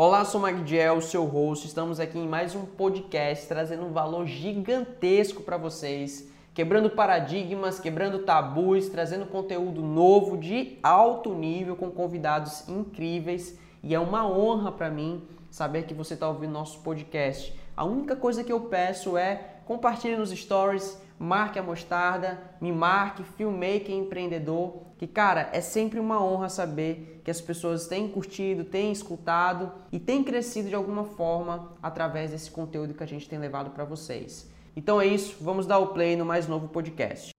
Olá, 0.00 0.24
sou 0.24 0.40
Magdiel, 0.40 1.00
seu 1.00 1.24
host. 1.24 1.66
Estamos 1.66 1.98
aqui 1.98 2.20
em 2.20 2.28
mais 2.28 2.54
um 2.54 2.64
podcast 2.64 3.48
trazendo 3.48 3.84
um 3.84 3.92
valor 3.92 4.28
gigantesco 4.28 5.42
para 5.42 5.56
vocês, 5.56 6.30
quebrando 6.54 6.88
paradigmas, 6.88 7.80
quebrando 7.80 8.20
tabus, 8.20 8.88
trazendo 8.88 9.26
conteúdo 9.26 9.82
novo 9.82 10.36
de 10.38 10.78
alto 10.84 11.34
nível 11.34 11.74
com 11.74 11.90
convidados 11.90 12.68
incríveis. 12.68 13.58
E 13.82 13.92
é 13.92 13.98
uma 13.98 14.24
honra 14.24 14.70
para 14.70 14.88
mim 14.88 15.26
saber 15.50 15.82
que 15.82 15.94
você 15.94 16.14
está 16.14 16.28
ouvindo 16.28 16.52
nosso 16.52 16.78
podcast. 16.78 17.52
A 17.76 17.84
única 17.84 18.14
coisa 18.14 18.44
que 18.44 18.52
eu 18.52 18.60
peço 18.60 19.16
é 19.16 19.56
compartilhe 19.66 20.14
nos 20.14 20.30
stories, 20.30 20.96
marque 21.18 21.58
a 21.58 21.62
mostarda, 21.62 22.38
me 22.60 22.70
marque, 22.70 23.22
filmmaker 23.22 23.94
empreendedor, 23.94 24.82
que 24.96 25.06
cara, 25.06 25.48
é 25.52 25.60
sempre 25.60 25.98
uma 25.98 26.22
honra 26.22 26.48
saber 26.48 27.20
que 27.24 27.30
as 27.30 27.40
pessoas 27.40 27.86
têm 27.86 28.08
curtido, 28.08 28.64
têm 28.64 28.92
escutado 28.92 29.72
e 29.92 29.98
têm 29.98 30.22
crescido 30.22 30.68
de 30.68 30.74
alguma 30.74 31.04
forma 31.04 31.72
através 31.82 32.30
desse 32.30 32.50
conteúdo 32.50 32.94
que 32.94 33.02
a 33.02 33.06
gente 33.06 33.28
tem 33.28 33.38
levado 33.38 33.70
para 33.70 33.84
vocês. 33.84 34.50
Então 34.76 35.00
é 35.00 35.06
isso, 35.06 35.36
vamos 35.40 35.66
dar 35.66 35.78
o 35.78 35.88
play 35.88 36.16
no 36.16 36.24
mais 36.24 36.46
novo 36.46 36.68
podcast. 36.68 37.37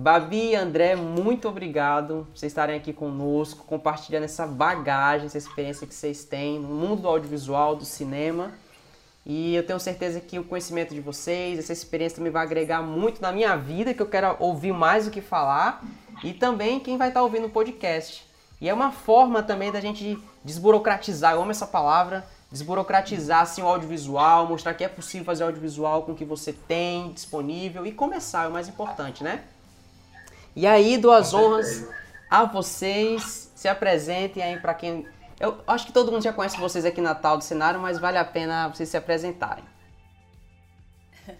Babi 0.00 0.52
e 0.52 0.56
André, 0.56 0.96
muito 0.96 1.46
obrigado 1.46 2.26
por 2.30 2.38
vocês 2.38 2.50
estarem 2.50 2.74
aqui 2.74 2.90
conosco, 2.90 3.66
compartilhando 3.66 4.22
essa 4.22 4.46
bagagem, 4.46 5.26
essa 5.26 5.36
experiência 5.36 5.86
que 5.86 5.94
vocês 5.94 6.24
têm 6.24 6.58
no 6.58 6.68
mundo 6.68 7.02
do 7.02 7.08
audiovisual, 7.08 7.76
do 7.76 7.84
cinema. 7.84 8.50
E 9.26 9.54
eu 9.54 9.62
tenho 9.62 9.78
certeza 9.78 10.18
que 10.18 10.38
o 10.38 10.44
conhecimento 10.44 10.94
de 10.94 11.02
vocês, 11.02 11.58
essa 11.58 11.74
experiência 11.74 12.16
também 12.16 12.32
vai 12.32 12.42
agregar 12.42 12.80
muito 12.80 13.20
na 13.20 13.30
minha 13.30 13.54
vida, 13.56 13.92
que 13.92 14.00
eu 14.00 14.06
quero 14.06 14.34
ouvir 14.38 14.72
mais 14.72 15.04
do 15.04 15.10
que 15.10 15.20
falar, 15.20 15.84
e 16.24 16.32
também 16.32 16.80
quem 16.80 16.96
vai 16.96 17.08
estar 17.08 17.22
ouvindo 17.22 17.48
o 17.48 17.50
podcast. 17.50 18.26
E 18.58 18.70
é 18.70 18.72
uma 18.72 18.92
forma 18.92 19.42
também 19.42 19.70
da 19.70 19.82
gente 19.82 20.18
desburocratizar, 20.42 21.34
eu 21.34 21.42
amo 21.42 21.50
essa 21.50 21.66
palavra, 21.66 22.26
desburocratizar 22.50 23.42
assim, 23.42 23.60
o 23.60 23.66
audiovisual, 23.66 24.46
mostrar 24.46 24.72
que 24.72 24.82
é 24.82 24.88
possível 24.88 25.26
fazer 25.26 25.44
audiovisual 25.44 26.04
com 26.04 26.12
o 26.12 26.16
que 26.16 26.24
você 26.24 26.54
tem 26.54 27.12
disponível 27.12 27.84
e 27.84 27.92
começar, 27.92 28.46
é 28.46 28.48
o 28.48 28.50
mais 28.50 28.66
importante, 28.66 29.22
né? 29.22 29.44
E 30.54 30.66
aí, 30.66 30.98
duas 30.98 31.32
honras 31.32 31.88
a 32.28 32.44
vocês. 32.44 33.50
Se 33.54 33.68
apresentem 33.68 34.42
aí 34.42 34.58
para 34.58 34.74
quem. 34.74 35.06
Eu 35.38 35.60
acho 35.66 35.86
que 35.86 35.92
todo 35.92 36.10
mundo 36.10 36.22
já 36.22 36.32
conhece 36.32 36.58
vocês 36.58 36.84
aqui 36.84 37.00
na 37.00 37.14
tal 37.14 37.38
do 37.38 37.44
cenário, 37.44 37.78
mas 37.78 37.98
vale 37.98 38.18
a 38.18 38.24
pena 38.24 38.68
vocês 38.68 38.88
se 38.88 38.96
apresentarem. 38.96 39.64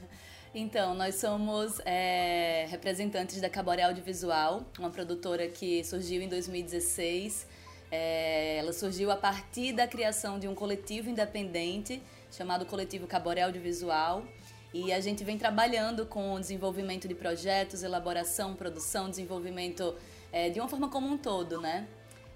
Então, 0.52 0.94
nós 0.94 1.14
somos 1.14 1.80
é, 1.84 2.66
representantes 2.68 3.40
da 3.40 3.48
Caboré 3.48 3.84
Audiovisual, 3.84 4.62
uma 4.80 4.90
produtora 4.90 5.46
que 5.46 5.84
surgiu 5.84 6.20
em 6.20 6.28
2016. 6.28 7.46
É, 7.88 8.56
ela 8.58 8.72
surgiu 8.72 9.12
a 9.12 9.16
partir 9.16 9.72
da 9.72 9.86
criação 9.86 10.40
de 10.40 10.48
um 10.48 10.54
coletivo 10.54 11.08
independente 11.08 12.02
chamado 12.32 12.66
Coletivo 12.66 13.06
Caboré 13.06 13.42
Audiovisual, 13.42 14.24
e 14.72 14.92
a 14.92 15.00
gente 15.00 15.24
vem 15.24 15.36
trabalhando 15.36 16.06
com 16.06 16.34
o 16.34 16.40
desenvolvimento 16.40 17.08
de 17.08 17.14
projetos, 17.14 17.82
elaboração, 17.82 18.54
produção, 18.54 19.10
desenvolvimento 19.10 19.94
é, 20.32 20.48
de 20.48 20.60
uma 20.60 20.68
forma 20.68 20.88
como 20.88 21.08
um 21.08 21.18
todo, 21.18 21.60
né? 21.60 21.88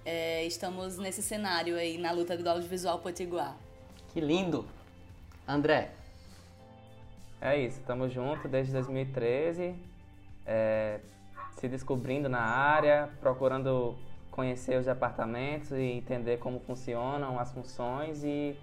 É, 0.04 0.44
estamos 0.44 0.98
nesse 0.98 1.22
cenário 1.22 1.76
aí 1.76 1.96
na 1.96 2.10
luta 2.10 2.36
do 2.36 2.48
audiovisual 2.48 2.98
potiguar. 2.98 3.56
Que 4.12 4.20
lindo! 4.20 4.66
André. 5.46 5.92
É 7.40 7.58
isso, 7.58 7.78
estamos 7.78 8.12
juntos 8.12 8.50
desde 8.50 8.72
2013, 8.72 9.74
é, 10.46 11.00
se 11.58 11.68
descobrindo 11.68 12.28
na 12.28 12.40
área, 12.40 13.10
procurando 13.20 13.96
conhecer 14.30 14.78
os 14.78 14.86
departamentos 14.86 15.70
e 15.72 15.82
entender 15.82 16.38
como 16.38 16.58
funcionam 16.58 17.38
as 17.38 17.52
funções 17.52 18.24
e 18.24 18.58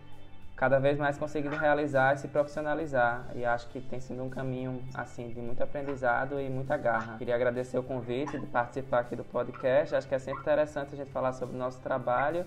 cada 0.62 0.78
vez 0.78 0.96
mais 0.96 1.18
conseguindo 1.18 1.56
realizar 1.56 2.14
e 2.14 2.20
se 2.20 2.28
profissionalizar. 2.28 3.26
E 3.34 3.44
acho 3.44 3.68
que 3.70 3.82
tem 3.82 4.00
sido 4.00 4.24
um 4.24 4.30
caminho 4.30 4.80
assim 4.94 5.30
de 5.30 5.42
muito 5.42 5.64
aprendizado 5.64 6.40
e 6.40 6.48
muita 6.52 6.78
garra. 6.78 7.18
Queria 7.18 7.34
agradecer 7.34 7.80
o 7.80 7.84
convite 7.84 8.38
de 8.38 8.46
participar 8.46 9.00
aqui 9.00 9.16
do 9.16 9.24
podcast. 9.24 9.96
Acho 9.96 10.08
que 10.08 10.14
é 10.14 10.20
sempre 10.20 10.42
interessante 10.42 10.94
a 10.94 10.98
gente 10.98 11.10
falar 11.10 11.34
sobre 11.34 11.56
o 11.56 11.58
nosso 11.58 11.80
trabalho 11.80 12.46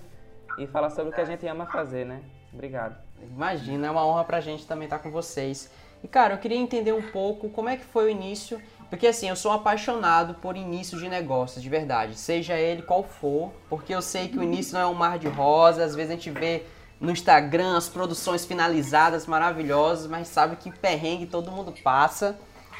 e 0.57 0.65
falar 0.69 0.91
sobre 0.91 1.11
o 1.11 1.13
que 1.13 1.21
a 1.21 1.25
gente 1.25 1.45
ama 1.49 1.67
fazer, 1.67 2.07
né? 2.07 2.21
Obrigado. 2.53 2.97
Imagina, 3.21 3.89
é 3.89 3.91
uma 3.91 4.07
honra 4.07 4.23
pra 4.23 4.41
gente 4.41 4.65
também 4.65 4.85
estar 4.85 5.01
com 5.01 5.11
vocês. 5.11 5.69
E 6.01 6.07
cara, 6.07 6.35
eu 6.35 6.39
queria 6.39 6.59
entender 6.59 6.93
um 6.93 7.11
pouco 7.11 7.51
como 7.51 7.69
é 7.69 7.77
que 7.77 7.85
foi 7.85 8.05
o 8.05 8.09
início, 8.09 8.63
porque 8.91 9.09
assim, 9.09 9.29
eu 9.29 9.35
sou 9.35 9.51
apaixonado 9.51 10.35
por 10.35 10.57
início 10.57 10.97
de 10.97 11.09
negócios, 11.09 11.61
de 11.61 11.69
verdade, 11.69 12.15
seja 12.15 12.55
ele 12.55 12.83
qual 12.83 13.03
for, 13.03 13.53
porque 13.69 13.93
eu 13.93 14.01
sei 14.01 14.29
que 14.29 14.39
o 14.39 14.43
início 14.45 14.75
não 14.75 14.81
é 14.81 14.87
um 14.87 14.95
mar 14.95 15.19
de 15.19 15.27
rosas, 15.27 15.83
às 15.83 15.97
vezes 15.97 16.13
a 16.13 16.15
gente 16.15 16.31
vê 16.31 16.63
no 17.05 17.13
Instagram 17.13 17.77
as 17.77 17.89
produções 17.89 18.45
finalizadas 18.45 19.27
maravilhosas, 19.27 20.07
mas 20.07 20.29
sabe 20.29 20.57
que 20.57 20.71
perrengue 20.73 21.27
todo 21.27 21.51
mundo 21.53 21.73
passa. 21.83 22.37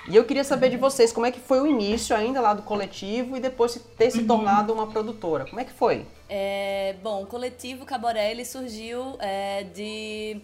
E 0.09 0.15
eu 0.17 0.25
queria 0.25 0.45
saber 0.45 0.69
de 0.69 0.77
vocês 0.77 1.13
como 1.13 1.25
é 1.25 1.31
que 1.31 1.41
foi 1.41 1.61
o 1.61 1.67
início 1.67 2.15
ainda 2.15 2.41
lá 2.41 2.53
do 2.53 2.63
coletivo 2.63 3.37
e 3.37 3.41
depois 3.41 3.81
ter 3.97 4.11
se 4.11 4.25
tornado 4.25 4.73
uma 4.73 4.87
produtora. 4.87 5.47
Como 5.47 5.61
é 5.61 5.65
que 5.65 5.73
foi? 5.73 6.05
É, 6.29 6.95
bom, 7.03 7.23
o 7.23 7.27
coletivo 7.27 7.87
Caborelli 7.87 8.45
surgiu 8.45 9.17
é, 9.19 9.63
de 9.63 10.41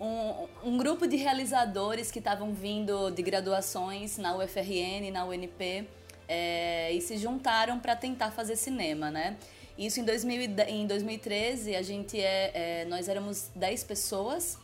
um, 0.00 0.46
um, 0.64 0.78
grupo 0.78 1.08
de 1.08 1.16
realizadores 1.16 2.10
que 2.10 2.20
estavam 2.20 2.52
vindo 2.52 3.10
de 3.10 3.20
graduações 3.20 4.16
na 4.16 4.36
UFRN, 4.36 5.10
na 5.12 5.24
UNP, 5.24 5.88
é, 6.28 6.92
e 6.92 7.00
se 7.00 7.16
juntaram 7.16 7.80
para 7.80 7.96
tentar 7.96 8.30
fazer 8.30 8.54
cinema, 8.54 9.10
né? 9.10 9.36
Isso 9.80 9.98
em, 9.98 10.04
2000, 10.04 10.42
em 10.68 10.86
2013, 10.86 11.74
a 11.74 11.80
gente 11.80 12.20
é, 12.20 12.82
é, 12.82 12.84
nós 12.84 13.08
éramos 13.08 13.50
10 13.56 13.82
pessoas 13.84 14.58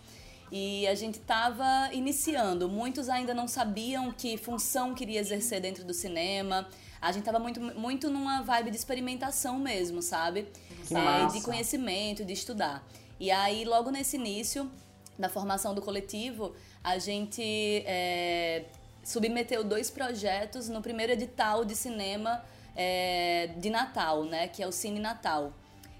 e 0.52 0.86
a 0.86 0.94
gente 0.94 1.14
estava 1.14 1.88
iniciando. 1.90 2.68
Muitos 2.68 3.08
ainda 3.08 3.32
não 3.32 3.48
sabiam 3.48 4.12
que 4.12 4.36
função 4.36 4.94
queria 4.94 5.18
exercer 5.18 5.58
dentro 5.58 5.84
do 5.84 5.94
cinema. 5.94 6.68
A 7.00 7.12
gente 7.12 7.22
estava 7.22 7.38
muito, 7.38 7.58
muito 7.58 8.10
numa 8.10 8.42
vibe 8.42 8.70
de 8.70 8.76
experimentação 8.76 9.58
mesmo, 9.58 10.02
sabe? 10.02 10.48
É, 10.90 11.32
de 11.32 11.40
conhecimento, 11.40 12.22
de 12.22 12.34
estudar. 12.34 12.86
E 13.18 13.30
aí, 13.30 13.64
logo 13.64 13.90
nesse 13.90 14.16
início 14.16 14.70
da 15.18 15.30
formação 15.30 15.74
do 15.74 15.80
coletivo, 15.80 16.54
a 16.84 16.98
gente 16.98 17.82
é, 17.86 18.66
submeteu 19.02 19.64
dois 19.64 19.90
projetos 19.90 20.68
no 20.68 20.82
primeiro 20.82 21.12
edital 21.14 21.64
de 21.64 21.74
cinema 21.74 22.44
é, 22.76 23.48
de 23.56 23.70
Natal, 23.70 24.24
né? 24.24 24.48
Que 24.48 24.62
é 24.62 24.66
o 24.66 24.72
Cine 24.72 25.00
Natal. 25.00 25.52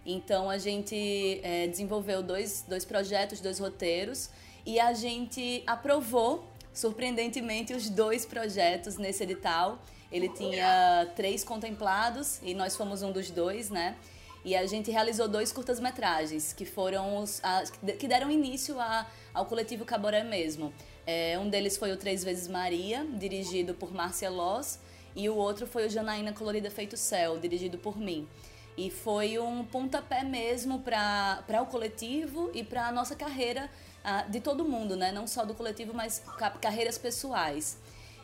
Então 0.04 0.48
a 0.48 0.58
gente 0.58 1.40
é, 1.42 1.66
desenvolveu 1.66 2.22
dois, 2.22 2.64
dois 2.68 2.84
projetos, 2.84 3.40
dois 3.40 3.58
roteiros 3.58 4.30
e 4.64 4.78
a 4.78 4.92
gente 4.92 5.62
aprovou, 5.66 6.44
surpreendentemente, 6.72 7.72
os 7.72 7.88
dois 7.90 8.24
projetos 8.24 8.96
nesse 8.96 9.24
edital. 9.24 9.80
Ele 10.12 10.28
tinha 10.28 11.10
três 11.16 11.42
contemplados 11.42 12.40
e 12.42 12.54
nós 12.54 12.76
fomos 12.76 13.02
um 13.02 13.10
dos 13.10 13.30
dois, 13.30 13.70
né? 13.70 13.96
E 14.44 14.54
a 14.54 14.64
gente 14.64 14.92
realizou 14.92 15.26
dois 15.26 15.50
curtas-metragens 15.50 16.52
que 16.52 16.64
foram 16.64 17.18
os 17.18 17.40
a, 17.42 17.64
que 17.98 18.06
deram 18.06 18.30
início 18.30 18.78
a, 18.78 19.04
ao 19.34 19.46
coletivo 19.46 19.84
Caboré 19.84 20.22
mesmo. 20.22 20.72
É, 21.04 21.36
um 21.36 21.48
deles 21.48 21.76
foi 21.76 21.90
o 21.90 21.96
Três 21.96 22.22
Vezes 22.22 22.46
Maria, 22.46 23.04
dirigido 23.04 23.74
por 23.74 23.92
Márcia 23.92 24.30
Loss, 24.30 24.78
e 25.16 25.30
o 25.30 25.34
outro 25.34 25.66
foi 25.66 25.86
o 25.86 25.90
Janaína 25.90 26.34
Colorida 26.34 26.70
Feito 26.70 26.94
Céu, 26.94 27.38
dirigido 27.38 27.78
por 27.78 27.98
mim. 27.98 28.28
E 28.76 28.90
foi 28.90 29.38
um 29.38 29.64
pontapé 29.64 30.22
mesmo 30.22 30.80
para 30.80 31.62
o 31.62 31.66
coletivo 31.66 32.50
e 32.52 32.62
para 32.62 32.88
a 32.88 32.92
nossa 32.92 33.16
carreira 33.16 33.70
uh, 34.04 34.30
de 34.30 34.38
todo 34.40 34.62
mundo, 34.62 34.94
né? 34.94 35.10
Não 35.10 35.26
só 35.26 35.46
do 35.46 35.54
coletivo, 35.54 35.94
mas 35.94 36.22
carreiras 36.60 36.98
pessoais. 36.98 37.78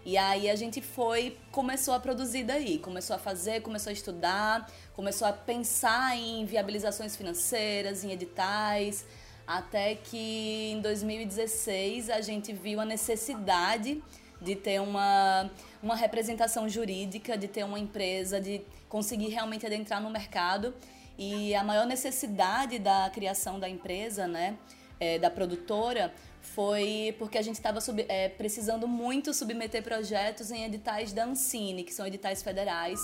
E 0.05 0.19
aí 0.19 0.50
a 0.50 0.55
gente 0.55 0.83
foi, 0.83 1.39
começou 1.50 1.94
a 1.94 2.00
produzir 2.00 2.44
daí, 2.44 2.79
começou 2.79 3.17
a 3.17 3.19
fazer, 3.19 3.62
começou 3.62 3.88
a 3.88 3.93
estudar, 3.95 4.71
começou 4.93 5.27
a 5.27 5.33
pensar 5.33 6.15
em 6.15 6.45
viabilizações 6.45 7.17
financeiras, 7.17 8.05
em 8.05 8.11
editais, 8.11 9.06
até 9.47 9.95
que 9.95 10.73
em 10.73 10.81
2016 10.83 12.11
a 12.11 12.21
gente 12.21 12.53
viu 12.53 12.81
a 12.81 12.85
necessidade 12.85 14.03
de 14.43 14.56
ter 14.56 14.81
uma, 14.81 15.50
uma 15.83 15.94
representação 15.94 16.69
jurídica, 16.69 17.37
de 17.37 17.49
ter 17.49 17.65
uma 17.65 17.79
empresa, 17.79 18.41
de 18.41 18.61
conseguir 18.89 19.29
realmente 19.29 19.65
adentrar 19.65 20.03
no 20.03 20.11
mercado. 20.11 20.75
E 21.19 21.55
a 21.55 21.62
maior 21.62 21.87
necessidade 21.87 22.79
da 22.79 23.09
criação 23.11 23.61
da 23.61 23.69
empresa, 23.69 24.27
né, 24.27 24.56
é, 24.99 25.19
da 25.19 25.31
produtora, 25.31 26.12
foi 26.41 27.15
porque 27.19 27.39
a 27.39 27.43
gente 27.43 27.55
estava 27.55 27.79
é, 28.09 28.29
precisando 28.29 28.89
muito 28.89 29.33
submeter 29.33 29.83
projetos 29.83 30.50
em 30.50 30.65
editais 30.65 31.12
da 31.12 31.25
Ancine, 31.25 31.85
que 31.85 31.95
são 31.95 32.06
editais 32.06 32.43
federais, 32.43 33.00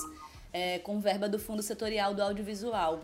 é, 0.53 0.79
com 0.81 1.01
verba 1.01 1.29
do 1.29 1.39
Fundo 1.39 1.63
Setorial 1.63 2.15
do 2.15 2.23
Audiovisual. 2.23 3.01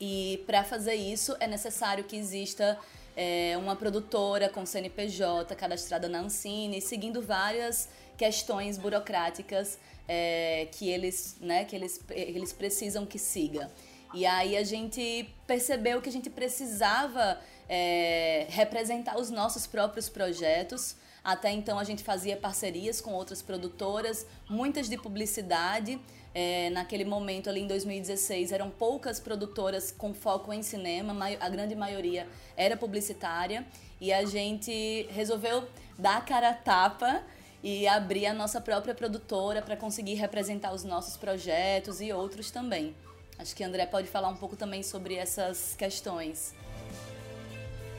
E 0.00 0.42
para 0.46 0.62
fazer 0.62 0.94
isso 0.94 1.36
é 1.40 1.46
necessário 1.46 2.04
que 2.04 2.16
exista 2.16 2.78
é, 3.16 3.56
uma 3.56 3.76
produtora 3.76 4.48
com 4.48 4.64
CNPJ 4.66 5.54
cadastrada 5.54 6.08
na 6.08 6.20
Ancine, 6.20 6.80
seguindo 6.80 7.22
várias 7.22 7.88
questões 8.16 8.78
burocráticas 8.78 9.78
é, 10.08 10.68
que, 10.72 10.88
eles, 10.88 11.36
né, 11.40 11.64
que 11.64 11.74
eles, 11.74 12.00
eles 12.10 12.52
precisam 12.52 13.06
que 13.06 13.18
siga. 13.18 13.70
E 14.12 14.24
aí 14.24 14.56
a 14.56 14.62
gente 14.62 15.28
percebeu 15.46 16.00
que 16.00 16.08
a 16.08 16.12
gente 16.12 16.30
precisava 16.30 17.40
é, 17.68 18.46
representar 18.48 19.18
os 19.18 19.30
nossos 19.30 19.66
próprios 19.66 20.08
projetos. 20.08 20.96
Até 21.22 21.50
então 21.50 21.78
a 21.78 21.84
gente 21.84 22.04
fazia 22.04 22.36
parcerias 22.36 23.00
com 23.00 23.12
outras 23.12 23.42
produtoras, 23.42 24.26
muitas 24.48 24.88
de 24.88 24.96
publicidade. 24.96 25.98
É, 26.34 26.68
naquele 26.70 27.04
momento 27.04 27.48
ali 27.48 27.60
em 27.60 27.66
2016 27.68 28.50
eram 28.50 28.68
poucas 28.68 29.20
produtoras 29.20 29.92
com 29.92 30.12
foco 30.12 30.52
em 30.52 30.64
cinema, 30.64 31.14
a 31.38 31.48
grande 31.48 31.76
maioria 31.76 32.26
era 32.56 32.76
publicitária 32.76 33.64
e 34.00 34.12
a 34.12 34.24
gente 34.24 35.06
resolveu 35.10 35.62
dar 35.96 36.16
a 36.16 36.20
cara 36.20 36.50
a 36.50 36.54
tapa 36.54 37.22
e 37.62 37.86
abrir 37.86 38.26
a 38.26 38.34
nossa 38.34 38.60
própria 38.60 38.94
produtora 38.94 39.62
para 39.62 39.76
conseguir 39.76 40.14
representar 40.14 40.74
os 40.74 40.82
nossos 40.82 41.16
projetos 41.16 42.00
e 42.00 42.12
outros 42.12 42.50
também. 42.50 42.94
Acho 43.38 43.54
que 43.54 43.62
André 43.64 43.86
pode 43.86 44.08
falar 44.08 44.28
um 44.28 44.36
pouco 44.36 44.56
também 44.56 44.82
sobre 44.82 45.14
essas 45.14 45.74
questões. 45.76 46.54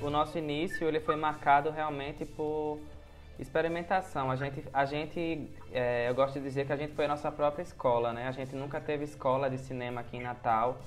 O 0.01 0.09
nosso 0.09 0.37
início 0.37 0.87
ele 0.87 0.99
foi 0.99 1.15
marcado 1.15 1.71
realmente 1.71 2.25
por 2.25 2.79
Experimentação. 3.37 4.31
A 4.31 4.35
gente, 4.35 4.63
a 4.73 4.85
gente 4.85 5.49
é, 5.71 6.09
eu 6.09 6.15
gosto 6.15 6.35
de 6.35 6.41
dizer 6.41 6.65
que 6.65 6.71
a 6.71 6.77
gente 6.77 6.93
foi 6.93 7.05
a 7.05 7.07
nossa 7.07 7.31
própria 7.31 7.63
escola, 7.63 8.13
né? 8.13 8.27
A 8.27 8.31
gente 8.31 8.55
nunca 8.55 8.79
teve 8.79 9.03
escola 9.03 9.49
de 9.49 9.57
cinema 9.57 10.01
aqui 10.01 10.17
em 10.17 10.21
Natal. 10.21 10.77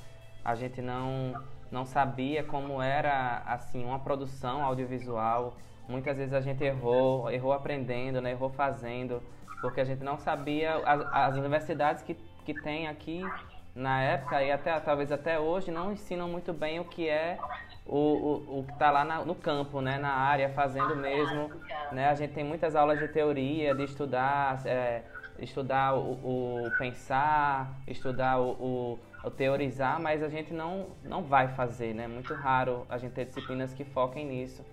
A 0.43 0.55
gente 0.55 0.81
não, 0.81 1.35
não 1.71 1.85
sabia 1.85 2.43
como 2.43 2.81
era, 2.81 3.43
assim, 3.47 3.85
uma 3.85 3.99
produção 3.99 4.65
audiovisual. 4.65 5.57
Muitas 5.87 6.17
vezes 6.17 6.33
a 6.33 6.41
gente 6.41 6.65
errou, 6.65 7.31
errou 7.31 7.53
aprendendo, 7.53 8.21
né? 8.21 8.31
Errou 8.31 8.49
fazendo, 8.49 9.23
porque 9.61 9.81
a 9.81 9.85
gente 9.85 10.03
não 10.03 10.17
sabia 10.17 10.77
as, 10.87 11.07
as 11.13 11.37
universidades 11.37 12.03
que, 12.03 12.15
que 12.47 12.55
tem 12.55 12.89
aqui 12.89 13.23
na 13.75 14.03
época 14.03 14.43
e 14.43 14.51
até 14.51 14.79
talvez 14.81 15.13
até 15.13 15.39
hoje 15.39 15.71
não 15.71 15.93
ensinam 15.93 16.29
muito 16.29 16.53
bem 16.53 16.81
o 16.81 16.85
que 16.85 17.09
é 17.09 17.39
o, 17.89 17.97
o, 17.97 18.59
o 18.59 18.65
que 18.65 18.73
está 18.73 18.91
lá 18.91 19.05
na, 19.05 19.25
no 19.25 19.35
campo, 19.35 19.81
né, 19.81 19.99
na 19.99 20.13
área, 20.13 20.51
fazendo 20.51 20.95
mesmo. 20.95 21.51
Né? 21.91 22.09
A 22.09 22.15
gente 22.15 22.35
tem 22.35 22.45
muitas 22.45 22.77
aulas 22.77 22.99
de 22.99 23.09
teoria, 23.09 23.75
de 23.75 23.85
estudar, 23.85 24.61
é, 24.67 25.03
estudar 25.39 25.95
o, 25.95 26.13
o, 26.13 26.71
pensar, 26.79 27.81
estudar 27.87 28.39
o, 28.39 28.99
o, 29.25 29.31
teorizar, 29.31 29.99
mas 30.01 30.23
a 30.23 30.29
gente 30.29 30.53
não, 30.53 30.89
não 31.03 31.23
vai 31.23 31.49
fazer, 31.49 31.95
né? 31.95 32.07
Muito 32.07 32.35
raro 32.35 32.87
a 32.89 32.99
gente 32.99 33.13
ter 33.13 33.25
disciplinas 33.25 33.73
que 33.73 33.85
foquem 33.85 34.27
nisso. 34.27 34.65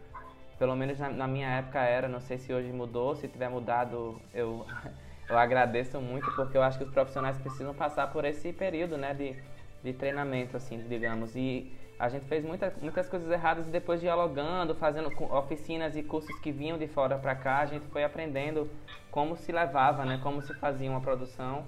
Pelo 0.60 0.76
menos 0.76 1.00
na, 1.00 1.10
na 1.10 1.28
minha 1.28 1.50
época 1.50 1.80
era, 1.80 2.08
não 2.08 2.20
sei 2.20 2.38
se 2.38 2.54
hoje 2.54 2.72
mudou, 2.72 3.16
se 3.16 3.28
tiver 3.28 3.50
mudado 3.50 4.20
eu, 4.34 4.66
eu 5.30 5.38
agradeço 5.38 6.00
muito, 6.02 6.30
porque 6.36 6.58
eu 6.58 6.64
acho 6.64 6.78
que 6.78 6.84
os 6.84 6.92
profissionais 6.92 7.38
precisam 7.38 7.74
passar 7.74 8.12
por 8.12 8.26
esse 8.26 8.52
período, 8.52 8.98
né, 8.98 9.14
de, 9.14 9.36
de 9.84 9.94
treinamento, 9.94 10.56
assim, 10.56 10.78
digamos. 10.88 11.36
E 11.36 11.72
a 11.98 12.10
gente 12.10 12.26
fez 12.26 12.44
muita, 12.44 12.74
muitas 12.82 13.08
coisas 13.08 13.30
erradas 13.32 13.68
e 13.68 13.72
depois 13.72 14.02
dialogando, 14.02 14.76
fazendo 14.76 15.10
oficinas 15.32 15.96
e 15.96 16.04
cursos 16.04 16.38
que 16.40 16.52
vinham 16.52 16.78
de 16.78 16.88
fora 16.88 17.18
para 17.18 17.36
cá, 17.36 17.60
a 17.60 17.66
gente 17.66 17.88
foi 17.88 18.04
aprendendo 18.04 18.70
como 19.10 19.38
se 19.38 19.52
levava, 19.52 20.04
né, 20.04 20.20
como 20.22 20.42
se 20.42 20.54
fazia 20.56 20.90
uma 20.90 21.00
produção. 21.00 21.64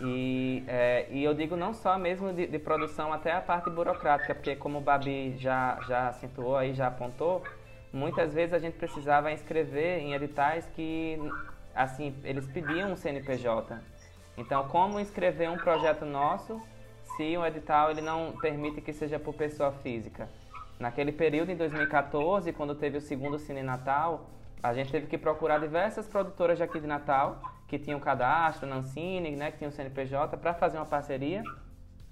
E, 0.00 0.64
é, 0.66 1.06
e 1.10 1.22
eu 1.24 1.32
digo 1.32 1.56
não 1.56 1.72
só 1.72 1.96
mesmo 1.96 2.32
de, 2.32 2.46
de, 2.46 2.58
produção, 2.58 3.12
até 3.12 3.32
a 3.32 3.40
parte 3.40 3.70
burocrática, 3.70 4.34
porque 4.34 4.56
como 4.56 4.78
o 4.78 4.80
Babi 4.80 5.36
já, 5.38 5.78
já 5.86 6.08
acentuou 6.08 6.56
aí, 6.56 6.74
já 6.74 6.88
apontou, 6.88 7.42
muitas 7.92 8.34
vezes 8.34 8.52
a 8.52 8.58
gente 8.58 8.76
precisava 8.76 9.32
inscrever 9.32 10.00
em 10.00 10.12
editais 10.12 10.68
que, 10.74 11.18
assim, 11.74 12.14
eles 12.24 12.46
pediam 12.48 12.92
um 12.92 12.96
CNPJ. 12.96 13.78
Então, 14.36 14.68
como 14.68 14.98
inscrever 14.98 15.48
um 15.48 15.56
projeto 15.56 16.04
nosso 16.04 16.60
se 17.16 17.36
o 17.36 17.46
edital 17.46 17.90
ele 17.90 18.00
não 18.00 18.32
permite 18.40 18.80
que 18.80 18.92
seja 18.92 19.18
por 19.18 19.34
pessoa 19.34 19.72
física. 19.72 20.28
Naquele 20.78 21.12
período, 21.12 21.50
em 21.50 21.56
2014, 21.56 22.52
quando 22.52 22.74
teve 22.74 22.98
o 22.98 23.00
segundo 23.00 23.38
Cine 23.38 23.62
Natal, 23.62 24.30
a 24.62 24.72
gente 24.72 24.90
teve 24.90 25.06
que 25.06 25.18
procurar 25.18 25.58
diversas 25.58 26.06
produtoras 26.06 26.56
de 26.56 26.64
aqui 26.64 26.80
de 26.80 26.86
Natal, 26.86 27.40
que 27.68 27.78
tinham 27.78 28.00
cadastro, 28.00 28.66
Nancine, 28.66 29.36
né, 29.36 29.50
que 29.50 29.58
tinham 29.58 29.70
CNPJ, 29.70 30.36
para 30.36 30.54
fazer 30.54 30.78
uma 30.78 30.86
parceria, 30.86 31.42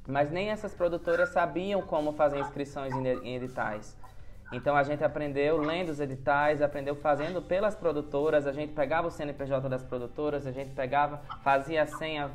mas 0.06 0.30
nem 0.30 0.50
essas 0.50 0.74
produtoras 0.74 1.30
sabiam 1.30 1.82
como 1.82 2.12
fazer 2.12 2.38
inscrições 2.38 2.94
em 2.94 3.34
editais. 3.34 3.96
Então 4.52 4.76
a 4.76 4.82
gente 4.82 5.02
aprendeu 5.02 5.56
lendo 5.56 5.88
os 5.88 5.98
editais, 5.98 6.60
aprendeu 6.60 6.94
fazendo 6.94 7.40
pelas 7.40 7.74
produtoras, 7.74 8.46
a 8.46 8.52
gente 8.52 8.74
pegava 8.74 9.08
o 9.08 9.10
CNPJ 9.10 9.66
das 9.68 9.82
produtoras, 9.82 10.46
a 10.46 10.52
gente 10.52 10.74
pegava, 10.74 11.22
fazia 11.42 11.82
a 11.82 11.86
senha, 11.86 12.30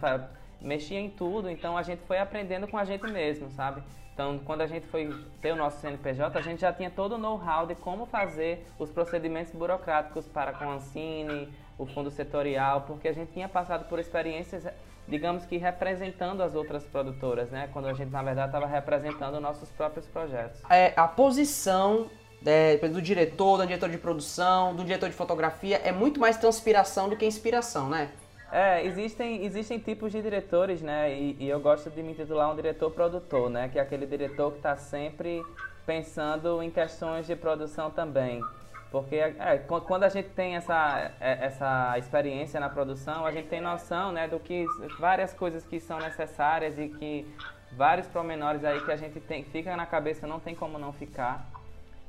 mexia 0.62 1.00
em 1.00 1.10
tudo, 1.10 1.50
então 1.50 1.78
a 1.78 1.84
gente 1.84 2.02
foi 2.08 2.18
aprendendo 2.18 2.68
com 2.68 2.78
a 2.78 2.86
gente 2.86 3.06
mesmo, 3.12 3.50
sabe? 3.52 3.82
Então, 4.14 4.40
quando 4.40 4.62
a 4.62 4.68
gente 4.68 4.88
foi 4.88 5.14
ter 5.42 5.52
o 5.52 5.56
nosso 5.56 5.80
CNPJ, 5.80 6.40
a 6.40 6.42
gente 6.42 6.62
já 6.62 6.74
tinha 6.74 6.90
todo 6.90 7.14
o 7.14 7.18
know-how 7.20 7.68
de 7.68 7.76
como 7.76 8.08
fazer 8.08 8.66
os 8.80 8.90
procedimentos 8.90 9.54
burocráticos 9.54 10.28
para 10.28 10.54
com 10.54 10.64
a 10.64 10.74
Ancine, 10.74 11.54
o 11.78 11.86
fundo 11.86 12.10
setorial, 12.10 12.82
porque 12.82 13.08
a 13.08 13.14
gente 13.14 13.32
tinha 13.32 13.48
passado 13.48 13.88
por 13.88 14.00
experiências, 14.00 14.66
digamos 15.08 15.46
que 15.46 15.58
representando 15.58 16.42
as 16.42 16.56
outras 16.56 16.84
produtoras, 16.84 17.52
né? 17.52 17.70
Quando 17.72 17.88
a 17.88 17.94
gente, 17.94 18.10
na 18.10 18.24
verdade, 18.24 18.48
estava 18.48 18.66
representando 18.66 19.40
nossos 19.40 19.70
próprios 19.70 20.08
projetos. 20.08 20.64
É, 20.68 20.94
a 20.96 21.08
posição 21.08 22.10
é, 22.44 22.78
do 22.78 23.02
diretor, 23.02 23.58
do 23.58 23.68
diretor 23.68 23.90
de 23.90 24.00
produção, 24.00 24.76
do 24.76 24.84
diretor 24.84 25.10
de 25.10 25.16
fotografia 25.16 25.80
é 25.84 25.92
muito 25.92 26.20
mais 26.20 26.38
transpiração 26.38 27.08
do 27.08 27.16
que 27.16 27.26
inspiração, 27.26 27.88
né? 27.88 28.10
É, 28.52 28.86
existem, 28.86 29.44
existem 29.44 29.78
tipos 29.78 30.12
de 30.12 30.22
diretores, 30.22 30.82
né? 30.82 31.14
E, 31.14 31.36
e 31.40 31.50
eu 31.50 31.60
gosto 31.60 31.90
de 31.90 32.02
me 32.02 32.14
titular 32.14 32.52
um 32.52 32.56
diretor-produtor, 32.56 33.50
né? 33.50 33.68
Que 33.68 33.78
é 33.78 33.82
aquele 33.82 34.06
diretor 34.06 34.52
que 34.52 34.58
está 34.58 34.76
sempre 34.78 35.44
pensando 35.86 36.62
em 36.62 36.70
questões 36.70 37.28
de 37.28 37.36
produção 37.36 37.92
também. 37.92 38.42
Porque 38.90 39.16
é, 39.16 39.58
quando 39.58 40.04
a 40.04 40.10
gente 40.10 40.30
tem 40.30 40.56
essa, 40.56 41.12
é, 41.20 41.46
essa 41.46 41.98
experiência 41.98 42.60
na 42.60 42.70
produção, 42.70 43.26
a 43.26 43.32
gente 43.32 43.50
tem 43.50 43.60
noção 43.60 44.14
né, 44.14 44.28
do 44.28 44.40
que 44.40 44.66
várias 44.98 45.34
coisas 45.34 45.66
que 45.66 45.80
são 45.80 46.00
necessárias 46.00 46.80
e 46.80 46.88
que 46.88 47.28
vários 47.74 48.08
promenores 48.08 48.64
aí 48.64 48.80
que 48.84 48.92
a 48.92 48.96
gente 48.96 49.20
tem, 49.20 49.44
fica 49.44 49.76
na 49.76 49.86
cabeça, 49.86 50.26
não 50.26 50.40
tem 50.40 50.56
como 50.56 50.80
não 50.80 50.94
ficar. 50.94 51.46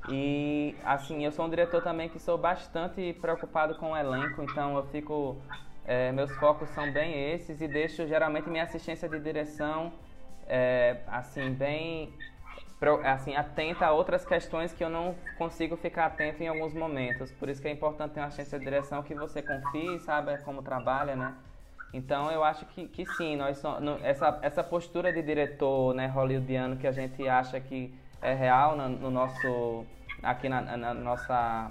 E 0.09 0.77
assim, 0.85 1.25
eu 1.25 1.33
sou 1.33 1.47
um 1.47 1.51
diretor 1.51 1.83
também 1.83 2.09
que 2.09 2.21
sou 2.21 2.39
bastante 2.39 3.13
preocupado 3.21 3.75
com 3.75 3.93
o 3.93 3.97
elenco, 3.97 4.43
então 4.43 4.77
eu 4.77 4.85
fico 4.87 5.37
é, 5.89 6.13
meus 6.13 6.37
focos 6.37 6.69
são 6.69 6.93
bem 6.93 7.33
esses 7.33 7.63
e 7.63 7.67
deixo 7.67 8.07
geralmente 8.07 8.47
minha 8.51 8.65
assistência 8.65 9.09
de 9.09 9.19
direção 9.19 9.91
é, 10.47 10.99
assim 11.07 11.51
bem 11.51 12.13
assim 13.05 13.35
atenta 13.35 13.87
a 13.87 13.93
outras 13.93 14.25
questões 14.25 14.73
que 14.73 14.85
eu 14.85 14.91
não 14.91 15.15
consigo 15.37 15.77
ficar 15.77 16.07
atento 16.07 16.43
em 16.43 16.47
alguns 16.47 16.75
momentos. 16.75 17.33
Por 17.33 17.49
isso 17.49 17.61
que 17.61 17.67
é 17.67 17.73
importante 17.73 18.13
ter 18.13 18.21
uma 18.21 18.27
assistência 18.27 18.59
de 18.59 18.65
direção 18.67 19.03
que 19.03 19.15
você 19.15 19.41
confie, 19.43 19.99
sabe 19.99 20.37
como 20.45 20.63
trabalha, 20.63 21.17
né? 21.17 21.35
Então 21.93 22.31
eu 22.31 22.45
acho 22.45 22.67
que, 22.67 22.87
que 22.87 23.07
sim, 23.07 23.35
nós 23.35 23.57
somos, 23.57 24.05
essa, 24.05 24.39
essa 24.43 24.63
postura 24.63 25.11
de 25.11 25.23
diretor 25.23 25.95
né, 25.95 26.07
hollywoodiano 26.07 26.77
que 26.77 26.87
a 26.87 26.93
gente 26.93 27.27
acha 27.27 27.59
que 27.59 27.95
é 28.21 28.35
real 28.35 28.77
no, 28.77 28.89
no 28.91 29.11
nosso 29.11 29.87
aqui 30.23 30.51
na, 30.51 30.77
na, 30.77 30.93
nossa 30.93 31.71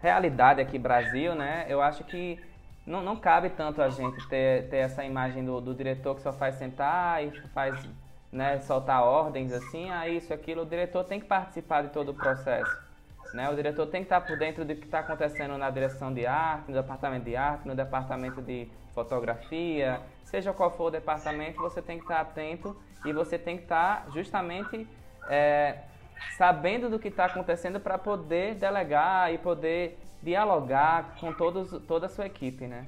realidade 0.00 0.60
aqui 0.60 0.78
Brasil, 0.78 1.34
né? 1.34 1.64
Eu 1.68 1.80
acho 1.80 2.04
que 2.04 2.51
não, 2.86 3.02
não 3.02 3.16
cabe 3.16 3.50
tanto 3.50 3.80
a 3.80 3.88
gente 3.88 4.26
ter, 4.28 4.68
ter 4.68 4.78
essa 4.78 5.04
imagem 5.04 5.44
do, 5.44 5.60
do 5.60 5.74
diretor 5.74 6.16
que 6.16 6.22
só 6.22 6.32
faz 6.32 6.56
sentar 6.56 7.24
e 7.24 7.30
faz 7.48 7.88
né, 8.30 8.58
soltar 8.60 9.04
ordens 9.04 9.52
assim, 9.52 9.90
ah, 9.90 10.08
isso, 10.08 10.32
aquilo. 10.32 10.62
O 10.62 10.66
diretor 10.66 11.04
tem 11.04 11.20
que 11.20 11.26
participar 11.26 11.82
de 11.82 11.88
todo 11.90 12.10
o 12.10 12.14
processo. 12.14 12.76
Né? 13.34 13.48
O 13.48 13.54
diretor 13.54 13.86
tem 13.86 14.02
que 14.02 14.06
estar 14.06 14.20
por 14.20 14.36
dentro 14.36 14.64
do 14.64 14.74
que 14.74 14.84
está 14.84 14.98
acontecendo 14.98 15.56
na 15.56 15.70
direção 15.70 16.12
de 16.12 16.26
arte, 16.26 16.70
no 16.70 16.74
departamento 16.74 17.24
de 17.24 17.36
arte, 17.36 17.66
no 17.66 17.74
departamento 17.74 18.42
de 18.42 18.68
fotografia, 18.94 20.00
seja 20.24 20.52
qual 20.52 20.70
for 20.70 20.84
o 20.84 20.90
departamento, 20.90 21.60
você 21.60 21.80
tem 21.80 21.98
que 21.98 22.04
estar 22.04 22.20
atento 22.20 22.76
e 23.04 23.12
você 23.12 23.38
tem 23.38 23.56
que 23.56 23.62
estar 23.62 24.06
justamente 24.12 24.86
é, 25.28 25.78
sabendo 26.36 26.90
do 26.90 26.98
que 26.98 27.08
está 27.08 27.24
acontecendo 27.26 27.80
para 27.80 27.96
poder 27.96 28.54
delegar 28.54 29.32
e 29.32 29.38
poder 29.38 29.98
dialogar 30.22 31.16
com 31.20 31.32
todos, 31.32 31.82
toda 31.86 32.06
a 32.06 32.08
sua 32.08 32.26
equipe, 32.26 32.66
né? 32.66 32.86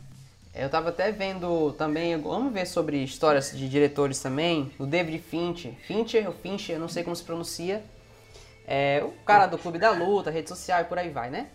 Eu 0.54 0.66
estava 0.66 0.90
até 0.90 1.10
vendo 1.10 1.72
também, 1.72 2.16
vamos 2.16 2.52
ver 2.52 2.64
sobre 2.64 3.02
histórias 3.02 3.50
de 3.50 3.68
diretores 3.68 4.20
também, 4.20 4.70
o 4.78 4.86
David 4.86 5.18
Fincher, 5.18 5.74
Fincher 5.84 6.28
ou 6.28 6.32
Fincher, 6.32 6.78
não 6.78 6.88
sei 6.88 7.02
como 7.02 7.16
se 7.16 7.24
pronuncia, 7.24 7.82
é 8.66 9.02
o 9.04 9.10
cara 9.24 9.46
do 9.46 9.58
Clube 9.58 9.78
da 9.78 9.90
Luta, 9.90 10.30
rede 10.30 10.48
social 10.48 10.82
e 10.82 10.84
por 10.84 10.96
aí 10.96 11.10
vai, 11.10 11.28
né? 11.28 11.48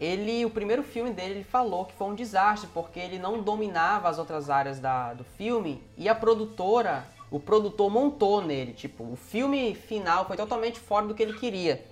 Ele, 0.00 0.44
o 0.44 0.50
primeiro 0.50 0.82
filme 0.82 1.10
dele, 1.10 1.34
ele 1.34 1.44
falou 1.44 1.86
que 1.86 1.94
foi 1.94 2.06
um 2.06 2.14
desastre 2.14 2.68
porque 2.72 3.00
ele 3.00 3.18
não 3.18 3.42
dominava 3.42 4.08
as 4.08 4.18
outras 4.18 4.48
áreas 4.48 4.78
da, 4.78 5.12
do 5.14 5.24
filme 5.24 5.82
e 5.96 6.08
a 6.08 6.14
produtora, 6.14 7.04
o 7.30 7.40
produtor 7.40 7.90
montou 7.90 8.40
nele, 8.40 8.72
tipo, 8.72 9.02
o 9.02 9.16
filme 9.16 9.74
final 9.74 10.24
foi 10.24 10.36
totalmente 10.36 10.78
fora 10.78 11.06
do 11.06 11.14
que 11.14 11.22
ele 11.22 11.32
queria. 11.32 11.84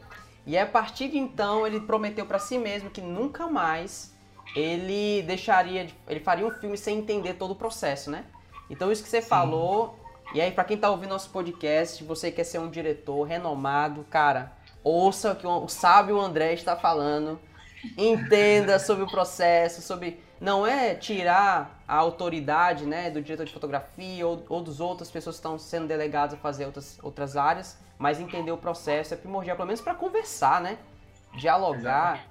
E 0.46 0.58
a 0.58 0.66
partir 0.66 1.08
de 1.08 1.18
então 1.18 1.66
ele 1.66 1.80
prometeu 1.80 2.26
para 2.26 2.38
si 2.38 2.58
mesmo 2.58 2.90
que 2.90 3.00
nunca 3.00 3.46
mais 3.46 4.14
ele 4.54 5.22
deixaria, 5.22 5.88
ele 6.06 6.20
faria 6.20 6.46
um 6.46 6.50
filme 6.50 6.76
sem 6.76 6.98
entender 6.98 7.34
todo 7.34 7.52
o 7.52 7.56
processo, 7.56 8.10
né? 8.10 8.24
Então 8.68 8.92
isso 8.92 9.02
que 9.02 9.08
você 9.08 9.22
Sim. 9.22 9.28
falou, 9.28 9.98
e 10.34 10.40
aí 10.40 10.52
para 10.52 10.64
quem 10.64 10.76
tá 10.76 10.90
ouvindo 10.90 11.10
nosso 11.10 11.30
podcast, 11.30 12.04
você 12.04 12.30
quer 12.30 12.44
ser 12.44 12.58
um 12.58 12.70
diretor 12.70 13.24
renomado, 13.24 14.04
cara, 14.04 14.52
ouça 14.82 15.32
o 15.32 15.36
que 15.36 15.46
o 15.46 15.68
sábio 15.68 16.20
André 16.20 16.52
está 16.52 16.76
falando, 16.76 17.40
entenda 17.96 18.78
sobre 18.78 19.04
o 19.04 19.10
processo, 19.10 19.80
sobre 19.80 20.22
não 20.40 20.66
é 20.66 20.94
tirar 20.94 21.82
a 21.88 21.96
autoridade, 21.96 22.84
né, 22.84 23.10
do 23.10 23.22
diretor 23.22 23.46
de 23.46 23.52
fotografia 23.52 24.26
ou, 24.26 24.44
ou 24.48 24.62
dos 24.62 24.80
outras 24.80 25.10
pessoas 25.10 25.36
que 25.36 25.38
estão 25.38 25.58
sendo 25.58 25.86
delegadas 25.86 26.34
a 26.34 26.36
fazer 26.36 26.66
outras, 26.66 26.98
outras 27.02 27.36
áreas, 27.36 27.78
mas 27.98 28.20
entender 28.20 28.52
o 28.52 28.58
processo 28.58 29.14
é 29.14 29.16
primordial, 29.16 29.56
pelo 29.56 29.66
menos 29.66 29.80
para 29.80 29.94
conversar, 29.94 30.60
né? 30.60 30.78
Dialogar. 31.36 32.26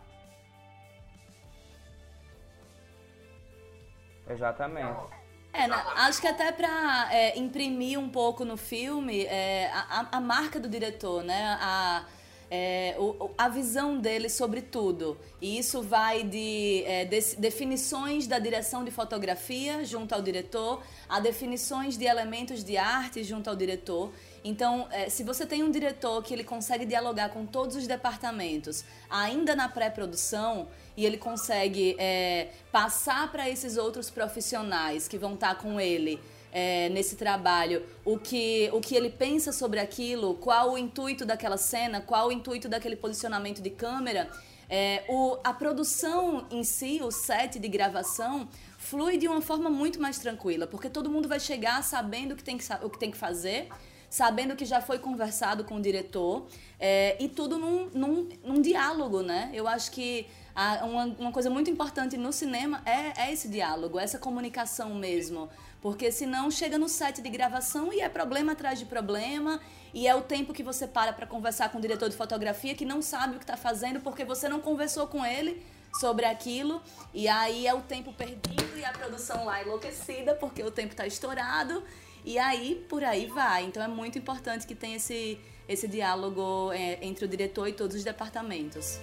Exatamente. 4.30 5.24
É, 5.54 5.66
acho 5.66 6.20
que 6.20 6.28
até 6.28 6.52
para 6.52 7.10
é, 7.14 7.38
imprimir 7.38 8.00
um 8.00 8.10
pouco 8.10 8.44
no 8.44 8.58
filme 8.58 9.24
é, 9.26 9.70
a, 9.72 10.08
a, 10.14 10.20
marca 10.20 10.60
do 10.60 10.68
diretor, 10.68 11.24
né? 11.24 11.58
A, 11.62 12.06
é, 12.50 12.96
o, 13.00 13.32
a 13.38 13.50
visão 13.50 13.98
dele 13.98 14.30
sobre 14.30 14.62
tudo. 14.62 15.18
E 15.42 15.58
isso 15.58 15.82
vai 15.82 16.24
de, 16.24 16.84
é, 16.86 17.06
de, 17.06 17.36
definições 17.38 18.26
da 18.26 18.40
direção 18.40 18.84
de 18.84 18.92
fotografia 18.92 19.84
junto 19.86 20.14
ao 20.14 20.22
diretor, 20.22 20.84
a 21.08 21.20
definições 21.20 21.98
de 21.98 22.06
elementos 22.06 22.64
de 22.64 22.78
arte 22.78 23.24
junto 23.24 23.50
ao 23.50 23.56
diretor. 23.56 24.12
Então, 24.44 24.88
é, 24.92 25.10
se 25.10 25.24
você 25.24 25.46
tem 25.46 25.64
um 25.64 25.72
diretor 25.72 26.22
que 26.22 26.34
ele 26.34 26.44
consegue 26.44 26.86
dialogar 26.86 27.30
com 27.30 27.46
todos 27.46 27.76
os 27.76 27.88
departamentos, 27.88 28.84
ainda 29.10 29.56
na 29.56 29.70
pré-produção, 29.70 30.68
e 30.98 31.06
ele 31.06 31.18
consegue 31.18 31.96
é, 31.98 32.50
passar 32.72 33.32
para 33.32 33.50
esses 33.50 33.78
outros 33.78 34.10
profissionais 34.10 35.08
que 35.08 35.18
vão 35.18 35.36
estar 35.36 35.56
tá 35.56 35.62
com 35.62 35.80
ele 35.80 36.20
é, 36.52 36.90
nesse 36.90 37.16
trabalho, 37.16 37.84
o 38.06 38.20
que, 38.20 38.70
o 38.74 38.80
que 38.80 38.96
ele 38.96 39.10
pensa 39.10 39.52
sobre 39.52 39.80
aquilo, 39.80 40.36
qual 40.36 40.74
o 40.74 40.78
intuito 40.78 41.26
daquela 41.26 41.58
cena, 41.58 42.00
qual 42.00 42.28
o 42.28 42.32
intuito 42.32 42.70
daquele 42.70 42.96
posicionamento 42.96 43.62
de 43.62 43.72
câmera. 43.72 44.30
É, 44.70 45.04
o, 45.10 45.38
a 45.44 45.54
produção 45.54 46.48
em 46.50 46.64
si, 46.64 47.00
o 47.02 47.12
set 47.12 47.60
de 47.60 47.68
gravação, 47.68 48.48
flui 48.78 49.18
de 49.18 49.28
uma 49.28 49.42
forma 49.42 49.70
muito 49.70 50.00
mais 50.00 50.20
tranquila, 50.20 50.68
porque 50.68 50.90
todo 50.90 51.10
mundo 51.10 51.28
vai 51.28 51.40
chegar 51.40 51.84
sabendo 51.84 52.34
o 52.34 52.36
que 52.36 52.44
tem 52.44 52.58
que, 52.58 52.66
o 52.84 52.90
que, 52.90 53.00
tem 53.00 53.12
que 53.12 53.18
fazer, 53.18 53.68
sabendo 54.14 54.56
que 54.56 54.64
já 54.64 54.80
foi 54.80 55.00
conversado 55.00 55.64
com 55.64 55.78
o 55.78 55.82
diretor, 55.82 56.46
é, 56.80 57.18
e 57.20 57.28
tudo 57.28 57.58
num, 57.58 57.90
num, 57.96 58.30
num 58.44 58.62
diálogo, 58.62 59.24
né? 59.24 59.50
Eu 59.56 59.68
acho 59.68 59.90
que 59.90 60.28
a, 60.54 60.86
uma, 60.86 61.06
uma 61.18 61.32
coisa 61.32 61.50
muito 61.50 61.68
importante 61.68 62.16
no 62.16 62.32
cinema 62.32 62.80
é, 62.86 63.24
é 63.24 63.34
esse 63.34 63.48
diálogo, 63.48 63.98
essa 63.98 64.20
comunicação 64.20 64.94
mesmo. 64.94 65.50
Porque 65.82 66.12
senão 66.12 66.52
chega 66.52 66.78
no 66.78 66.88
set 66.88 67.24
de 67.24 67.30
gravação 67.32 67.92
e 67.92 68.02
é 68.02 68.08
problema 68.08 68.52
atrás 68.52 68.78
de 68.78 68.86
problema, 68.86 69.60
e 69.92 70.08
é 70.08 70.14
o 70.14 70.22
tempo 70.22 70.54
que 70.54 70.62
você 70.62 70.86
para 70.86 71.12
para 71.12 71.26
conversar 71.26 71.70
com 71.72 71.80
o 71.80 71.82
diretor 71.82 72.08
de 72.08 72.16
fotografia 72.16 72.76
que 72.76 72.86
não 72.86 73.02
sabe 73.02 73.34
o 73.34 73.40
que 73.40 73.46
está 73.46 73.58
fazendo 73.58 74.00
porque 74.00 74.24
você 74.24 74.48
não 74.48 74.60
conversou 74.60 75.08
com 75.08 75.26
ele 75.26 75.66
sobre 76.00 76.26
aquilo, 76.26 76.84
e 77.16 77.28
aí 77.28 77.66
é 77.66 77.74
o 77.74 77.82
tempo 77.82 78.14
perdido 78.14 78.78
e 78.78 78.86
a 78.86 78.92
produção 78.92 79.44
lá 79.44 79.64
enlouquecida 79.64 80.36
porque 80.36 80.62
o 80.62 80.70
tempo 80.70 80.92
está 80.92 81.08
estourado, 81.08 81.84
e 82.26 82.38
aí 82.38 82.86
por 82.90 83.04
aí 83.04 83.28
vai. 83.28 83.66
Então 83.66 83.84
é 83.84 83.88
muito 83.88 84.18
importante 84.18 84.66
que 84.66 84.76
tenha 84.76 84.98
esse, 84.98 85.40
esse 85.68 85.88
diálogo 85.88 86.72
é, 86.72 86.98
entre 87.02 87.26
o 87.26 87.28
diretor 87.28 87.68
e 87.68 87.74
todos 87.74 87.96
os 87.96 88.04
departamentos. 88.04 89.00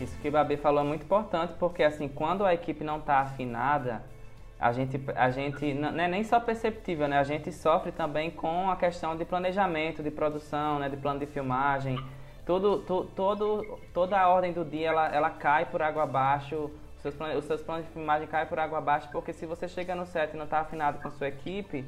Isso 0.00 0.16
que 0.20 0.28
o 0.28 0.32
Babi 0.32 0.56
falou 0.56 0.80
é 0.80 0.86
muito 0.86 1.02
importante, 1.02 1.52
porque 1.58 1.82
assim, 1.82 2.08
quando 2.08 2.44
a 2.44 2.54
equipe 2.54 2.82
não 2.82 2.98
está 2.98 3.18
afinada, 3.18 4.02
a 4.58 4.72
gente, 4.72 5.00
a 5.16 5.30
gente 5.30 5.72
não 5.72 5.88
é 5.98 6.06
nem 6.06 6.22
só 6.22 6.38
perceptível, 6.38 7.08
né? 7.08 7.18
A 7.18 7.24
gente 7.24 7.50
sofre 7.50 7.92
também 7.92 8.30
com 8.30 8.70
a 8.70 8.76
questão 8.76 9.16
de 9.16 9.24
planejamento, 9.24 10.02
de 10.02 10.10
produção, 10.10 10.78
né? 10.78 10.88
De 10.88 10.96
plano 10.98 11.18
de 11.18 11.26
filmagem. 11.26 11.98
Tudo, 12.44 12.78
tu, 12.78 13.04
todo, 13.16 13.78
toda 13.94 14.18
a 14.18 14.28
ordem 14.28 14.52
do 14.52 14.64
dia, 14.64 14.88
ela, 14.88 15.08
ela 15.08 15.30
cai 15.30 15.64
por 15.64 15.80
água 15.80 16.02
abaixo. 16.02 16.70
Os 16.96 17.02
seus, 17.02 17.14
planos, 17.14 17.38
os 17.38 17.44
seus 17.44 17.62
planos 17.62 17.86
de 17.86 17.92
filmagem 17.92 18.28
caem 18.28 18.46
por 18.46 18.58
água 18.58 18.76
abaixo, 18.76 19.08
porque 19.10 19.32
se 19.32 19.46
você 19.46 19.66
chega 19.66 19.94
no 19.94 20.04
set 20.04 20.34
e 20.34 20.36
não 20.36 20.44
está 20.44 20.60
afinado 20.60 21.00
com 21.00 21.08
a 21.08 21.10
sua 21.10 21.28
equipe, 21.28 21.86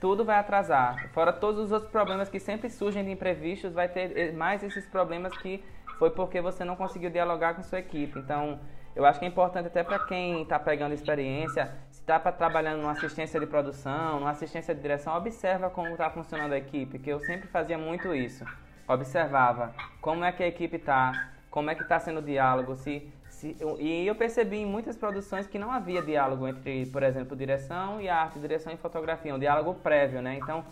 tudo 0.00 0.24
vai 0.24 0.38
atrasar. 0.38 1.08
Fora 1.10 1.32
todos 1.32 1.60
os 1.64 1.72
outros 1.72 1.90
problemas 1.90 2.28
que 2.28 2.38
sempre 2.38 2.68
surgem 2.68 3.04
de 3.04 3.10
imprevistos, 3.10 3.72
vai 3.72 3.88
ter 3.88 4.32
mais 4.34 4.62
esses 4.62 4.86
problemas 4.86 5.36
que 5.38 5.62
foi 5.98 6.10
porque 6.10 6.40
você 6.40 6.64
não 6.64 6.76
conseguiu 6.76 7.10
dialogar 7.10 7.54
com 7.54 7.62
sua 7.62 7.78
equipe. 7.78 8.18
Então, 8.18 8.60
eu 8.94 9.04
acho 9.04 9.18
que 9.18 9.24
é 9.24 9.28
importante 9.28 9.66
até 9.66 9.82
para 9.82 9.98
quem 9.98 10.42
está 10.42 10.58
pegando 10.58 10.94
experiência, 10.94 11.74
se 11.90 12.00
está 12.00 12.18
trabalhando 12.20 12.80
numa 12.80 12.92
assistência 12.92 13.40
de 13.40 13.46
produção, 13.46 14.20
numa 14.20 14.30
assistência 14.30 14.74
de 14.74 14.80
direção, 14.80 15.16
observa 15.16 15.68
como 15.68 15.88
está 15.88 16.10
funcionando 16.10 16.52
a 16.52 16.58
equipe, 16.58 16.98
que 16.98 17.10
eu 17.10 17.18
sempre 17.20 17.48
fazia 17.48 17.76
muito 17.76 18.14
isso. 18.14 18.44
Observava 18.86 19.74
como 20.00 20.24
é 20.24 20.30
que 20.30 20.42
a 20.42 20.46
equipe 20.46 20.76
está, 20.76 21.30
como 21.50 21.70
é 21.70 21.74
que 21.74 21.82
está 21.82 21.98
sendo 21.98 22.18
o 22.18 22.22
diálogo, 22.22 22.76
se, 22.76 23.10
se, 23.44 23.56
e 23.78 24.06
eu 24.06 24.14
percebi 24.14 24.58
em 24.58 24.66
muitas 24.66 24.96
produções 24.96 25.46
que 25.46 25.58
não 25.58 25.70
havia 25.70 26.00
diálogo 26.00 26.48
entre, 26.48 26.86
por 26.86 27.02
exemplo, 27.02 27.36
direção 27.36 28.00
e 28.00 28.08
arte, 28.08 28.38
direção 28.38 28.72
e 28.72 28.76
fotografia, 28.76 29.34
um 29.34 29.38
diálogo 29.38 29.74
prévio, 29.74 30.22
né? 30.22 30.38
Então, 30.40 30.64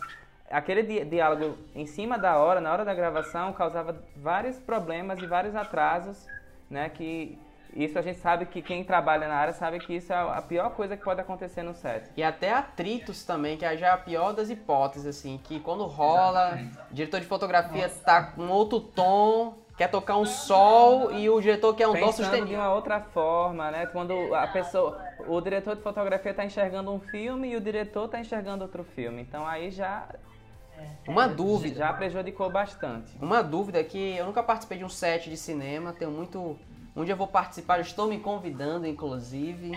aquele 0.51 0.83
di 0.83 1.05
diálogo 1.05 1.59
em 1.75 1.87
cima 1.87 2.19
da 2.19 2.39
hora, 2.39 2.61
na 2.61 2.73
hora 2.73 2.85
da 2.85 2.95
gravação, 2.95 3.53
causava 3.53 4.03
vários 4.17 4.59
problemas 4.59 5.19
e 5.21 5.27
vários 5.27 5.55
atrasos, 5.55 6.27
né? 6.71 6.89
Que 6.89 7.39
isso 7.75 7.99
a 7.99 8.03
gente 8.03 8.19
sabe 8.19 8.47
que 8.47 8.61
quem 8.63 8.85
trabalha 8.85 9.27
na 9.29 9.35
área 9.35 9.53
sabe 9.53 9.79
que 9.79 9.95
isso 9.95 10.13
é 10.13 10.17
a 10.17 10.43
pior 10.43 10.71
coisa 10.71 10.97
que 10.97 11.03
pode 11.03 11.21
acontecer 11.21 11.63
no 11.63 11.75
set. 11.75 12.11
E 12.17 12.23
até 12.23 12.53
atritos 12.53 13.25
também, 13.25 13.57
que 13.57 13.77
já 13.77 13.89
é 13.89 13.91
a 13.91 13.99
pior 13.99 14.33
das 14.33 14.51
hipóteses, 14.51 15.07
assim, 15.07 15.41
que 15.43 15.59
quando 15.61 15.85
rola, 15.85 16.59
o 16.91 16.95
diretor 16.95 17.21
de 17.21 17.27
fotografia 17.27 17.89
Nossa. 17.89 18.05
tá 18.05 18.23
com 18.23 18.49
outro 18.49 18.79
tom, 18.79 19.62
quer 19.77 19.89
tocar 19.89 20.17
um 20.17 20.25
sol 20.25 21.13
e 21.13 21.29
o 21.29 21.41
diretor 21.41 21.75
quer 21.75 21.89
um 21.89 21.99
dó 21.99 22.13
sustenido. 22.13 22.47
de 22.47 22.55
uma 22.55 22.73
outra 22.73 23.01
forma, 23.01 23.71
né? 23.71 23.87
Quando 23.87 24.35
a 24.35 24.47
pessoa, 24.47 25.01
o 25.27 25.41
diretor 25.41 25.77
de 25.77 25.83
fotografia 25.83 26.31
está 26.31 26.45
enxergando 26.45 26.93
um 26.93 27.01
filme 27.01 27.51
e 27.51 27.57
o 27.57 27.61
diretor 27.61 28.07
está 28.07 28.21
enxergando 28.21 28.65
outro 28.65 28.85
filme. 28.85 29.23
Então 29.23 29.47
aí 29.47 29.71
já 29.71 30.07
uma 31.07 31.29
dúvida. 31.29 31.77
Já 31.77 31.93
prejudicou 31.93 32.51
bastante. 32.51 33.17
Uma 33.21 33.43
dúvida 33.43 33.81
é 33.81 33.85
que 33.85 34.17
eu 34.17 34.27
nunca 34.27 34.43
participei 34.43 34.79
de 34.79 34.85
um 34.85 34.89
set 34.89 35.31
de 35.31 35.37
cinema, 35.37 35.93
tenho 35.93 36.11
muito 36.11 36.59
um 36.95 37.05
dia 37.05 37.15
eu 37.15 37.17
vou 37.17 37.27
participar, 37.27 37.81
estou 37.81 38.07
me 38.07 38.19
convidando, 38.19 38.87
inclusive. 38.87 39.73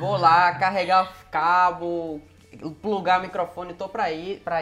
Vou 0.00 0.16
lá 0.16 0.52
carregar 0.54 1.12
cabo, 1.30 2.20
plugar 2.82 3.20
microfone, 3.20 3.72
estou 3.72 3.88
para 3.88 4.10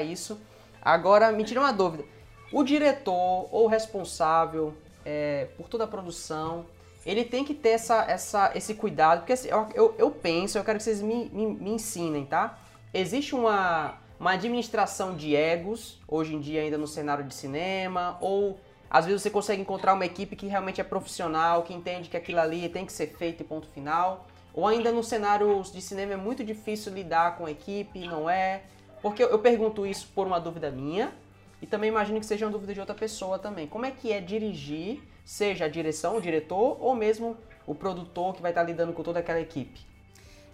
isso. 0.03 0.39
Agora, 0.83 1.33
me 1.33 1.43
tira 1.43 1.61
uma 1.61 1.73
dúvida. 1.73 2.05
O 2.53 2.63
diretor 2.63 3.49
ou 3.51 3.67
responsável 3.67 4.75
é, 5.05 5.49
por 5.57 5.69
toda 5.69 5.85
a 5.85 5.87
produção, 5.87 6.67
ele 7.05 7.25
tem 7.25 7.45
que 7.45 7.55
ter 7.55 7.71
essa, 7.71 8.05
essa, 8.09 8.53
esse 8.55 8.75
cuidado, 8.75 9.21
porque 9.21 9.33
assim, 9.33 9.49
eu, 9.49 9.69
eu, 9.75 9.95
eu, 9.99 10.11
penso, 10.11 10.59
eu 10.59 10.65
quero 10.65 10.79
que 10.79 10.85
vocês 10.85 11.01
me, 11.01 11.29
me, 11.31 11.47
me 11.47 11.71
ensinem, 11.71 12.25
tá? 12.25 12.59
Existe 12.93 13.35
uma, 13.35 13.95
uma 14.19 14.33
administração 14.33 15.15
de 15.15 15.35
egos, 15.35 16.01
hoje 16.09 16.35
em 16.35 16.41
dia 16.41 16.63
ainda 16.63 16.79
no 16.79 16.87
cenário 16.87 17.25
de 17.25 17.35
cinema, 17.35 18.17
ou 18.21 18.59
às 18.89 19.05
vezes 19.07 19.23
você 19.23 19.31
consegue 19.31 19.63
encontrar 19.63 19.95
uma 19.95 20.07
equipe 20.07 20.37
que 20.37 20.47
realmente 20.47 20.81
é 20.81 20.85
profissional, 20.85 21.63
que 21.63 21.75
entende 21.75 22.09
que 22.09 22.17
aquilo 22.17 22.41
ali 22.41 22.69
tem 22.69 22.87
que 22.87 22.93
ser 22.93 23.09
feito 23.09 23.41
e 23.43 23.45
ponto 23.45 23.69
final. 23.69 24.27
Ou 24.55 24.67
ainda 24.67 24.91
no 24.91 25.05
cenário 25.05 25.63
de 25.63 25.83
cinema 25.83 26.15
é 26.15 26.17
muito 26.17 26.43
difícil 26.43 26.93
lidar 26.93 27.37
com 27.37 27.47
a 27.47 27.51
equipe, 27.51 28.07
não 28.07 28.31
é? 28.31 28.63
Porque 29.03 29.23
eu 29.23 29.39
pergunto 29.39 29.87
isso 29.87 30.09
por 30.15 30.27
uma 30.27 30.41
dúvida 30.41 30.71
minha 30.71 31.13
e 31.61 31.67
também 31.67 31.89
imagino 31.89 32.21
que 32.21 32.27
seja 32.27 32.47
uma 32.47 32.53
dúvida 32.53 32.75
de 32.75 32.81
outra 32.81 32.95
pessoa 32.95 33.39
também. 33.39 33.67
Como 33.67 33.87
é 33.87 33.91
que 33.91 34.13
é 34.13 34.21
dirigir, 34.21 35.01
seja 35.25 35.65
a 35.65 35.69
direção, 35.69 36.17
o 36.17 36.21
diretor 36.21 36.77
ou 36.81 36.95
mesmo 36.95 37.37
o 37.67 37.75
produtor 37.75 38.35
que 38.35 38.43
vai 38.43 38.51
estar 38.51 38.63
lidando 38.63 38.93
com 38.93 39.03
toda 39.03 39.21
aquela 39.21 39.41
equipe? 39.41 39.81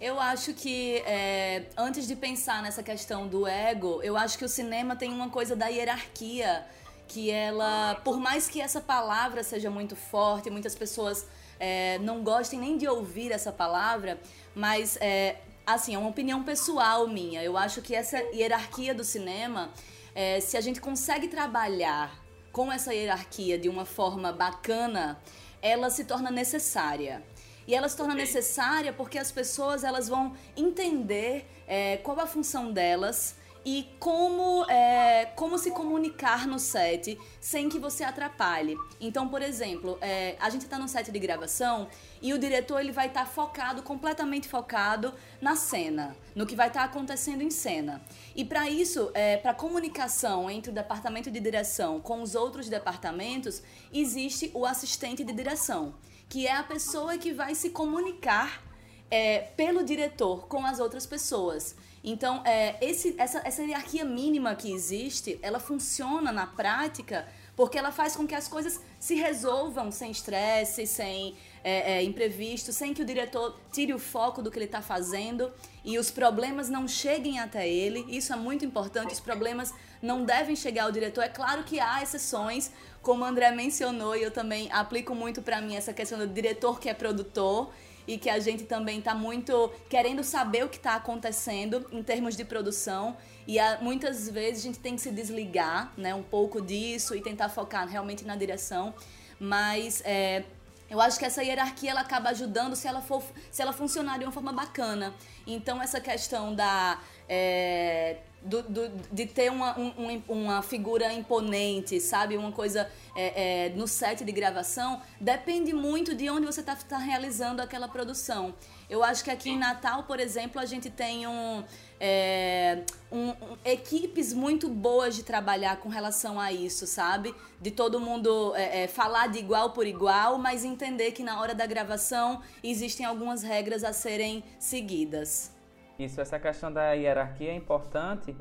Eu 0.00 0.18
acho 0.18 0.52
que 0.52 0.96
é, 1.06 1.66
antes 1.76 2.08
de 2.08 2.16
pensar 2.16 2.62
nessa 2.62 2.82
questão 2.82 3.28
do 3.28 3.46
ego, 3.46 4.00
eu 4.02 4.16
acho 4.16 4.36
que 4.36 4.44
o 4.44 4.48
cinema 4.48 4.96
tem 4.96 5.12
uma 5.12 5.30
coisa 5.30 5.54
da 5.54 5.68
hierarquia 5.68 6.66
que 7.06 7.30
ela, 7.30 8.00
por 8.02 8.18
mais 8.18 8.48
que 8.48 8.60
essa 8.60 8.80
palavra 8.80 9.44
seja 9.44 9.70
muito 9.70 9.94
forte, 9.94 10.50
muitas 10.50 10.74
pessoas 10.74 11.26
é, 11.60 11.98
não 11.98 12.24
gostem 12.24 12.58
nem 12.58 12.76
de 12.76 12.88
ouvir 12.88 13.30
essa 13.30 13.52
palavra, 13.52 14.18
mas 14.54 14.96
é, 15.00 15.36
assim, 15.66 15.94
é 15.94 15.98
uma 15.98 16.08
opinião 16.08 16.42
pessoal 16.42 17.06
minha. 17.06 17.42
Eu 17.42 17.56
acho 17.56 17.80
que 17.80 17.94
essa 17.94 18.18
hierarquia 18.34 18.94
do 18.94 19.04
cinema, 19.04 19.70
é, 20.14 20.40
se 20.40 20.56
a 20.56 20.60
gente 20.60 20.80
consegue 20.80 21.28
trabalhar 21.28 22.22
com 22.50 22.70
essa 22.70 22.94
hierarquia 22.94 23.58
de 23.58 23.68
uma 23.68 23.84
forma 23.84 24.32
bacana, 24.32 25.20
ela 25.60 25.88
se 25.90 26.04
torna 26.04 26.30
necessária. 26.30 27.22
E 27.66 27.74
ela 27.74 27.88
se 27.88 27.96
torna 27.96 28.14
necessária 28.14 28.92
porque 28.92 29.18
as 29.18 29.30
pessoas 29.30 29.84
elas 29.84 30.08
vão 30.08 30.34
entender 30.56 31.46
é, 31.66 31.96
qual 31.98 32.18
a 32.20 32.26
função 32.26 32.72
delas 32.72 33.36
e 33.64 33.88
como, 33.98 34.64
é, 34.68 35.26
como 35.36 35.56
se 35.56 35.70
comunicar 35.70 36.46
no 36.46 36.58
set 36.58 37.18
sem 37.40 37.68
que 37.68 37.78
você 37.78 38.02
atrapalhe. 38.02 38.76
Então, 39.00 39.28
por 39.28 39.40
exemplo, 39.40 39.96
é, 40.00 40.36
a 40.40 40.50
gente 40.50 40.62
está 40.62 40.78
no 40.78 40.88
set 40.88 41.10
de 41.10 41.18
gravação 41.18 41.88
e 42.20 42.32
o 42.32 42.38
diretor 42.38 42.80
ele 42.80 42.92
vai 42.92 43.06
estar 43.06 43.24
tá 43.24 43.26
focado, 43.26 43.82
completamente 43.82 44.48
focado 44.48 45.14
na 45.40 45.54
cena, 45.54 46.16
no 46.34 46.46
que 46.46 46.56
vai 46.56 46.68
estar 46.68 46.80
tá 46.80 46.86
acontecendo 46.86 47.42
em 47.42 47.50
cena. 47.50 48.02
E 48.34 48.44
para 48.44 48.68
isso, 48.68 49.10
é, 49.14 49.36
para 49.36 49.54
comunicação 49.54 50.50
entre 50.50 50.70
o 50.70 50.74
departamento 50.74 51.30
de 51.30 51.38
direção 51.38 52.00
com 52.00 52.22
os 52.22 52.34
outros 52.34 52.68
departamentos, 52.68 53.62
existe 53.92 54.50
o 54.54 54.66
assistente 54.66 55.22
de 55.22 55.32
direção, 55.32 55.94
que 56.28 56.46
é 56.46 56.52
a 56.56 56.62
pessoa 56.62 57.16
que 57.16 57.32
vai 57.32 57.54
se 57.54 57.70
comunicar 57.70 58.62
é, 59.10 59.40
pelo 59.56 59.84
diretor 59.84 60.46
com 60.48 60.64
as 60.64 60.80
outras 60.80 61.04
pessoas. 61.04 61.76
Então, 62.04 62.42
é, 62.44 62.76
esse, 62.84 63.14
essa, 63.16 63.40
essa 63.44 63.62
hierarquia 63.62 64.04
mínima 64.04 64.54
que 64.56 64.72
existe, 64.72 65.38
ela 65.40 65.60
funciona 65.60 66.32
na 66.32 66.46
prática 66.46 67.26
porque 67.54 67.76
ela 67.76 67.92
faz 67.92 68.16
com 68.16 68.26
que 68.26 68.34
as 68.34 68.48
coisas 68.48 68.80
se 68.98 69.14
resolvam 69.14 69.92
sem 69.92 70.10
estresse, 70.10 70.86
sem 70.86 71.36
é, 71.62 71.92
é, 71.92 72.02
imprevisto, 72.02 72.72
sem 72.72 72.94
que 72.94 73.02
o 73.02 73.04
diretor 73.04 73.60
tire 73.70 73.92
o 73.92 73.98
foco 73.98 74.40
do 74.40 74.50
que 74.50 74.58
ele 74.58 74.64
está 74.64 74.80
fazendo 74.80 75.52
e 75.84 75.98
os 75.98 76.10
problemas 76.10 76.70
não 76.70 76.88
cheguem 76.88 77.38
até 77.38 77.68
ele. 77.68 78.04
Isso 78.08 78.32
é 78.32 78.36
muito 78.36 78.64
importante. 78.64 79.12
Os 79.12 79.20
problemas 79.20 79.72
não 80.00 80.24
devem 80.24 80.56
chegar 80.56 80.84
ao 80.84 80.92
diretor. 80.92 81.22
É 81.22 81.28
claro 81.28 81.62
que 81.62 81.78
há 81.78 82.02
exceções, 82.02 82.72
como 83.02 83.22
o 83.22 83.26
André 83.26 83.50
mencionou, 83.52 84.16
e 84.16 84.22
eu 84.22 84.30
também 84.30 84.72
aplico 84.72 85.14
muito 85.14 85.42
para 85.42 85.60
mim 85.60 85.76
essa 85.76 85.92
questão 85.92 86.18
do 86.18 86.26
diretor 86.26 86.80
que 86.80 86.88
é 86.88 86.94
produtor 86.94 87.70
e 88.06 88.18
que 88.18 88.28
a 88.28 88.38
gente 88.38 88.64
também 88.64 88.98
está 88.98 89.14
muito 89.14 89.70
querendo 89.88 90.24
saber 90.24 90.64
o 90.64 90.68
que 90.68 90.76
está 90.76 90.94
acontecendo 90.94 91.86
em 91.92 92.02
termos 92.02 92.36
de 92.36 92.44
produção 92.44 93.16
e 93.46 93.58
a, 93.58 93.78
muitas 93.80 94.28
vezes 94.28 94.60
a 94.60 94.66
gente 94.66 94.78
tem 94.78 94.94
que 94.94 95.02
se 95.02 95.10
desligar 95.10 95.92
né, 95.96 96.14
um 96.14 96.22
pouco 96.22 96.60
disso 96.60 97.14
e 97.14 97.20
tentar 97.20 97.48
focar 97.48 97.88
realmente 97.88 98.24
na 98.24 98.36
direção, 98.36 98.94
mas 99.38 100.02
é, 100.04 100.44
eu 100.88 101.00
acho 101.00 101.18
que 101.18 101.24
essa 101.24 101.42
hierarquia 101.42 101.90
ela 101.90 102.00
acaba 102.02 102.30
ajudando 102.30 102.76
se 102.76 102.86
ela 102.86 103.00
for 103.00 103.22
se 103.50 103.62
ela 103.62 103.72
funcionar 103.72 104.18
de 104.18 104.24
uma 104.24 104.32
forma 104.32 104.52
bacana. 104.52 105.14
Então 105.46 105.82
essa 105.82 106.00
questão 106.00 106.54
da 106.54 107.00
é, 107.28 108.18
do, 108.44 108.62
do, 108.62 108.88
de 109.10 109.26
ter 109.26 109.50
uma, 109.50 109.78
um, 109.78 110.22
uma 110.28 110.62
figura 110.62 111.12
imponente, 111.12 112.00
sabe? 112.00 112.36
Uma 112.36 112.52
coisa 112.52 112.90
é, 113.14 113.66
é, 113.66 113.68
no 113.70 113.86
set 113.86 114.24
de 114.24 114.32
gravação, 114.32 115.00
depende 115.20 115.72
muito 115.72 116.14
de 116.14 116.28
onde 116.28 116.46
você 116.46 116.60
está 116.60 116.74
tá 116.76 116.98
realizando 116.98 117.60
aquela 117.60 117.88
produção. 117.88 118.54
Eu 118.90 119.02
acho 119.02 119.24
que 119.24 119.30
aqui 119.30 119.50
em 119.50 119.58
Natal, 119.58 120.02
por 120.02 120.20
exemplo, 120.20 120.60
a 120.60 120.66
gente 120.66 120.90
tem 120.90 121.26
um, 121.26 121.64
é, 121.98 122.82
um, 123.10 123.28
um, 123.28 123.56
equipes 123.64 124.32
muito 124.32 124.68
boas 124.68 125.14
de 125.16 125.22
trabalhar 125.22 125.76
com 125.76 125.88
relação 125.88 126.38
a 126.38 126.52
isso, 126.52 126.86
sabe? 126.86 127.34
De 127.60 127.70
todo 127.70 128.00
mundo 128.00 128.52
é, 128.54 128.82
é, 128.82 128.88
falar 128.88 129.28
de 129.28 129.38
igual 129.38 129.70
por 129.70 129.86
igual, 129.86 130.36
mas 130.36 130.64
entender 130.64 131.12
que 131.12 131.22
na 131.22 131.40
hora 131.40 131.54
da 131.54 131.64
gravação 131.64 132.42
existem 132.62 133.06
algumas 133.06 133.42
regras 133.42 133.84
a 133.84 133.92
serem 133.92 134.44
seguidas. 134.58 135.50
Isso, 135.98 136.20
essa 136.20 136.38
questão 136.38 136.72
da 136.72 136.92
hierarquia 136.92 137.50
é 137.50 137.54
importante 137.54 138.34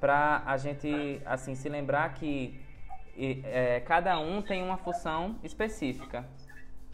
para 0.00 0.42
a 0.44 0.56
gente 0.56 1.20
assim 1.24 1.54
se 1.54 1.68
lembrar 1.68 2.12
que 2.14 2.60
é, 3.16 3.80
cada 3.80 4.18
um 4.18 4.42
tem 4.42 4.62
uma 4.62 4.76
função 4.76 5.36
específica, 5.42 6.24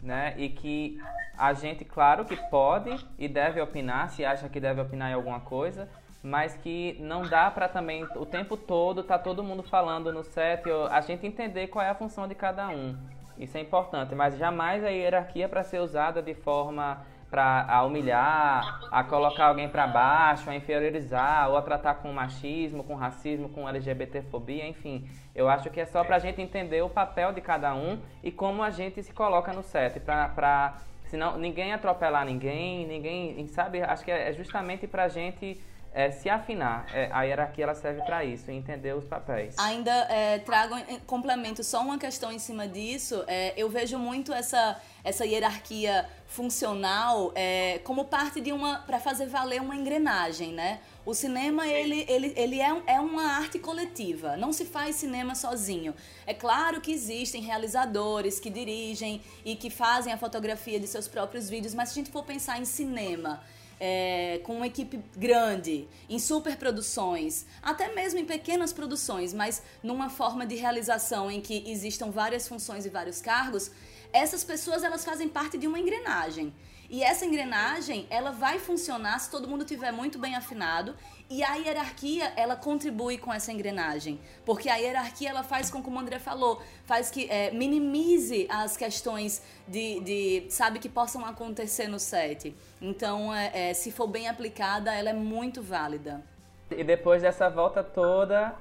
né? 0.01 0.33
E 0.37 0.49
que 0.49 0.99
a 1.37 1.53
gente, 1.53 1.83
claro, 1.83 2.25
que 2.25 2.35
pode 2.49 3.05
e 3.17 3.27
deve 3.27 3.59
opinar 3.59 4.09
se 4.09 4.23
acha 4.23 4.47
que 4.47 4.59
deve 4.59 4.81
opinar 4.81 5.11
em 5.11 5.13
alguma 5.13 5.39
coisa, 5.39 5.89
mas 6.23 6.55
que 6.55 6.97
não 6.99 7.23
dá 7.23 7.49
para 7.49 7.67
também 7.67 8.03
o 8.15 8.25
tempo 8.25 8.55
todo 8.55 9.03
tá 9.03 9.17
todo 9.17 9.43
mundo 9.43 9.63
falando 9.63 10.13
no 10.13 10.23
set, 10.23 10.63
a 10.89 11.01
gente 11.01 11.25
entender 11.25 11.67
qual 11.67 11.83
é 11.83 11.89
a 11.89 11.95
função 11.95 12.27
de 12.27 12.35
cada 12.35 12.69
um. 12.69 12.95
Isso 13.37 13.57
é 13.57 13.61
importante, 13.61 14.13
mas 14.13 14.37
jamais 14.37 14.83
a 14.83 14.89
hierarquia 14.89 15.49
para 15.49 15.63
ser 15.63 15.79
usada 15.79 16.21
de 16.21 16.35
forma 16.35 17.03
para 17.31 17.81
humilhar, 17.83 18.81
a 18.91 19.03
colocar 19.05 19.45
alguém 19.45 19.69
para 19.69 19.87
baixo, 19.87 20.49
a 20.49 20.55
inferiorizar, 20.55 21.49
ou 21.49 21.55
a 21.55 21.61
tratar 21.61 21.95
com 21.95 22.11
machismo, 22.11 22.83
com 22.83 22.93
racismo, 22.93 23.47
com 23.47 23.67
LGBTfobia, 23.67 24.67
enfim. 24.67 25.09
Eu 25.33 25.47
acho 25.47 25.69
que 25.69 25.79
é 25.79 25.85
só 25.85 26.03
para 26.03 26.17
a 26.17 26.19
gente 26.19 26.41
entender 26.41 26.81
o 26.81 26.89
papel 26.89 27.31
de 27.31 27.39
cada 27.39 27.73
um 27.73 27.97
e 28.21 28.33
como 28.33 28.61
a 28.61 28.69
gente 28.69 29.01
se 29.01 29.13
coloca 29.13 29.53
no 29.53 29.63
set, 29.63 29.97
para 30.01 30.73
senão 31.05 31.37
ninguém 31.37 31.71
atropelar 31.71 32.25
ninguém, 32.25 32.85
ninguém, 32.85 33.47
sabe? 33.47 33.81
Acho 33.81 34.03
que 34.03 34.11
é 34.11 34.33
justamente 34.33 34.85
para 34.85 35.03
a 35.03 35.07
gente 35.07 35.57
é, 35.93 36.09
se 36.11 36.29
afinar. 36.29 36.87
É, 36.93 37.09
a 37.11 37.23
hierarquia 37.23 37.65
ela 37.65 37.75
serve 37.75 38.01
para 38.03 38.23
isso, 38.23 38.49
entender 38.49 38.95
os 38.95 39.05
papéis. 39.05 39.55
Ainda 39.57 39.91
é, 40.09 40.39
trago 40.39 40.75
complemento 41.05 41.63
só 41.63 41.81
uma 41.81 41.97
questão 41.97 42.31
em 42.31 42.39
cima 42.39 42.67
disso. 42.67 43.23
É, 43.27 43.53
eu 43.57 43.69
vejo 43.69 43.97
muito 43.97 44.33
essa 44.33 44.79
essa 45.03 45.25
hierarquia 45.25 46.07
funcional 46.27 47.31
é, 47.35 47.79
como 47.83 48.05
parte 48.05 48.39
de 48.39 48.51
uma 48.51 48.79
para 48.79 48.99
fazer 48.99 49.25
valer 49.25 49.59
uma 49.59 49.75
engrenagem, 49.75 50.53
né? 50.53 50.79
O 51.05 51.13
cinema 51.13 51.67
ele, 51.67 52.05
ele, 52.07 52.33
ele 52.37 52.61
é, 52.61 52.83
é 52.85 52.99
uma 52.99 53.23
arte 53.23 53.57
coletiva, 53.57 54.37
não 54.37 54.53
se 54.53 54.65
faz 54.65 54.95
cinema 54.95 55.33
sozinho. 55.33 55.95
É 56.27 56.33
claro 56.33 56.79
que 56.79 56.91
existem 56.91 57.41
realizadores 57.41 58.39
que 58.39 58.49
dirigem 58.49 59.21
e 59.43 59.55
que 59.55 59.69
fazem 59.69 60.13
a 60.13 60.17
fotografia 60.17 60.79
de 60.79 60.87
seus 60.87 61.07
próprios 61.07 61.49
vídeos, 61.49 61.73
mas 61.73 61.89
se 61.89 61.99
a 61.99 62.03
gente 62.03 62.11
for 62.11 62.23
pensar 62.23 62.59
em 62.59 62.65
cinema, 62.65 63.41
é, 63.83 64.39
com 64.43 64.57
uma 64.57 64.67
equipe 64.67 64.99
grande, 65.17 65.87
em 66.07 66.19
superproduções, 66.19 67.47
até 67.63 67.91
mesmo 67.95 68.19
em 68.19 68.25
pequenas 68.25 68.71
produções, 68.71 69.33
mas 69.33 69.63
numa 69.81 70.07
forma 70.07 70.45
de 70.45 70.53
realização 70.53 71.31
em 71.31 71.41
que 71.41 71.63
existam 71.65 72.11
várias 72.11 72.47
funções 72.47 72.85
e 72.85 72.89
vários 72.89 73.19
cargos, 73.19 73.71
essas 74.13 74.43
pessoas 74.43 74.83
elas 74.83 75.03
fazem 75.03 75.27
parte 75.27 75.57
de 75.57 75.65
uma 75.65 75.79
engrenagem. 75.79 76.53
E 76.91 77.01
essa 77.03 77.25
engrenagem, 77.25 78.05
ela 78.09 78.31
vai 78.31 78.59
funcionar 78.59 79.17
se 79.17 79.31
todo 79.31 79.47
mundo 79.47 79.63
tiver 79.63 79.93
muito 79.93 80.19
bem 80.19 80.35
afinado 80.35 80.93
e 81.29 81.41
a 81.41 81.55
hierarquia, 81.55 82.33
ela 82.35 82.57
contribui 82.57 83.17
com 83.17 83.33
essa 83.33 83.49
engrenagem. 83.49 84.19
Porque 84.45 84.67
a 84.67 84.75
hierarquia, 84.75 85.29
ela 85.29 85.41
faz 85.41 85.71
com, 85.71 85.81
como 85.81 85.95
o 85.95 85.99
André 86.01 86.19
falou, 86.19 86.61
faz 86.83 87.09
que 87.09 87.29
é, 87.29 87.49
minimize 87.51 88.45
as 88.49 88.75
questões 88.75 89.41
de, 89.65 90.01
de, 90.01 90.45
sabe, 90.49 90.79
que 90.79 90.89
possam 90.89 91.25
acontecer 91.25 91.87
no 91.87 91.97
set. 91.97 92.53
Então, 92.81 93.33
é, 93.33 93.69
é, 93.69 93.73
se 93.73 93.89
for 93.89 94.07
bem 94.07 94.27
aplicada, 94.27 94.93
ela 94.93 95.11
é 95.11 95.13
muito 95.13 95.61
válida. 95.61 96.21
E 96.69 96.83
depois 96.83 97.21
dessa 97.21 97.49
volta 97.49 97.81
toda, 97.81 98.53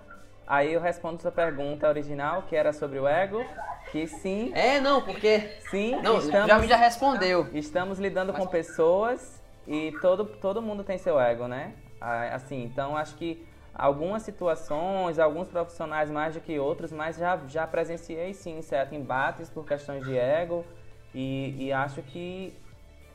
aí 0.50 0.72
eu 0.72 0.80
respondo 0.80 1.22
sua 1.22 1.30
pergunta 1.30 1.88
original, 1.88 2.42
que 2.42 2.56
era 2.56 2.72
sobre 2.72 2.98
o 2.98 3.06
ego. 3.06 3.44
Que 3.92 4.06
sim. 4.06 4.50
É, 4.54 4.80
não, 4.80 5.00
porque. 5.00 5.56
Sim, 5.70 6.02
não, 6.02 6.18
estamos, 6.18 6.48
já, 6.48 6.66
já 6.66 6.76
respondeu. 6.76 7.48
Estamos 7.54 7.98
lidando 8.00 8.32
Mas... 8.32 8.42
com 8.42 8.48
pessoas 8.48 9.40
e 9.66 9.92
todo, 10.02 10.24
todo 10.24 10.60
mundo 10.60 10.82
tem 10.82 10.98
seu 10.98 11.18
ego, 11.20 11.46
né? 11.46 11.72
Assim, 12.00 12.64
então 12.64 12.96
acho 12.96 13.14
que 13.14 13.46
algumas 13.74 14.22
situações, 14.22 15.18
alguns 15.18 15.48
profissionais 15.48 16.10
mais 16.10 16.34
do 16.34 16.40
que 16.40 16.58
outros, 16.58 16.90
mas 16.92 17.16
já, 17.16 17.38
já 17.46 17.66
presenciei 17.66 18.34
sim 18.34 18.60
certo 18.62 18.94
embates 18.94 19.48
por 19.50 19.66
questões 19.66 20.04
de 20.04 20.16
ego 20.16 20.64
e, 21.14 21.66
e 21.66 21.72
acho 21.72 22.02
que 22.02 22.56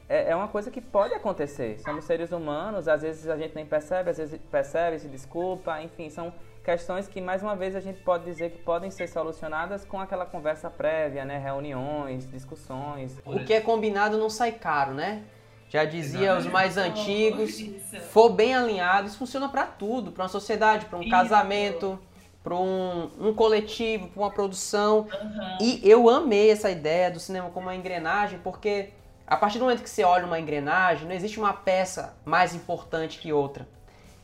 é, 0.07 0.31
é, 0.31 0.35
uma 0.35 0.47
coisa 0.47 0.69
que 0.69 0.81
pode 0.81 1.13
acontecer. 1.13 1.79
Somos 1.79 2.05
seres 2.05 2.31
humanos, 2.31 2.87
às 2.87 3.01
vezes 3.01 3.27
a 3.27 3.35
gente 3.35 3.55
nem 3.55 3.65
percebe, 3.65 4.11
às 4.11 4.17
vezes 4.17 4.39
percebe, 4.51 4.99
se 4.99 5.07
desculpa, 5.07 5.81
enfim, 5.81 6.09
são 6.09 6.31
questões 6.65 7.07
que 7.07 7.21
mais 7.21 7.43
uma 7.43 7.55
vez 7.55 7.75
a 7.75 7.79
gente 7.79 8.01
pode 8.01 8.25
dizer 8.25 8.49
que 8.49 8.57
podem 8.57 8.89
ser 8.89 9.07
solucionadas 9.07 9.85
com 9.85 9.99
aquela 9.99 10.25
conversa 10.25 10.67
prévia, 10.67 11.23
né, 11.23 11.37
reuniões, 11.37 12.29
discussões. 12.29 13.15
O 13.23 13.39
que 13.45 13.53
é 13.53 13.61
combinado 13.61 14.17
não 14.17 14.31
sai 14.31 14.51
caro, 14.51 14.93
né? 14.93 15.21
Já 15.69 15.85
dizia 15.85 16.35
os 16.35 16.45
mais 16.47 16.77
antigos, 16.77 17.61
for 18.09 18.29
bem 18.29 18.55
alinhado, 18.55 19.07
isso 19.07 19.17
funciona 19.17 19.47
para 19.47 19.65
tudo, 19.65 20.11
para 20.11 20.23
uma 20.23 20.29
sociedade, 20.29 20.85
para 20.85 20.97
um 20.97 21.07
casamento, 21.07 21.99
para 22.43 22.55
um, 22.55 23.09
um, 23.19 23.33
coletivo, 23.33 24.07
para 24.07 24.23
uma 24.23 24.31
produção. 24.31 25.01
Uhum. 25.01 25.57
E 25.61 25.81
eu 25.83 26.09
amei 26.09 26.49
essa 26.49 26.69
ideia 26.71 27.11
do 27.11 27.19
cinema 27.19 27.49
como 27.49 27.67
uma 27.67 27.75
engrenagem, 27.75 28.39
porque 28.39 28.89
a 29.27 29.37
partir 29.37 29.57
do 29.59 29.65
momento 29.65 29.83
que 29.83 29.89
você 29.89 30.03
olha 30.03 30.25
uma 30.25 30.39
engrenagem, 30.39 31.07
não 31.07 31.15
existe 31.15 31.39
uma 31.39 31.53
peça 31.53 32.15
mais 32.23 32.55
importante 32.55 33.19
que 33.19 33.33
outra. 33.33 33.67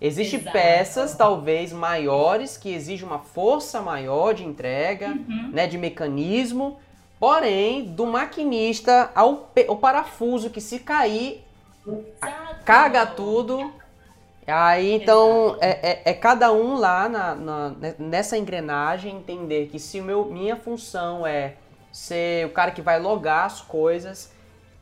Existem 0.02 0.40
peças, 0.40 1.16
talvez, 1.16 1.72
maiores, 1.72 2.58
que 2.58 2.74
exigem 2.74 3.06
uma 3.06 3.20
força 3.20 3.80
maior 3.82 4.34
de 4.34 4.44
entrega, 4.44 5.10
uhum. 5.10 5.52
né, 5.54 5.68
de 5.68 5.78
mecanismo, 5.78 6.80
porém, 7.20 7.86
do 7.86 8.08
maquinista 8.08 9.12
ao, 9.14 9.52
ao 9.68 9.78
parafuso, 9.78 10.50
que 10.50 10.60
se 10.60 10.80
cair, 10.80 11.46
Exato. 11.86 12.66
caga 12.66 13.06
tudo. 13.06 13.72
Aí, 14.48 14.92
então, 14.94 15.56
é, 15.62 15.92
é, 15.92 16.02
é, 16.06 16.14
cada 16.14 16.52
um 16.52 16.76
lá 16.76 17.08
na, 17.08 17.36
na, 17.36 17.76
nessa 18.00 18.36
engrenagem 18.36 19.18
entender 19.18 19.68
que 19.68 19.78
se 19.78 20.02
meu, 20.02 20.26
minha 20.26 20.56
função 20.56 21.28
é 21.28 21.54
ser 21.92 22.48
o 22.48 22.50
cara 22.50 22.72
que 22.72 22.82
vai 22.82 23.00
logar 23.00 23.46
as 23.46 23.62
coisas, 23.62 24.32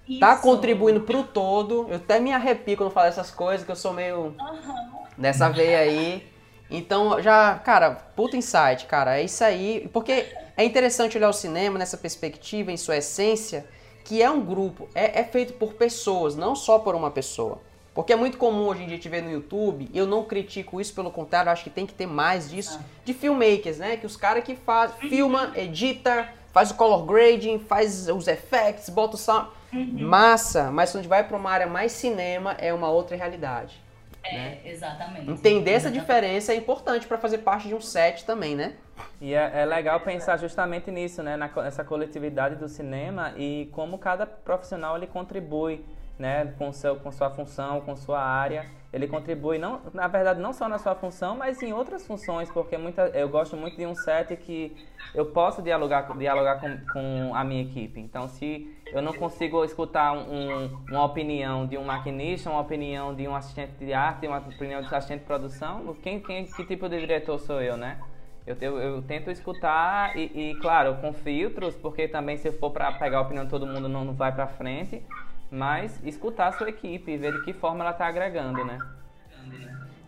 Isso. 0.09 0.19
tá 0.19 0.35
contribuindo 0.35 1.01
pro 1.01 1.23
todo. 1.23 1.85
Eu 1.89 1.97
até 1.97 2.19
me 2.19 2.33
arrepio 2.33 2.75
quando 2.75 2.91
falo 2.91 3.07
essas 3.07 3.29
coisas, 3.31 3.65
que 3.65 3.71
eu 3.71 3.75
sou 3.75 3.93
meio... 3.93 4.35
Uhum 4.39 4.99
nessa 5.19 5.49
veia 5.49 5.79
aí. 5.79 6.25
Então, 6.71 7.21
já, 7.21 7.55
cara, 7.55 7.91
puta 7.91 8.37
insight, 8.37 8.85
cara, 8.85 9.19
é 9.19 9.23
isso 9.23 9.43
aí. 9.43 9.89
Porque 9.91 10.25
é 10.55 10.63
interessante 10.63 11.17
olhar 11.17 11.29
o 11.29 11.33
cinema 11.33 11.77
nessa 11.77 11.97
perspectiva, 11.97 12.71
em 12.71 12.77
sua 12.77 12.97
essência, 12.97 13.67
que 14.05 14.21
é 14.21 14.29
um 14.29 14.41
grupo, 14.41 14.87
é, 14.95 15.19
é 15.19 15.23
feito 15.23 15.53
por 15.53 15.73
pessoas, 15.73 16.35
não 16.35 16.55
só 16.55 16.79
por 16.79 16.95
uma 16.95 17.11
pessoa. 17.11 17.59
Porque 17.93 18.13
é 18.13 18.15
muito 18.15 18.37
comum 18.37 18.67
hoje 18.67 18.83
em 18.83 18.87
dia 18.87 18.97
te 18.97 19.09
ver 19.09 19.21
no 19.21 19.31
YouTube, 19.31 19.89
e 19.91 19.97
eu 19.97 20.07
não 20.07 20.23
critico 20.23 20.79
isso, 20.79 20.93
pelo 20.93 21.11
contrário, 21.11 21.51
acho 21.51 21.63
que 21.63 21.69
tem 21.69 21.85
que 21.85 21.93
ter 21.93 22.05
mais 22.05 22.49
disso, 22.49 22.79
de 23.03 23.13
filmmakers, 23.13 23.79
né? 23.79 23.97
Que 23.97 24.05
os 24.05 24.15
caras 24.15 24.43
que 24.43 24.55
faz, 24.55 24.93
filma, 24.99 25.51
edita, 25.55 26.29
faz 26.53 26.71
o 26.71 26.75
color 26.75 27.03
grading, 27.05 27.59
faz 27.59 28.07
os 28.07 28.27
effects, 28.27 28.89
bota 28.89 29.15
o 29.15 29.17
sound. 29.17 29.49
Massa, 29.71 30.71
mas 30.71 30.91
quando 30.91 30.99
a 30.99 31.01
gente 31.03 31.09
vai 31.09 31.23
para 31.23 31.37
uma 31.37 31.49
área 31.49 31.67
mais 31.67 31.91
cinema, 31.91 32.53
é 32.53 32.73
uma 32.73 32.89
outra 32.89 33.15
realidade. 33.15 33.79
É, 34.23 34.33
né? 34.33 34.57
exatamente. 34.65 35.29
Entender 35.29 35.71
essa 35.71 35.89
diferença 35.89 36.51
é 36.51 36.55
importante 36.55 37.07
para 37.07 37.17
fazer 37.17 37.39
parte 37.39 37.67
de 37.67 37.75
um 37.75 37.81
set 37.81 38.25
também, 38.25 38.55
né? 38.55 38.73
E 39.21 39.33
é, 39.33 39.61
é, 39.61 39.65
legal 39.65 39.99
pensar 40.01 40.37
justamente 40.37 40.91
nisso, 40.91 41.23
né? 41.23 41.37
Nessa 41.37 41.83
coletividade 41.83 42.55
do 42.55 42.67
cinema 42.67 43.33
e 43.37 43.69
como 43.71 43.97
cada 43.97 44.25
profissional 44.25 44.97
ele 44.97 45.07
contribui 45.07 45.83
né, 46.19 46.53
com, 46.57 46.71
seu, 46.73 46.97
com 46.97 47.11
sua 47.11 47.29
função, 47.29 47.79
com 47.81 47.95
sua 47.95 48.21
área. 48.21 48.65
Ele 48.91 49.07
contribui, 49.07 49.57
não, 49.57 49.79
na 49.93 50.07
verdade, 50.07 50.41
não 50.41 50.51
só 50.51 50.67
na 50.67 50.77
sua 50.77 50.95
função, 50.95 51.37
mas 51.37 51.61
em 51.61 51.71
outras 51.71 52.05
funções, 52.05 52.51
porque 52.51 52.77
muita, 52.77 53.03
eu 53.09 53.29
gosto 53.29 53.55
muito 53.55 53.77
de 53.77 53.85
um 53.85 53.95
set 53.95 54.35
que 54.35 54.75
eu 55.15 55.27
posso 55.27 55.61
dialogar, 55.61 56.11
dialogar 56.17 56.59
com, 56.59 56.77
com 56.91 57.33
a 57.33 57.43
minha 57.43 57.61
equipe. 57.61 57.99
Então, 57.99 58.27
se 58.27 58.67
eu 58.91 59.01
não 59.01 59.13
consigo 59.13 59.63
escutar 59.63 60.13
um, 60.13 60.77
uma 60.89 61.05
opinião 61.05 61.65
de 61.65 61.77
um 61.77 61.83
maquinista, 61.83 62.49
uma 62.49 62.61
opinião 62.61 63.13
de 63.13 63.27
um 63.27 63.35
assistente 63.35 63.73
de 63.79 63.93
arte, 63.93 64.27
uma 64.27 64.37
opinião 64.37 64.81
de 64.81 64.87
um 64.87 64.95
assistente 64.95 65.21
de 65.21 65.25
produção, 65.25 65.95
quem, 66.01 66.19
quem, 66.19 66.45
que 66.45 66.65
tipo 66.65 66.89
de 66.89 66.99
diretor 66.99 67.39
sou 67.39 67.61
eu, 67.61 67.77
né? 67.77 67.99
Eu, 68.47 68.57
eu, 68.61 68.79
eu, 68.79 69.01
tento 69.03 69.29
escutar 69.29 70.17
e, 70.17 70.51
e, 70.51 70.55
claro, 70.55 70.95
com 70.95 71.13
filtros, 71.13 71.75
porque 71.75 72.07
também 72.07 72.35
se 72.37 72.51
for 72.51 72.71
para 72.71 72.91
pegar 72.93 73.19
a 73.19 73.21
opinião 73.21 73.45
de 73.45 73.51
todo 73.51 73.67
mundo 73.67 73.87
não, 73.87 74.03
não 74.03 74.13
vai 74.13 74.31
para 74.31 74.47
frente 74.47 75.03
mas 75.51 75.99
escutar 76.03 76.47
a 76.47 76.51
sua 76.51 76.69
equipe 76.69 77.17
ver 77.17 77.33
de 77.33 77.41
que 77.43 77.53
forma 77.53 77.83
ela 77.83 77.91
está 77.91 78.07
agregando, 78.07 78.63
né? 78.63 78.77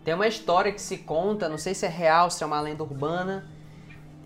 Tem 0.04 0.14
uma 0.14 0.26
história 0.26 0.72
que 0.72 0.80
se 0.80 0.98
conta, 0.98 1.48
não 1.48 1.58
sei 1.58 1.74
se 1.74 1.86
é 1.86 1.88
real, 1.88 2.30
se 2.30 2.42
é 2.42 2.46
uma 2.46 2.60
lenda 2.60 2.82
urbana, 2.82 3.46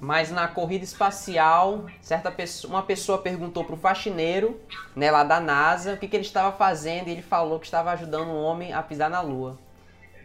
mas 0.00 0.30
na 0.30 0.46
corrida 0.46 0.85
espacial, 0.85 1.87
certa 2.00 2.30
pessoa, 2.30 2.74
uma 2.74 2.82
pessoa 2.82 3.18
perguntou 3.18 3.64
para 3.64 3.74
o 3.74 3.78
faxineiro, 3.78 4.61
né, 4.94 5.11
lá 5.11 5.24
da 5.24 5.40
NASA, 5.40 5.94
o 5.94 5.96
que, 5.96 6.06
que 6.06 6.16
ele 6.16 6.24
estava 6.24 6.56
fazendo 6.56 7.09
e 7.09 7.12
ele 7.12 7.22
falou 7.22 7.59
que 7.59 7.66
estava 7.66 7.90
ajudando 7.92 8.28
um 8.28 8.42
homem 8.42 8.72
a 8.72 8.82
pisar 8.82 9.09
na 9.09 9.20
Lua, 9.20 9.59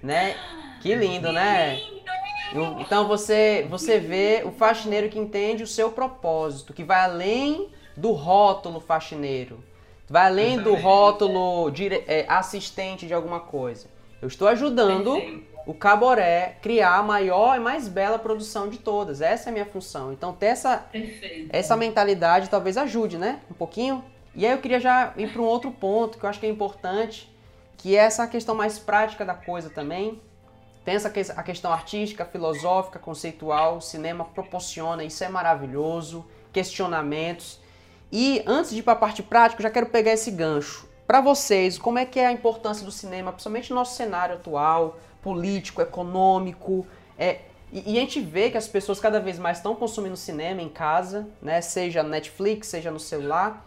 né? 0.04 0.36
Que 0.82 0.94
lindo, 0.96 1.32
né? 1.32 1.80
Então 2.80 3.08
você 3.08 3.66
você 3.70 3.98
vê 3.98 4.44
o 4.46 4.52
faxineiro 4.52 5.10
que 5.10 5.18
entende 5.18 5.64
o 5.64 5.68
seu 5.68 5.92
propósito, 5.92 6.74
que 6.74 6.84
vai 6.84 7.00
além 7.00 7.70
do 7.96 8.12
rótulo 8.12 8.82
faxineiro, 8.82 9.64
vai 10.10 10.26
além 10.26 10.60
do 10.60 10.76
rótulo 10.76 11.70
dire, 11.72 12.04
é, 12.08 12.26
assistente 12.28 13.08
de 13.08 13.14
alguma 13.14 13.40
coisa. 13.40 13.88
Eu 14.22 14.28
estou 14.28 14.48
ajudando 14.48 15.18
o 15.66 15.74
Caboré 15.74 16.58
criar 16.62 16.98
a 16.98 17.04
maior 17.04 17.56
e 17.56 17.60
mais 17.60 17.88
bela 17.88 18.18
produção 18.18 18.70
de 18.70 18.78
todas. 18.78 19.22
Essa 19.22 19.50
é 19.50 19.52
a 19.52 19.54
minha 19.54 19.66
função. 19.66 20.12
Então 20.12 20.34
ter 20.34 20.48
essa, 20.48 20.86
essa 21.50 21.76
mentalidade 21.78 22.50
talvez 22.50 22.78
ajude, 22.78 23.18
né? 23.18 23.40
Um 23.50 23.54
pouquinho. 23.54 24.04
E 24.34 24.46
aí 24.46 24.52
eu 24.52 24.60
queria 24.60 24.80
já 24.80 25.14
ir 25.18 25.32
para 25.32 25.42
um 25.42 25.46
outro 25.46 25.72
ponto 25.72 26.18
que 26.18 26.26
eu 26.26 26.30
acho 26.30 26.40
que 26.40 26.46
é 26.46 26.50
importante, 26.50 27.32
que 27.78 27.96
é 27.96 28.00
essa 28.00 28.26
questão 28.28 28.56
mais 28.56 28.80
prática 28.80 29.26
da 29.26 29.34
coisa 29.34 29.70
também. 29.70 30.22
Tem 30.84 30.96
essa 30.96 31.10
a 31.10 31.44
questão 31.44 31.72
artística, 31.72 32.26
filosófica, 32.26 32.98
conceitual, 32.98 33.78
o 33.78 33.82
cinema 33.82 34.26
proporciona, 34.26 35.04
isso 35.04 35.24
é 35.24 35.30
maravilhoso, 35.30 36.26
questionamentos. 36.52 37.60
E 38.12 38.44
antes 38.48 38.72
de 38.72 38.80
ir 38.80 38.84
para 38.84 38.94
a 38.94 38.96
parte 38.96 39.22
prática, 39.22 39.62
eu 39.62 39.64
já 39.64 39.70
quero 39.70 39.86
pegar 39.88 40.12
esse 40.12 40.32
gancho. 40.32 40.90
Para 41.06 41.22
vocês, 41.22 41.78
como 41.78 42.00
é 42.00 42.06
que 42.06 42.20
é 42.20 42.26
a 42.26 42.32
importância 42.32 42.86
do 42.86 42.92
cinema, 42.92 43.32
principalmente 43.32 43.70
no 43.70 43.76
nosso 43.76 43.96
cenário 43.96 44.36
atual, 44.36 44.98
político, 45.22 45.82
econômico? 45.82 46.86
É, 47.18 47.40
e, 47.72 47.94
e, 47.94 47.98
a 47.98 48.02
gente 48.02 48.20
vê 48.20 48.50
que 48.50 48.58
as 48.58 48.68
pessoas 48.68 49.00
cada 49.00 49.20
vez 49.20 49.40
mais 49.40 49.58
estão 49.58 49.76
consumindo 49.76 50.18
cinema 50.18 50.62
em 50.62 50.70
casa, 50.70 51.28
né? 51.42 51.62
seja 51.62 52.04
no 52.04 52.10
Netflix, 52.10 52.68
seja 52.68 52.92
no 52.92 53.00
celular. 53.00 53.66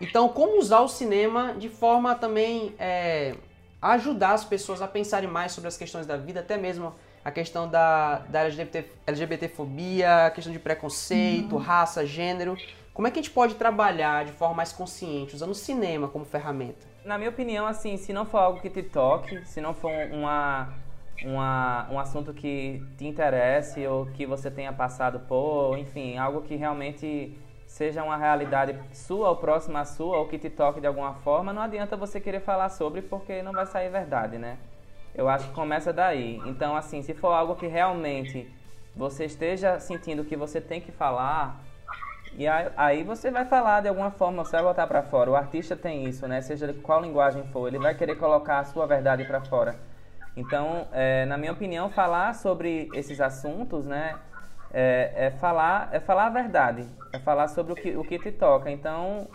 Então, 0.00 0.28
como 0.28 0.58
usar 0.58 0.80
o 0.80 0.88
cinema 0.88 1.54
de 1.54 1.68
forma 1.68 2.14
também 2.14 2.74
é, 2.78 3.34
ajudar 3.80 4.32
as 4.32 4.44
pessoas 4.44 4.82
a 4.82 4.88
pensarem 4.88 5.28
mais 5.28 5.52
sobre 5.52 5.68
as 5.68 5.76
questões 5.76 6.06
da 6.06 6.16
vida, 6.16 6.40
até 6.40 6.58
mesmo 6.58 6.94
a 7.24 7.30
questão 7.30 7.68
da, 7.68 8.18
da 8.28 8.42
LGBT, 8.42 8.88
LGBTfobia, 9.06 10.26
a 10.26 10.30
questão 10.30 10.52
de 10.52 10.58
preconceito, 10.58 11.56
uhum. 11.56 11.60
raça, 11.60 12.06
gênero. 12.06 12.56
Como 12.92 13.08
é 13.08 13.10
que 13.10 13.18
a 13.18 13.22
gente 13.22 13.32
pode 13.32 13.56
trabalhar 13.56 14.24
de 14.24 14.32
forma 14.32 14.54
mais 14.54 14.72
consciente, 14.72 15.34
usando 15.34 15.50
o 15.50 15.54
cinema 15.54 16.08
como 16.08 16.24
ferramenta? 16.24 16.86
Na 17.04 17.18
minha 17.18 17.30
opinião, 17.30 17.66
assim, 17.66 17.96
se 17.96 18.12
não 18.12 18.24
for 18.24 18.38
algo 18.38 18.60
que 18.60 18.70
te 18.70 18.82
toque, 18.82 19.44
se 19.44 19.60
não 19.60 19.74
for 19.74 19.92
uma, 20.12 20.72
uma, 21.22 21.88
um 21.90 21.98
assunto 21.98 22.32
que 22.32 22.82
te 22.96 23.06
interesse 23.06 23.86
ou 23.86 24.06
que 24.06 24.26
você 24.26 24.50
tenha 24.50 24.72
passado 24.72 25.20
por, 25.20 25.78
enfim, 25.78 26.18
algo 26.18 26.42
que 26.42 26.56
realmente 26.56 27.38
seja 27.66 28.02
uma 28.02 28.16
realidade 28.16 28.78
sua 28.92 29.28
ou 29.30 29.36
próxima 29.36 29.80
à 29.80 29.84
sua 29.84 30.18
ou 30.18 30.28
que 30.28 30.38
te 30.38 30.48
toque 30.48 30.80
de 30.80 30.86
alguma 30.86 31.14
forma, 31.14 31.52
não 31.52 31.62
adianta 31.62 31.96
você 31.96 32.20
querer 32.20 32.40
falar 32.40 32.68
sobre 32.68 33.02
porque 33.02 33.42
não 33.42 33.52
vai 33.52 33.66
sair 33.66 33.90
verdade, 33.90 34.38
né? 34.38 34.58
Eu 35.14 35.28
acho 35.28 35.48
que 35.48 35.54
começa 35.54 35.92
daí. 35.92 36.40
Então, 36.46 36.76
assim, 36.76 37.02
se 37.02 37.14
for 37.14 37.32
algo 37.32 37.56
que 37.56 37.66
realmente 37.66 38.50
você 38.94 39.24
esteja 39.24 39.80
sentindo 39.80 40.24
que 40.24 40.36
você 40.36 40.60
tem 40.60 40.80
que 40.80 40.92
falar, 40.92 41.60
e 42.34 42.46
aí 42.46 43.02
você 43.02 43.30
vai 43.30 43.46
falar 43.46 43.80
de 43.80 43.88
alguma 43.88 44.10
forma, 44.10 44.44
você 44.44 44.52
vai 44.52 44.64
botar 44.64 44.86
para 44.86 45.02
fora. 45.02 45.30
O 45.30 45.36
artista 45.36 45.74
tem 45.74 46.04
isso, 46.04 46.28
né? 46.28 46.42
Seja 46.42 46.72
qual 46.82 47.00
linguagem 47.00 47.44
for, 47.48 47.66
ele 47.66 47.78
vai 47.78 47.94
querer 47.94 48.16
colocar 48.16 48.58
a 48.58 48.64
sua 48.64 48.86
verdade 48.86 49.24
para 49.24 49.40
fora. 49.40 49.76
Então, 50.36 50.86
é, 50.92 51.24
na 51.24 51.38
minha 51.38 51.52
opinião, 51.52 51.88
falar 51.90 52.34
sobre 52.34 52.90
esses 52.92 53.20
assuntos, 53.20 53.86
né? 53.86 54.18
É, 54.72 55.12
é, 55.14 55.30
falar, 55.30 55.88
é 55.92 55.98
falar 55.98 56.26
a 56.26 56.30
verdade, 56.30 56.86
é 57.12 57.18
falar 57.18 57.48
sobre 57.48 57.72
o 57.72 57.76
que, 57.76 57.96
o 57.96 58.04
que 58.04 58.18
te 58.18 58.30
toca. 58.30 58.70
Então, 58.70 59.26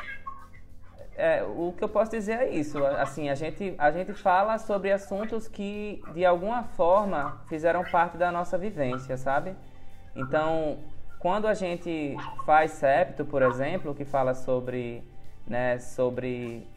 é, 1.16 1.44
o 1.44 1.74
que 1.76 1.84
eu 1.84 1.90
posso 1.90 2.12
dizer 2.12 2.40
é 2.40 2.50
isso. 2.50 2.86
Assim, 2.86 3.30
a 3.30 3.36
gente, 3.36 3.74
a 3.78 3.90
gente 3.92 4.14
fala 4.14 4.58
sobre 4.60 4.92
assuntos 4.92 5.48
que, 5.48 6.02
de 6.14 6.26
alguma 6.26 6.64
forma, 6.64 7.42
fizeram 7.50 7.84
parte 7.86 8.18
da 8.18 8.32
nossa 8.32 8.58
vivência, 8.58 9.18
sabe? 9.18 9.56
Então, 10.16 10.78
quando 11.20 11.48
a 11.48 11.54
gente 11.54 12.16
faz 12.46 12.72
Septo, 12.72 13.26
por 13.26 13.42
exemplo, 13.42 13.96
que 13.96 14.06
fala 14.06 14.34
sobre, 14.34 15.04
né, 15.48 15.80
sobre 15.80 16.68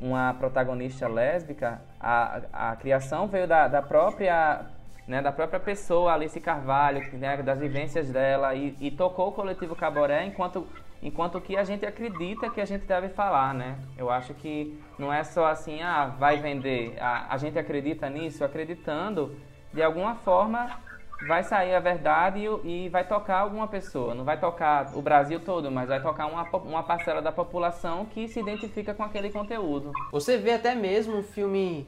uma 0.00 0.34
protagonista 0.34 1.06
lésbica, 1.06 1.80
a, 2.00 2.40
a 2.52 2.76
criação 2.76 3.26
veio 3.28 3.46
da, 3.46 3.68
da 3.68 3.82
própria 3.82 4.66
né, 5.06 5.20
da 5.20 5.32
própria 5.32 5.58
pessoa, 5.58 6.12
Alice 6.12 6.38
Carvalho, 6.40 7.04
né, 7.14 7.36
das 7.42 7.58
vivências 7.58 8.08
dela, 8.10 8.54
e, 8.54 8.76
e, 8.80 8.92
tocou 8.92 9.30
o 9.30 9.32
coletivo 9.32 9.74
Caboré 9.74 10.24
enquanto, 10.24 10.64
enquanto 11.02 11.40
que 11.40 11.56
a 11.56 11.64
gente 11.64 11.84
acredita 11.84 12.48
que 12.48 12.60
a 12.60 12.64
gente 12.64 12.86
deve 12.86 13.08
falar, 13.08 13.52
né? 13.52 13.76
Eu 13.98 14.08
acho 14.08 14.32
que 14.34 14.80
não 14.96 15.12
é 15.12 15.24
só 15.24 15.46
assim, 15.46 15.82
ah, 15.82 16.14
vai 16.16 16.36
vender. 16.36 16.96
A, 17.00 17.34
a 17.34 17.36
gente 17.38 17.58
acredita 17.58 18.08
nisso, 18.08 18.44
acreditando, 18.44 19.36
de 19.72 19.82
alguma 19.82 20.14
forma, 20.14 20.78
vai 21.26 21.42
sair 21.44 21.74
a 21.74 21.80
verdade 21.80 22.40
e, 22.64 22.86
e, 22.86 22.88
vai 22.88 23.06
tocar 23.06 23.40
alguma 23.40 23.68
pessoa. 23.68 24.14
Não 24.14 24.24
vai 24.24 24.38
tocar 24.38 24.96
o 24.96 25.02
Brasil 25.02 25.40
todo, 25.40 25.70
mas 25.70 25.88
vai 25.88 26.00
tocar 26.00 26.26
uma, 26.26 26.42
uma 26.42 26.82
parcela 26.82 27.20
da 27.20 27.30
população 27.30 28.06
que 28.06 28.26
se 28.28 28.40
identifica 28.40 28.94
com 28.94 29.02
aquele 29.02 29.30
conteúdo. 29.30 29.92
Você 30.12 30.38
vê 30.38 30.52
até 30.52 30.74
mesmo 30.74 31.16
um 31.16 31.22
filme 31.22 31.86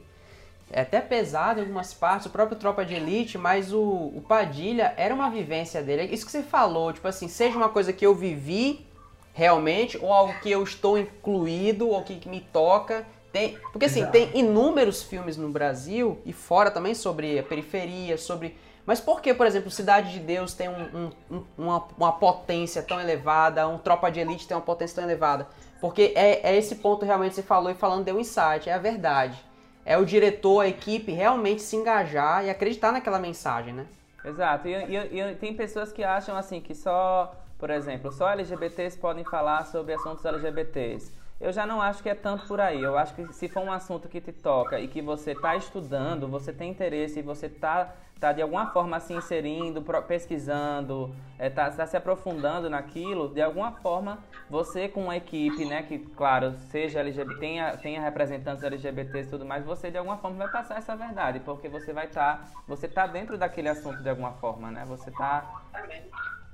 é 0.71 0.81
até 0.81 1.01
pesado 1.01 1.59
em 1.59 1.63
algumas 1.63 1.93
partes, 1.93 2.25
o 2.25 2.29
próprio 2.29 2.57
Tropa 2.57 2.83
de 2.83 2.95
Elite, 2.95 3.37
mas 3.37 3.71
o, 3.71 3.81
o 3.81 4.23
Padilha 4.27 4.93
era 4.97 5.13
uma 5.13 5.29
vivência 5.29 5.83
dele. 5.83 6.11
Isso 6.11 6.25
que 6.25 6.31
você 6.31 6.41
falou, 6.41 6.91
tipo 6.91 7.07
assim, 7.07 7.27
seja 7.27 7.55
uma 7.55 7.69
coisa 7.69 7.93
que 7.93 8.05
eu 8.05 8.15
vivi 8.15 8.85
realmente, 9.33 9.97
ou 9.97 10.11
algo 10.11 10.33
que 10.41 10.49
eu 10.49 10.63
estou 10.63 10.97
incluído, 10.97 11.89
ou 11.89 12.03
que, 12.03 12.15
que 12.15 12.29
me 12.29 12.41
toca. 12.41 13.05
Tem, 13.31 13.57
porque 13.71 13.85
assim, 13.85 14.01
Exato. 14.01 14.13
tem 14.13 14.31
inúmeros 14.33 15.03
filmes 15.03 15.37
no 15.37 15.49
Brasil 15.49 16.19
e 16.25 16.31
fora 16.31 16.71
também 16.71 16.95
sobre 16.95 17.37
a 17.37 17.43
periferia, 17.43 18.17
sobre 18.17 18.55
mas 18.85 18.99
por 18.99 19.21
que, 19.21 19.33
por 19.33 19.47
exemplo, 19.47 19.71
Cidade 19.71 20.11
de 20.11 20.19
Deus 20.19 20.53
tem 20.53 20.67
um, 20.67 21.11
um, 21.31 21.43
uma, 21.57 21.87
uma, 21.97 22.11
potência 22.11 22.83
tão 22.83 22.99
elevada, 22.99 23.67
um 23.67 23.77
Tropa 23.77 24.11
de 24.11 24.19
Elite 24.19 24.47
tem 24.47 24.57
uma 24.57 24.63
potência 24.63 24.95
tão 24.95 25.05
elevada? 25.05 25.47
Porque 25.79 26.13
é, 26.15 26.51
é 26.51 26.57
esse 26.57 26.75
ponto 26.75 27.05
realmente 27.05 27.31
que 27.31 27.35
você 27.35 27.43
falou 27.43 27.71
e 27.71 27.75
falando 27.75 28.03
deu 28.03 28.15
um 28.15 28.19
insight, 28.19 28.69
é 28.69 28.73
a 28.73 28.77
verdade. 28.77 29.37
É 29.85 29.97
o 29.97 30.05
diretor, 30.05 30.61
a 30.61 30.67
equipe 30.67 31.11
realmente 31.11 31.61
se 31.61 31.75
engajar 31.75 32.43
e 32.45 32.49
acreditar 32.49 32.91
naquela 32.91 33.19
mensagem, 33.19 33.73
né? 33.73 33.85
Exato. 34.23 34.67
E, 34.67 34.73
e, 34.73 35.19
e 35.19 35.35
tem 35.35 35.53
pessoas 35.53 35.91
que 35.91 36.03
acham 36.03 36.35
assim 36.35 36.61
que 36.61 36.73
só, 36.73 37.33
por 37.57 37.69
exemplo, 37.69 38.11
só 38.11 38.29
LGBTs 38.29 38.97
podem 38.97 39.23
falar 39.25 39.65
sobre 39.65 39.93
assuntos 39.93 40.23
LGBTs. 40.23 41.11
eu 41.39 41.51
já 41.51 41.65
não 41.65 41.81
acho 41.81 42.01
que 42.01 42.09
é 42.09 42.15
tanto 42.15 42.47
por 42.47 42.61
aí. 42.61 42.81
Eu 42.81 42.97
acho 42.97 43.13
que 43.13 43.33
se 43.33 43.49
for 43.49 43.61
um 43.61 43.71
assunto 43.71 44.07
que 44.07 44.21
te 44.21 44.31
toca 44.31 44.79
e 44.79 44.87
que 44.87 45.01
você 45.01 45.31
está 45.31 45.55
estudando, 45.55 46.27
você 46.27 46.53
tem 46.53 46.71
interesse 46.71 47.19
e 47.19 47.21
você 47.21 47.47
está 47.47 47.93
tá 48.23 48.31
de 48.31 48.41
alguma 48.41 48.67
forma 48.67 49.01
se 49.01 49.13
inserindo, 49.13 49.83
pesquisando, 50.07 51.13
está 51.37 51.65
é, 51.65 51.69
tá 51.71 51.85
se 51.85 51.97
aprofundando 51.97 52.69
naquilo, 52.69 53.27
de 53.27 53.41
alguma 53.41 53.73
forma 53.73 54.23
você 54.49 54.87
com 54.87 55.03
uma 55.03 55.17
equipe, 55.17 55.65
né, 55.65 55.83
que 55.83 55.99
claro, 55.99 56.53
seja 56.71 57.01
LGBT, 57.01 57.39
tenha, 57.39 57.77
tenha 57.77 58.01
representantes 58.01 58.63
LGBTs 58.63 59.27
e 59.27 59.29
tudo 59.29 59.45
mais, 59.45 59.65
você 59.65 59.91
de 59.91 59.97
alguma 59.97 60.15
forma 60.17 60.37
vai 60.37 60.47
passar 60.47 60.77
essa 60.77 60.95
verdade, 60.95 61.41
porque 61.41 61.67
você 61.67 61.91
vai 61.91 62.05
estar, 62.05 62.37
tá, 62.37 62.51
você 62.65 62.87
tá 62.87 63.05
dentro 63.07 63.37
daquele 63.37 63.67
assunto 63.67 64.01
de 64.01 64.09
alguma 64.09 64.31
forma, 64.33 64.71
né? 64.71 64.85
Você 64.85 65.11
tá 65.11 65.59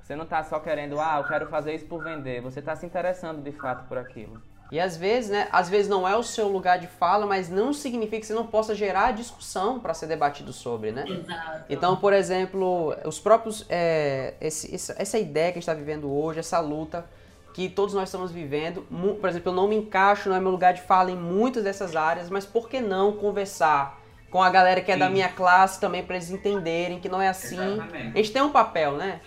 você 0.00 0.16
não 0.16 0.24
está 0.24 0.42
só 0.42 0.58
querendo, 0.58 0.98
ah, 0.98 1.18
eu 1.18 1.24
quero 1.24 1.46
fazer 1.46 1.72
isso 1.72 1.86
por 1.86 2.02
vender, 2.02 2.40
você 2.40 2.58
está 2.58 2.74
se 2.74 2.84
interessando 2.84 3.42
de 3.42 3.52
fato 3.52 3.86
por 3.86 3.96
aquilo. 3.96 4.42
E 4.70 4.78
às 4.78 4.96
vezes, 4.96 5.30
né, 5.30 5.48
às 5.50 5.68
vezes 5.68 5.88
não 5.88 6.06
é 6.06 6.16
o 6.16 6.22
seu 6.22 6.48
lugar 6.48 6.78
de 6.78 6.86
fala, 6.86 7.26
mas 7.26 7.48
não 7.48 7.72
significa 7.72 8.20
que 8.20 8.26
você 8.26 8.34
não 8.34 8.46
possa 8.46 8.74
gerar 8.74 9.12
discussão 9.12 9.80
para 9.80 9.92
ser 9.94 10.06
debatido 10.06 10.52
sobre, 10.52 10.92
né? 10.92 11.04
Exato. 11.08 11.64
Então, 11.68 11.96
por 11.96 12.12
exemplo, 12.12 12.94
os 13.04 13.18
próprios, 13.18 13.66
é, 13.68 14.34
esse, 14.40 14.72
essa 14.74 15.18
ideia 15.18 15.46
que 15.46 15.58
a 15.58 15.60
gente 15.60 15.68
está 15.68 15.74
vivendo 15.74 16.12
hoje, 16.12 16.38
essa 16.38 16.60
luta 16.60 17.04
que 17.52 17.68
todos 17.68 17.94
nós 17.94 18.08
estamos 18.08 18.30
vivendo, 18.30 18.82
por 19.20 19.28
exemplo, 19.28 19.50
eu 19.50 19.56
não 19.56 19.66
me 19.66 19.74
encaixo, 19.74 20.28
não 20.28 20.36
é 20.36 20.40
meu 20.40 20.52
lugar 20.52 20.72
de 20.72 20.82
fala 20.82 21.10
em 21.10 21.16
muitas 21.16 21.64
dessas 21.64 21.96
áreas, 21.96 22.30
mas 22.30 22.46
por 22.46 22.68
que 22.68 22.80
não 22.80 23.16
conversar 23.16 24.00
com 24.30 24.40
a 24.40 24.48
galera 24.48 24.80
que 24.80 24.92
é 24.92 24.94
Sim. 24.94 25.00
da 25.00 25.10
minha 25.10 25.28
classe 25.28 25.80
também 25.80 26.04
para 26.04 26.14
eles 26.14 26.30
entenderem 26.30 27.00
que 27.00 27.08
não 27.08 27.20
é 27.20 27.28
assim? 27.28 27.56
Exatamente. 27.56 28.12
A 28.12 28.16
gente 28.16 28.32
tem 28.32 28.42
um 28.42 28.52
papel, 28.52 28.92
né? 28.92 29.20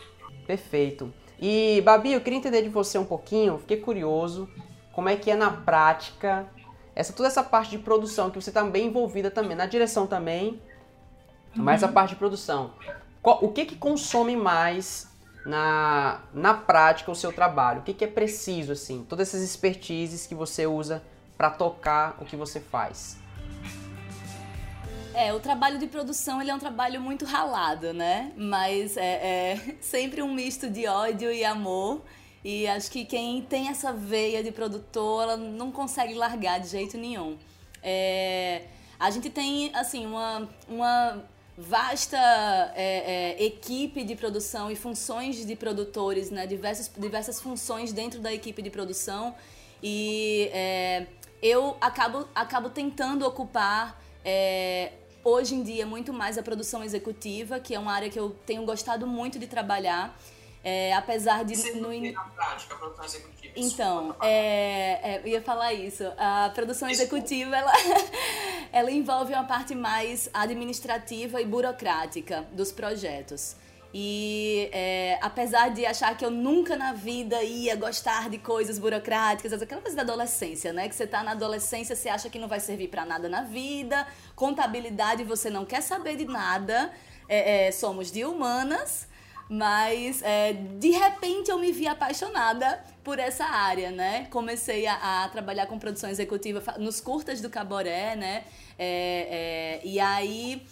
Perfeito. 0.48 1.14
E 1.38 1.82
Babi, 1.82 2.14
eu 2.14 2.22
queria 2.22 2.40
entender 2.40 2.62
de 2.62 2.70
você 2.70 2.98
um 2.98 3.04
pouquinho, 3.04 3.58
fiquei 3.58 3.78
curioso 3.78 4.50
como 4.94 5.10
é 5.10 5.18
que 5.18 5.30
é 5.30 5.36
na 5.36 5.52
prática 5.52 6.48
essa 6.96 7.12
toda 7.12 7.28
essa 7.28 7.44
parte 7.44 7.72
de 7.72 7.80
produção 7.80 8.30
que 8.30 8.40
você 8.40 8.52
está 8.52 8.64
bem 8.64 8.88
envolvida 8.88 9.30
também 9.30 9.58
na 9.58 9.66
direção 9.66 10.08
também, 10.08 10.62
uhum. 11.56 11.64
mas 11.64 11.84
a 11.84 11.88
parte 11.88 12.12
de 12.12 12.16
produção. 12.16 12.72
Qual, 13.22 13.44
o 13.44 13.52
que 13.52 13.66
que 13.66 13.76
consome 13.76 14.36
mais 14.38 15.08
na, 15.46 16.22
na 16.34 16.54
prática 16.54 17.12
o 17.12 17.16
seu 17.16 17.34
trabalho? 17.34 17.80
O 17.80 17.84
que 17.84 17.94
que 17.94 18.04
é 18.06 18.08
preciso 18.08 18.74
assim? 18.74 19.06
Todas 19.10 19.30
essas 19.30 19.42
expertises 19.42 20.28
que 20.28 20.36
você 20.36 20.68
usa 20.68 21.02
para 21.38 21.50
tocar 21.50 22.16
o 22.20 22.26
que 22.26 22.36
você 22.36 22.60
faz. 22.60 23.18
É, 25.16 25.32
o 25.32 25.40
trabalho 25.40 25.78
de 25.78 25.88
produção 25.88 26.42
ele 26.42 26.50
é 26.50 26.56
um 26.56 26.60
trabalho 26.60 27.00
muito 27.00 27.24
ralado, 27.24 27.94
né? 27.94 28.32
Mas 28.36 28.98
é, 28.98 29.54
é 29.54 29.78
sempre 29.82 30.22
um 30.22 30.34
misto 30.34 30.70
de 30.70 30.88
ódio 30.88 31.32
e 31.32 31.44
amor. 31.44 32.02
E 32.44 32.68
acho 32.68 32.92
que 32.92 33.06
quem 33.06 33.42
tem 33.42 33.70
essa 33.70 33.94
veia 33.94 34.44
de 34.44 34.52
produtor, 34.52 35.24
ela 35.24 35.38
não 35.38 35.72
consegue 35.72 36.14
largar 36.14 36.60
de 36.60 36.68
jeito 36.68 36.98
nenhum. 36.98 37.38
É, 37.82 38.64
a 39.00 39.10
gente 39.10 39.30
tem, 39.30 39.74
assim, 39.74 40.06
uma, 40.06 40.50
uma 40.68 41.24
vasta 41.58 42.18
é, 42.76 43.36
é, 43.40 43.44
equipe 43.44 44.04
de 44.04 44.16
produção 44.16 44.72
e 44.72 44.76
funções 44.76 45.46
de 45.46 45.56
produtores, 45.56 46.30
né? 46.30 46.46
Diversas, 46.48 46.92
diversas 46.98 47.40
funções 47.40 47.94
dentro 47.94 48.20
da 48.20 48.34
equipe 48.34 48.62
de 48.62 48.70
produção. 48.70 49.36
E 49.82 50.50
é, 50.52 51.08
eu 51.42 51.78
acabo, 51.80 52.28
acabo 52.34 52.70
tentando 52.70 53.26
ocupar 53.26 54.02
é, 54.24 54.94
hoje 55.24 55.56
em 55.56 55.64
dia 55.64 55.86
muito 55.86 56.12
mais 56.12 56.38
a 56.38 56.44
produção 56.44 56.84
executiva, 56.84 57.60
que 57.60 57.76
é 57.76 57.80
uma 57.80 57.94
área 57.94 58.10
que 58.10 58.20
eu 58.20 58.36
tenho 58.46 58.66
gostado 58.66 59.06
muito 59.06 59.38
de 59.38 59.48
trabalhar. 59.48 60.18
É, 60.63 60.93
apesar 60.93 61.43
de. 61.43 61.56
Você 61.56 61.73
no 61.73 61.89
na 62.12 62.21
prática, 62.21 62.73
a 62.73 62.78
produção 62.78 63.06
executiva. 63.06 63.54
Então, 63.56 64.15
é, 64.21 65.15
é, 65.15 65.21
eu 65.21 65.28
ia 65.28 65.41
falar 65.41 65.73
isso. 65.73 66.04
A 66.17 66.49
produção 66.56 66.89
executiva 66.89 67.56
ela, 67.56 67.73
ela 68.71 68.89
envolve 68.89 69.34
uma 69.34 69.43
parte 69.43 69.76
mais 69.76 70.30
administrativa 70.34 71.41
e 71.41 71.45
burocrática 71.45 72.47
dos 72.54 72.71
projetos. 72.71 73.58
E 73.93 74.69
é, 74.71 75.19
apesar 75.21 75.69
de 75.69 75.86
achar 75.86 76.17
que 76.17 76.26
eu 76.26 76.32
nunca 76.32 76.76
na 76.76 76.93
vida 76.93 77.43
ia 77.43 77.76
gostar 77.76 78.28
de 78.28 78.39
coisas 78.39 78.80
burocráticas, 78.80 79.62
aquela 79.62 79.82
coisa 79.82 79.95
da 79.95 80.02
adolescência, 80.02 80.73
né? 80.73 80.89
Que 80.89 80.95
você 80.95 81.06
tá 81.06 81.21
na 81.21 81.32
adolescência, 81.32 81.95
você 81.95 82.10
acha 82.10 82.28
que 82.28 82.39
não 82.39 82.47
vai 82.47 82.60
servir 82.60 82.88
para 82.88 83.06
nada 83.06 83.30
na 83.30 83.43
vida, 83.43 84.08
contabilidade 84.36 85.23
você 85.23 85.49
não 85.49 85.63
quer 85.63 85.82
saber 85.82 86.15
de 86.15 86.26
nada, 86.26 86.91
é, 87.30 87.67
é, 87.67 87.71
somos 87.71 88.12
de 88.12 88.26
humanas. 88.26 89.08
Mas 89.54 90.24
é, 90.24 90.54
de 90.54 90.89
repente 90.89 91.52
eu 91.52 91.60
me 91.60 91.72
vi 91.72 91.88
apaixonada 91.88 92.84
por 93.04 93.20
essa 93.20 93.46
área, 93.46 93.92
né? 93.92 94.26
Comecei 94.32 94.88
a, 94.88 95.26
a 95.26 95.30
trabalhar 95.30 95.68
com 95.68 95.78
produção 95.78 96.10
executiva 96.10 96.60
nos 96.80 97.00
curtas 97.00 97.39
do 97.39 97.52
Caboré, 97.52 98.16
né? 98.16 98.46
É, 98.80 99.80
é, 99.80 99.88
e 99.88 100.00
aí 100.00 100.66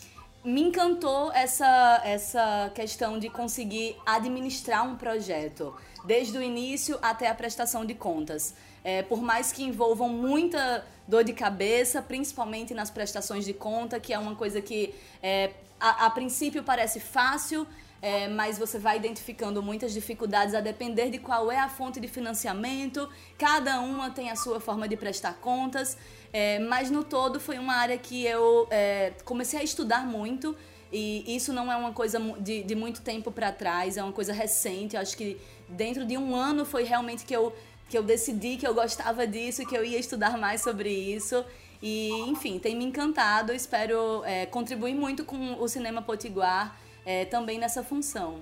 me 0.44 0.64
encantou 0.64 1.32
essa, 1.32 2.02
essa 2.04 2.72
questão 2.74 3.20
de 3.20 3.30
conseguir 3.30 3.96
administrar 4.04 4.84
um 4.84 4.96
projeto, 4.96 5.76
desde 6.04 6.36
o 6.40 6.42
início 6.42 6.98
até 7.04 7.30
a 7.30 7.36
prestação 7.36 7.86
de 7.86 7.94
contas. 7.94 8.56
É, 8.84 9.04
por 9.04 9.22
mais 9.22 9.52
que 9.52 9.64
envolvam 9.64 10.10
muita 10.10 10.84
dor 11.08 11.24
de 11.24 11.34
cabeça, 11.34 12.02
principalmente 12.02 12.74
nas 12.74 12.90
prestações 12.90 13.46
de 13.46 13.54
conta, 13.54 14.00
que 14.00 14.12
é 14.12 14.18
uma 14.18 14.34
coisa 14.34 14.60
que 14.60 14.96
é, 15.22 15.52
a, 15.80 16.08
a 16.08 16.10
princípio 16.10 16.64
parece 16.64 17.00
fácil, 17.00 17.68
é, 18.02 18.28
mas 18.28 18.58
você 18.58 18.80
vai 18.80 18.98
identificando 18.98 19.62
muitas 19.62 19.94
dificuldades 19.94 20.56
a 20.56 20.60
depender 20.60 21.12
de 21.12 21.20
qual 21.20 21.52
é 21.52 21.60
a 21.60 21.70
fonte 21.70 22.00
de 22.00 22.08
financiamento. 22.08 23.08
Cada 23.38 23.80
uma 23.80 24.10
tem 24.10 24.32
a 24.32 24.36
sua 24.36 24.60
forma 24.60 24.88
de 24.88 24.98
prestar 24.98 25.36
contas, 25.36 25.98
é, 26.34 26.58
mas 26.60 26.90
no 26.90 27.04
todo 27.04 27.40
foi 27.40 27.60
uma 27.60 27.76
área 27.76 27.98
que 27.98 28.26
eu 28.26 28.68
é, 28.72 29.14
comecei 29.24 29.60
a 29.60 29.64
estudar 29.64 30.06
muito. 30.06 30.56
E 30.92 31.36
isso 31.36 31.54
não 31.54 31.72
é 31.72 31.76
uma 31.76 31.94
coisa 31.94 32.20
de, 32.40 32.64
de 32.64 32.76
muito 32.76 33.02
tempo 33.02 33.32
para 33.32 33.52
trás, 33.52 33.96
é 33.96 34.04
uma 34.04 34.12
coisa 34.12 34.34
recente. 34.34 34.96
Eu 34.96 35.02
acho 35.02 35.16
que 35.16 35.40
dentro 35.70 36.04
de 36.04 36.18
um 36.18 36.36
ano 36.36 36.66
foi 36.66 36.84
realmente 36.84 37.24
que 37.24 37.34
eu, 37.34 37.56
que 37.88 37.98
eu 37.98 38.04
decidi 38.04 38.58
que 38.58 38.68
eu 38.68 38.74
gostava 38.74 39.26
disso, 39.28 39.66
que 39.66 39.78
eu 39.78 39.86
ia 39.86 40.00
estudar 40.00 40.38
mais 40.38 40.62
sobre 40.62 40.90
isso. 40.90 41.46
E, 41.82 42.10
enfim, 42.28 42.60
tem 42.60 42.76
me 42.76 42.84
encantado. 42.84 43.54
Espero 43.54 44.24
é, 44.26 44.48
contribuir 44.48 44.96
muito 44.96 45.24
com 45.24 45.62
o 45.62 45.68
Cinema 45.68 46.02
Potiguar 46.02 46.76
é, 47.06 47.26
também 47.26 47.60
nessa 47.60 47.84
função. 47.84 48.40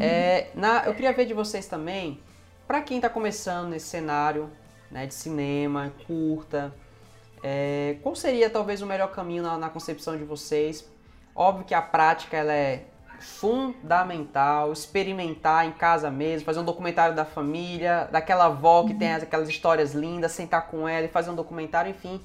É, 0.00 0.48
na, 0.54 0.84
eu 0.86 0.94
queria 0.94 1.12
ver 1.12 1.26
de 1.26 1.34
vocês 1.34 1.66
também, 1.66 2.20
para 2.66 2.80
quem 2.80 2.96
está 2.96 3.08
começando 3.08 3.68
nesse 3.68 3.86
cenário 3.86 4.50
né, 4.90 5.06
de 5.06 5.14
cinema, 5.14 5.92
curta, 6.06 6.74
é, 7.42 7.96
qual 8.02 8.16
seria 8.16 8.48
talvez 8.48 8.80
o 8.80 8.86
melhor 8.86 9.08
caminho 9.08 9.42
na, 9.42 9.58
na, 9.58 9.68
concepção 9.68 10.16
de 10.16 10.24
vocês? 10.24 10.88
Óbvio 11.34 11.66
que 11.66 11.74
a 11.74 11.82
prática 11.82 12.36
ela 12.36 12.52
é 12.52 12.84
fundamental, 13.20 14.72
experimentar 14.72 15.66
em 15.66 15.72
casa 15.72 16.10
mesmo, 16.10 16.46
fazer 16.46 16.60
um 16.60 16.64
documentário 16.64 17.14
da 17.14 17.24
família, 17.24 18.08
daquela 18.10 18.46
avó 18.46 18.84
que 18.84 18.94
tem 18.94 19.12
aquelas 19.14 19.48
histórias 19.48 19.92
lindas, 19.94 20.32
sentar 20.32 20.68
com 20.68 20.88
ela 20.88 21.06
e 21.06 21.08
fazer 21.08 21.30
um 21.30 21.34
documentário, 21.34 21.90
enfim. 21.90 22.20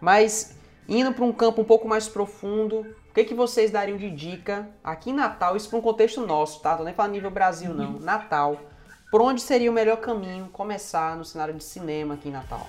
Mas 0.00 0.56
indo 0.88 1.12
para 1.12 1.24
um 1.24 1.32
campo 1.32 1.60
um 1.60 1.64
pouco 1.64 1.86
mais 1.86 2.08
profundo, 2.08 2.86
que, 3.18 3.30
que 3.30 3.34
vocês 3.34 3.70
dariam 3.70 3.96
de 3.96 4.10
dica 4.10 4.68
aqui 4.82 5.10
em 5.10 5.14
Natal, 5.14 5.56
isso 5.56 5.68
para 5.68 5.78
um 5.78 5.82
contexto 5.82 6.20
nosso, 6.24 6.60
tá? 6.60 6.76
Tô 6.76 6.84
nem 6.84 6.94
falando 6.94 7.12
nível 7.12 7.30
Brasil, 7.30 7.74
não. 7.74 7.94
Uhum. 7.94 8.00
Natal. 8.00 8.60
Por 9.10 9.20
onde 9.20 9.40
seria 9.40 9.70
o 9.70 9.74
melhor 9.74 9.96
caminho 9.96 10.48
começar 10.52 11.16
no 11.16 11.24
cenário 11.24 11.54
de 11.54 11.64
cinema 11.64 12.14
aqui 12.14 12.28
em 12.28 12.32
Natal? 12.32 12.66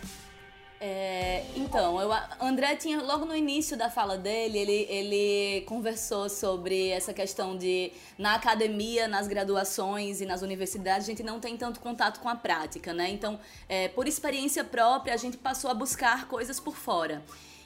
É, 0.81 1.43
então, 1.57 1.99
eu, 1.99 2.09
André 2.39 2.77
tinha, 2.77 3.01
logo 3.01 3.25
no 3.25 3.35
início 3.35 3.75
da 3.75 3.89
fala 3.89 4.17
dele, 4.17 4.57
ele, 4.57 4.87
ele 4.89 5.61
conversou 5.65 6.29
sobre 6.29 6.87
essa 6.87 7.13
questão 7.13 7.57
de, 7.57 7.91
na 8.17 8.35
academia, 8.35 9.05
nas 9.05 9.27
graduações 9.27 10.21
e 10.21 10.25
nas 10.25 10.41
universidades, 10.41 11.05
a 11.05 11.09
gente 11.09 11.21
não 11.21 11.37
tem 11.41 11.57
tanto 11.57 11.81
contato 11.81 12.21
com 12.21 12.29
a 12.29 12.35
prática, 12.35 12.93
né? 12.93 13.09
Então, 13.09 13.37
é, 13.67 13.89
por 13.89 14.07
experiência 14.07 14.63
própria, 14.63 15.13
a 15.13 15.17
gente 15.17 15.35
passou 15.35 15.69
a 15.69 15.73
buscar 15.73 16.29
coisas 16.29 16.61
por 16.61 16.77
fora. 16.77 17.21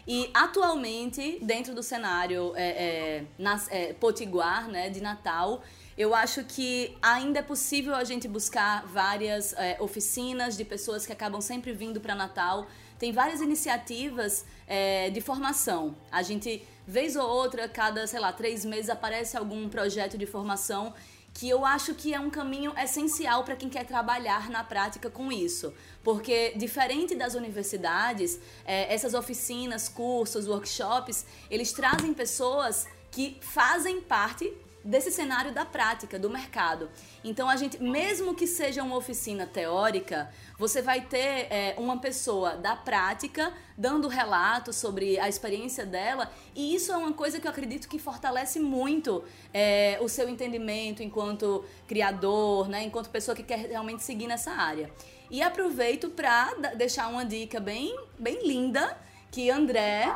E 0.07 0.29
atualmente, 0.33 1.39
dentro 1.41 1.73
do 1.73 1.81
cenário 1.81 2.53
é, 2.55 2.67
é, 2.67 3.23
nas, 3.37 3.71
é, 3.71 3.93
potiguar, 3.93 4.67
né, 4.67 4.89
de 4.89 5.01
Natal, 5.01 5.63
eu 5.97 6.13
acho 6.13 6.43
que 6.43 6.97
ainda 7.01 7.39
é 7.39 7.41
possível 7.41 7.95
a 7.95 8.03
gente 8.03 8.27
buscar 8.27 8.85
várias 8.85 9.53
é, 9.53 9.77
oficinas 9.79 10.57
de 10.57 10.65
pessoas 10.65 11.05
que 11.05 11.13
acabam 11.13 11.39
sempre 11.39 11.71
vindo 11.71 12.01
para 12.01 12.15
Natal. 12.15 12.67
Tem 12.97 13.11
várias 13.11 13.41
iniciativas 13.41 14.45
é, 14.67 15.09
de 15.09 15.21
formação. 15.21 15.95
A 16.11 16.21
gente, 16.23 16.65
vez 16.87 17.15
ou 17.15 17.27
outra, 17.27 17.69
cada, 17.69 18.07
sei 18.07 18.19
lá, 18.19 18.33
três 18.33 18.65
meses 18.65 18.89
aparece 18.89 19.37
algum 19.37 19.69
projeto 19.69 20.17
de 20.17 20.25
formação 20.25 20.93
que 21.33 21.49
eu 21.49 21.65
acho 21.65 21.95
que 21.95 22.13
é 22.13 22.19
um 22.19 22.29
caminho 22.29 22.73
essencial 22.77 23.43
para 23.43 23.55
quem 23.55 23.67
quer 23.67 23.85
trabalhar 23.85 24.49
na 24.49 24.63
prática 24.63 25.09
com 25.09 25.31
isso. 25.31 25.73
Porque, 26.03 26.53
diferente 26.55 27.15
das 27.15 27.33
universidades, 27.33 28.39
é, 28.65 28.93
essas 28.93 29.13
oficinas, 29.13 29.89
cursos, 29.89 30.47
workshops, 30.47 31.25
eles 31.49 31.73
trazem 31.73 32.13
pessoas 32.13 32.87
que 33.09 33.37
fazem 33.41 34.01
parte 34.01 34.53
desse 34.83 35.11
cenário 35.11 35.53
da 35.53 35.63
prática, 35.63 36.19
do 36.19 36.29
mercado. 36.29 36.89
Então 37.23 37.49
a 37.49 37.55
gente, 37.55 37.81
mesmo 37.81 38.35
que 38.35 38.45
seja 38.45 38.83
uma 38.83 38.97
oficina 38.97 39.45
teórica, 39.45 40.29
você 40.57 40.81
vai 40.81 41.01
ter 41.01 41.47
é, 41.49 41.75
uma 41.77 41.97
pessoa 41.97 42.57
da 42.57 42.75
prática 42.75 43.53
dando 43.77 44.07
relatos 44.07 44.75
sobre 44.75 45.19
a 45.19 45.29
experiência 45.29 45.85
dela, 45.85 46.31
e 46.55 46.75
isso 46.75 46.91
é 46.91 46.97
uma 46.97 47.13
coisa 47.13 47.39
que 47.39 47.47
eu 47.47 47.51
acredito 47.51 47.87
que 47.87 47.97
fortalece 47.97 48.59
muito 48.59 49.23
é, 49.53 49.97
o 50.01 50.09
seu 50.09 50.27
entendimento 50.29 51.01
enquanto 51.01 51.65
criador, 51.87 52.67
né, 52.67 52.83
enquanto 52.83 53.09
pessoa 53.09 53.35
que 53.35 53.43
quer 53.43 53.59
realmente 53.59 54.03
seguir 54.03 54.27
nessa 54.27 54.51
área. 54.51 54.91
E 55.31 55.41
aproveito 55.41 56.09
para 56.09 56.53
deixar 56.75 57.07
uma 57.07 57.25
dica 57.25 57.59
bem, 57.59 57.97
bem 58.19 58.45
linda 58.45 58.95
que 59.31 59.49
André 59.49 60.13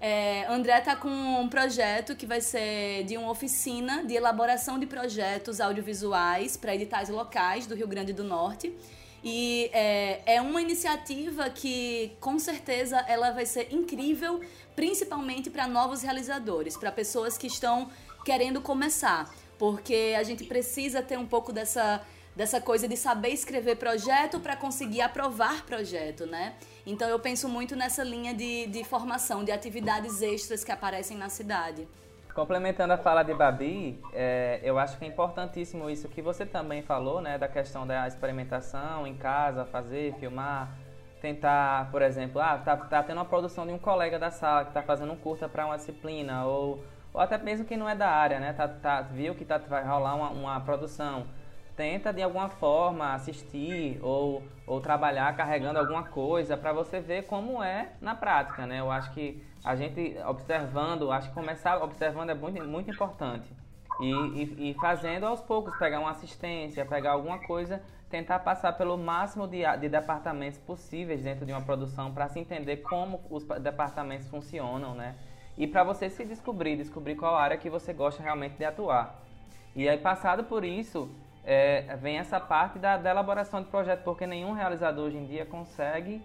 é, 0.00 0.46
André 0.48 0.78
está 0.78 0.96
com 0.96 1.10
um 1.10 1.48
projeto 1.48 2.16
que 2.16 2.24
vai 2.24 2.40
ser 2.40 3.04
de 3.04 3.18
uma 3.18 3.30
oficina 3.30 4.02
de 4.04 4.14
elaboração 4.14 4.78
de 4.78 4.86
projetos 4.86 5.60
audiovisuais 5.60 6.56
para 6.56 6.74
editais 6.74 7.10
locais 7.10 7.66
do 7.66 7.74
Rio 7.74 7.86
Grande 7.86 8.12
do 8.12 8.24
Norte. 8.24 8.74
E 9.22 9.68
é, 9.74 10.22
é 10.24 10.40
uma 10.40 10.62
iniciativa 10.62 11.50
que, 11.50 12.16
com 12.18 12.38
certeza, 12.38 12.98
ela 13.06 13.30
vai 13.32 13.44
ser 13.44 13.72
incrível, 13.74 14.40
principalmente 14.74 15.50
para 15.50 15.68
novos 15.68 16.00
realizadores, 16.00 16.78
para 16.78 16.90
pessoas 16.90 17.36
que 17.36 17.46
estão 17.46 17.90
querendo 18.24 18.62
começar. 18.62 19.30
Porque 19.58 20.14
a 20.18 20.22
gente 20.22 20.44
precisa 20.44 21.02
ter 21.02 21.18
um 21.18 21.26
pouco 21.26 21.52
dessa 21.52 22.00
dessa 22.34 22.60
coisa 22.60 22.88
de 22.88 22.96
saber 22.96 23.30
escrever 23.30 23.76
projeto 23.76 24.40
para 24.40 24.56
conseguir 24.56 25.02
aprovar 25.02 25.66
projeto, 25.66 26.24
né? 26.26 26.54
Então 26.86 27.08
eu 27.08 27.18
penso 27.18 27.48
muito 27.48 27.76
nessa 27.76 28.02
linha 28.02 28.34
de, 28.34 28.66
de 28.66 28.84
formação, 28.84 29.44
de 29.44 29.52
atividades 29.52 30.22
extras 30.22 30.64
que 30.64 30.72
aparecem 30.72 31.16
na 31.16 31.28
cidade. 31.28 31.86
Complementando 32.34 32.92
a 32.92 32.96
fala 32.96 33.22
de 33.22 33.34
Babi, 33.34 34.00
é, 34.12 34.60
eu 34.62 34.78
acho 34.78 34.96
que 34.98 35.04
é 35.04 35.08
importantíssimo 35.08 35.90
isso 35.90 36.08
que 36.08 36.22
você 36.22 36.46
também 36.46 36.80
falou, 36.80 37.20
né, 37.20 37.36
da 37.36 37.48
questão 37.48 37.86
da 37.86 38.06
experimentação 38.06 39.06
em 39.06 39.14
casa, 39.16 39.64
fazer, 39.64 40.14
filmar, 40.14 40.70
tentar, 41.20 41.90
por 41.90 42.02
exemplo, 42.02 42.40
ah, 42.40 42.56
tá, 42.56 42.76
tá 42.76 43.02
tendo 43.02 43.18
uma 43.18 43.24
produção 43.24 43.66
de 43.66 43.72
um 43.72 43.78
colega 43.78 44.18
da 44.18 44.30
sala 44.30 44.62
que 44.62 44.70
está 44.70 44.80
fazendo 44.80 45.12
um 45.12 45.16
curta 45.16 45.48
para 45.48 45.66
uma 45.66 45.76
disciplina, 45.76 46.44
ou, 46.44 46.82
ou 47.12 47.20
até 47.20 47.36
mesmo 47.36 47.66
que 47.66 47.76
não 47.76 47.88
é 47.88 47.96
da 47.96 48.08
área, 48.08 48.38
né, 48.38 48.52
tá, 48.52 48.68
tá, 48.68 49.02
viu 49.02 49.34
que 49.34 49.44
tá, 49.44 49.58
vai 49.58 49.84
rolar 49.84 50.14
uma, 50.14 50.30
uma 50.30 50.60
produção 50.60 51.26
tenta 51.80 52.12
de 52.12 52.22
alguma 52.22 52.50
forma 52.50 53.14
assistir 53.14 53.98
ou, 54.02 54.42
ou 54.66 54.82
trabalhar 54.82 55.34
carregando 55.34 55.78
alguma 55.78 56.02
coisa 56.02 56.54
para 56.54 56.74
você 56.74 57.00
ver 57.00 57.22
como 57.22 57.62
é 57.62 57.92
na 58.02 58.14
prática, 58.14 58.66
né? 58.66 58.80
Eu 58.80 58.90
acho 58.90 59.10
que 59.14 59.42
a 59.64 59.74
gente 59.74 60.14
observando, 60.28 61.10
acho 61.10 61.30
que 61.30 61.34
começar 61.34 61.82
observando 61.82 62.28
é 62.28 62.34
muito, 62.34 62.62
muito 62.64 62.90
importante. 62.90 63.50
E, 63.98 64.10
e, 64.12 64.70
e 64.70 64.74
fazendo 64.74 65.24
aos 65.24 65.40
poucos, 65.40 65.74
pegar 65.78 66.00
uma 66.00 66.10
assistência, 66.10 66.84
pegar 66.84 67.12
alguma 67.12 67.38
coisa, 67.38 67.82
tentar 68.10 68.40
passar 68.40 68.74
pelo 68.74 68.98
máximo 68.98 69.48
de, 69.48 69.62
de 69.78 69.88
departamentos 69.88 70.58
possíveis 70.58 71.22
dentro 71.22 71.46
de 71.46 71.52
uma 71.52 71.62
produção 71.62 72.12
para 72.12 72.28
se 72.28 72.38
entender 72.38 72.78
como 72.78 73.22
os 73.30 73.42
departamentos 73.58 74.28
funcionam, 74.28 74.94
né? 74.94 75.14
E 75.56 75.66
para 75.66 75.82
você 75.82 76.10
se 76.10 76.26
descobrir, 76.26 76.76
descobrir 76.76 77.14
qual 77.14 77.36
área 77.36 77.56
que 77.56 77.70
você 77.70 77.94
gosta 77.94 78.22
realmente 78.22 78.58
de 78.58 78.66
atuar. 78.66 79.18
E 79.74 79.88
aí, 79.88 79.96
passado 79.96 80.44
por 80.44 80.62
isso, 80.62 81.08
é, 81.44 81.96
vem 81.96 82.18
essa 82.18 82.38
parte 82.38 82.78
da, 82.78 82.96
da, 82.96 83.10
elaboração 83.10 83.62
de 83.62 83.68
projeto, 83.68 84.02
porque 84.04 84.26
nenhum 84.26 84.52
realizador 84.52 85.06
hoje 85.06 85.16
em 85.16 85.26
dia 85.26 85.46
consegue 85.46 86.22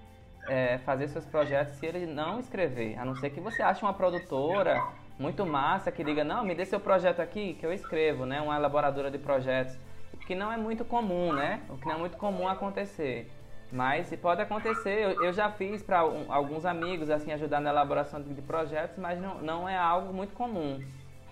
é, 0.48 0.78
fazer 0.80 1.08
seus 1.08 1.26
projetos 1.26 1.76
se 1.76 1.86
ele 1.86 2.06
não 2.06 2.40
escrever. 2.40 2.98
A 3.00 3.06
não 3.06 3.16
ser 3.16 3.30
que 3.30 3.40
você 3.40 3.62
ache 3.62 3.84
uma 3.84 3.94
produtora 3.94 4.84
muito 5.18 5.46
massa 5.46 5.92
que 5.92 6.04
diga, 6.04 6.24
não, 6.24 6.44
me 6.44 6.54
dê 6.54 6.66
seu 6.66 6.80
projeto 6.80 7.22
aqui 7.22 7.54
que 7.54 7.66
eu 7.66 7.72
escrevo, 7.72 8.26
né? 8.26 8.42
Uma 8.42 8.58
elaboradora 8.58 9.10
de 9.10 9.18
projetos. 9.18 9.78
O 10.14 10.18
que 10.18 10.36
não 10.36 10.52
é 10.52 10.58
muito 10.58 10.84
comum, 10.84 11.34
né? 11.34 11.62
O 11.70 11.78
que 11.78 11.86
não 11.86 11.96
é 11.96 11.98
muito 11.98 12.18
comum 12.18 12.48
acontecer. 12.48 13.32
Mas 13.72 14.14
pode 14.18 14.42
acontecer, 14.42 15.18
eu, 15.20 15.34
já 15.34 15.50
fiz 15.50 15.82
para 15.82 16.00
alguns 16.00 16.66
amigos, 16.66 17.10
assim, 17.10 17.32
ajudar 17.32 17.60
na 17.60 17.72
elaboração 17.72 18.22
de, 18.22 18.34
de 18.34 18.42
projetos, 18.42 18.98
mas 18.98 19.20
não, 19.20 19.42
não 19.42 19.68
é 19.68 19.76
algo 19.76 20.14
muito 20.14 20.34
comum 20.34 20.80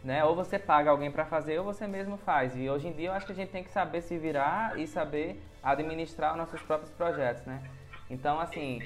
né? 0.04 0.24
Ou 0.26 0.36
você 0.36 0.60
paga 0.60 0.90
alguém 0.90 1.12
para 1.12 1.26
fazer 1.26 1.60
ou 1.60 1.66
você 1.66 1.88
mesmo 1.88 2.18
faz. 2.18 2.56
E 2.56 2.70
hoje 2.70 2.88
em 2.88 2.92
dia 2.92 3.10
eu 3.10 3.14
acho 3.14 3.26
que 3.26 3.32
a 3.32 3.36
gente 3.36 3.52
tem 3.52 3.64
que 3.64 3.72
saber 3.72 4.02
se 4.02 4.18
virar 4.18 4.78
e 4.78 4.86
saber 4.86 5.42
administrar 5.62 6.32
os 6.32 6.38
nossos 6.38 6.62
próprios 6.62 6.92
projetos, 6.92 7.44
né? 7.46 7.64
Então, 8.10 8.40
assim, 8.40 8.82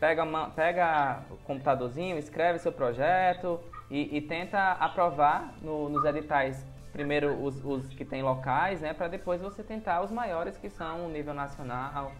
pega, 0.00 0.24
uma, 0.24 0.50
pega 0.50 1.20
o 1.30 1.36
computadorzinho, 1.38 2.18
escreve 2.18 2.58
seu 2.58 2.72
projeto 2.72 3.60
e, 3.90 4.16
e 4.16 4.20
tenta 4.20 4.72
aprovar 4.72 5.54
no, 5.62 5.88
nos 5.88 6.04
editais 6.04 6.66
primeiro 6.92 7.34
os, 7.42 7.62
os 7.62 7.86
que 7.88 8.06
tem 8.06 8.22
locais, 8.22 8.80
né? 8.80 8.94
Para 8.94 9.06
depois 9.06 9.40
você 9.40 9.62
tentar 9.62 10.00
os 10.02 10.10
maiores 10.10 10.56
que 10.56 10.70
são 10.70 11.06
o 11.06 11.10
nível 11.10 11.34
nacional, 11.34 12.10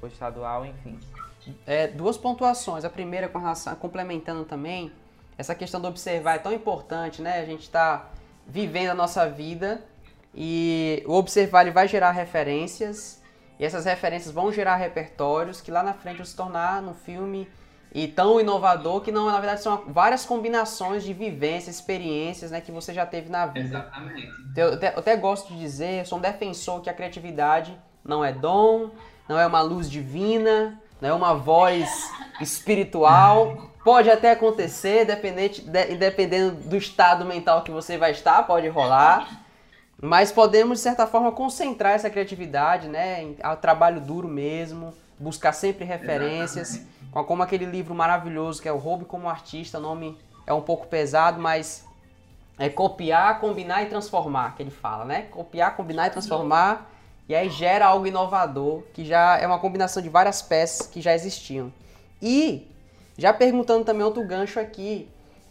ou 0.00 0.08
estadual, 0.08 0.64
enfim. 0.64 0.98
É, 1.66 1.88
duas 1.88 2.16
pontuações. 2.16 2.86
A 2.86 2.90
primeira 2.90 3.28
com 3.28 3.38
relação, 3.38 3.74
complementando 3.76 4.44
também, 4.44 4.90
essa 5.36 5.54
questão 5.54 5.80
do 5.80 5.88
observar 5.88 6.36
é 6.36 6.38
tão 6.38 6.52
importante, 6.52 7.20
né? 7.20 7.40
A 7.40 7.44
gente 7.44 7.62
está 7.62 8.10
vivendo 8.46 8.90
a 8.90 8.94
nossa 8.94 9.28
vida 9.28 9.82
e 10.34 11.02
o 11.06 11.14
observar 11.14 11.62
ele 11.62 11.70
vai 11.70 11.88
gerar 11.88 12.10
referências 12.10 13.22
e 13.58 13.64
essas 13.64 13.84
referências 13.84 14.32
vão 14.32 14.52
gerar 14.52 14.76
repertórios 14.76 15.60
que 15.60 15.70
lá 15.70 15.82
na 15.82 15.92
frente 15.92 16.16
vão 16.16 16.26
se 16.26 16.36
tornar 16.36 16.82
no 16.82 16.94
filme 16.94 17.48
e 17.92 18.08
tão 18.08 18.40
inovador 18.40 19.00
que 19.00 19.12
não, 19.12 19.26
na 19.26 19.38
verdade 19.38 19.62
são 19.62 19.84
várias 19.86 20.24
combinações 20.26 21.04
de 21.04 21.12
vivências, 21.12 21.76
experiências, 21.76 22.50
né, 22.50 22.60
que 22.60 22.72
você 22.72 22.92
já 22.92 23.06
teve 23.06 23.30
na 23.30 23.46
vida. 23.46 23.68
Exatamente. 23.68 24.28
Eu 24.56 24.74
até, 24.74 24.88
eu 24.94 24.98
até 24.98 25.16
gosto 25.16 25.52
de 25.52 25.60
dizer, 25.60 26.00
eu 26.00 26.04
sou 26.04 26.18
um 26.18 26.20
defensor 26.20 26.80
que 26.80 26.90
a 26.90 26.92
criatividade 26.92 27.78
não 28.04 28.24
é 28.24 28.32
dom, 28.32 28.90
não 29.28 29.38
é 29.38 29.46
uma 29.46 29.62
luz 29.62 29.88
divina, 29.88 30.80
não 31.00 31.08
é 31.08 31.12
uma 31.12 31.34
voz 31.34 32.10
espiritual, 32.40 33.70
Pode 33.84 34.10
até 34.10 34.30
acontecer, 34.30 35.04
dependente, 35.04 35.60
de, 35.60 35.94
dependendo 35.96 36.52
do 36.52 36.76
estado 36.76 37.24
mental 37.26 37.62
que 37.62 37.70
você 37.70 37.98
vai 37.98 38.12
estar, 38.12 38.42
pode 38.44 38.66
rolar. 38.68 39.42
Mas 40.00 40.32
podemos, 40.32 40.78
de 40.78 40.82
certa 40.82 41.06
forma, 41.06 41.30
concentrar 41.30 41.92
essa 41.92 42.08
criatividade, 42.08 42.88
né? 42.88 43.34
Ao 43.42 43.56
trabalho 43.58 44.00
duro 44.00 44.26
mesmo, 44.26 44.94
buscar 45.18 45.52
sempre 45.52 45.84
referências. 45.84 46.80
Como 47.12 47.42
aquele 47.42 47.66
livro 47.66 47.94
maravilhoso 47.94 48.60
que 48.60 48.68
é 48.68 48.72
o 48.72 48.78
Hobby 48.78 49.04
como 49.04 49.28
Artista, 49.28 49.78
o 49.78 49.82
nome 49.82 50.18
é 50.46 50.52
um 50.52 50.62
pouco 50.62 50.86
pesado, 50.86 51.38
mas 51.40 51.86
é 52.58 52.70
copiar, 52.70 53.38
combinar 53.38 53.82
e 53.82 53.86
transformar, 53.86 54.56
que 54.56 54.62
ele 54.62 54.70
fala, 54.70 55.04
né? 55.04 55.22
Copiar, 55.30 55.76
combinar 55.76 56.06
e 56.06 56.10
transformar, 56.10 56.90
e 57.28 57.34
aí 57.34 57.50
gera 57.50 57.86
algo 57.86 58.06
inovador, 58.06 58.82
que 58.94 59.04
já 59.04 59.38
é 59.38 59.46
uma 59.46 59.58
combinação 59.58 60.02
de 60.02 60.08
várias 60.08 60.40
peças 60.40 60.86
que 60.86 61.00
já 61.00 61.14
existiam. 61.14 61.72
E 62.20 62.68
já 63.16 63.32
perguntando 63.32 63.84
também 63.84 64.02
outro 64.02 64.24
gancho 64.24 64.58
aqui, 64.58 65.08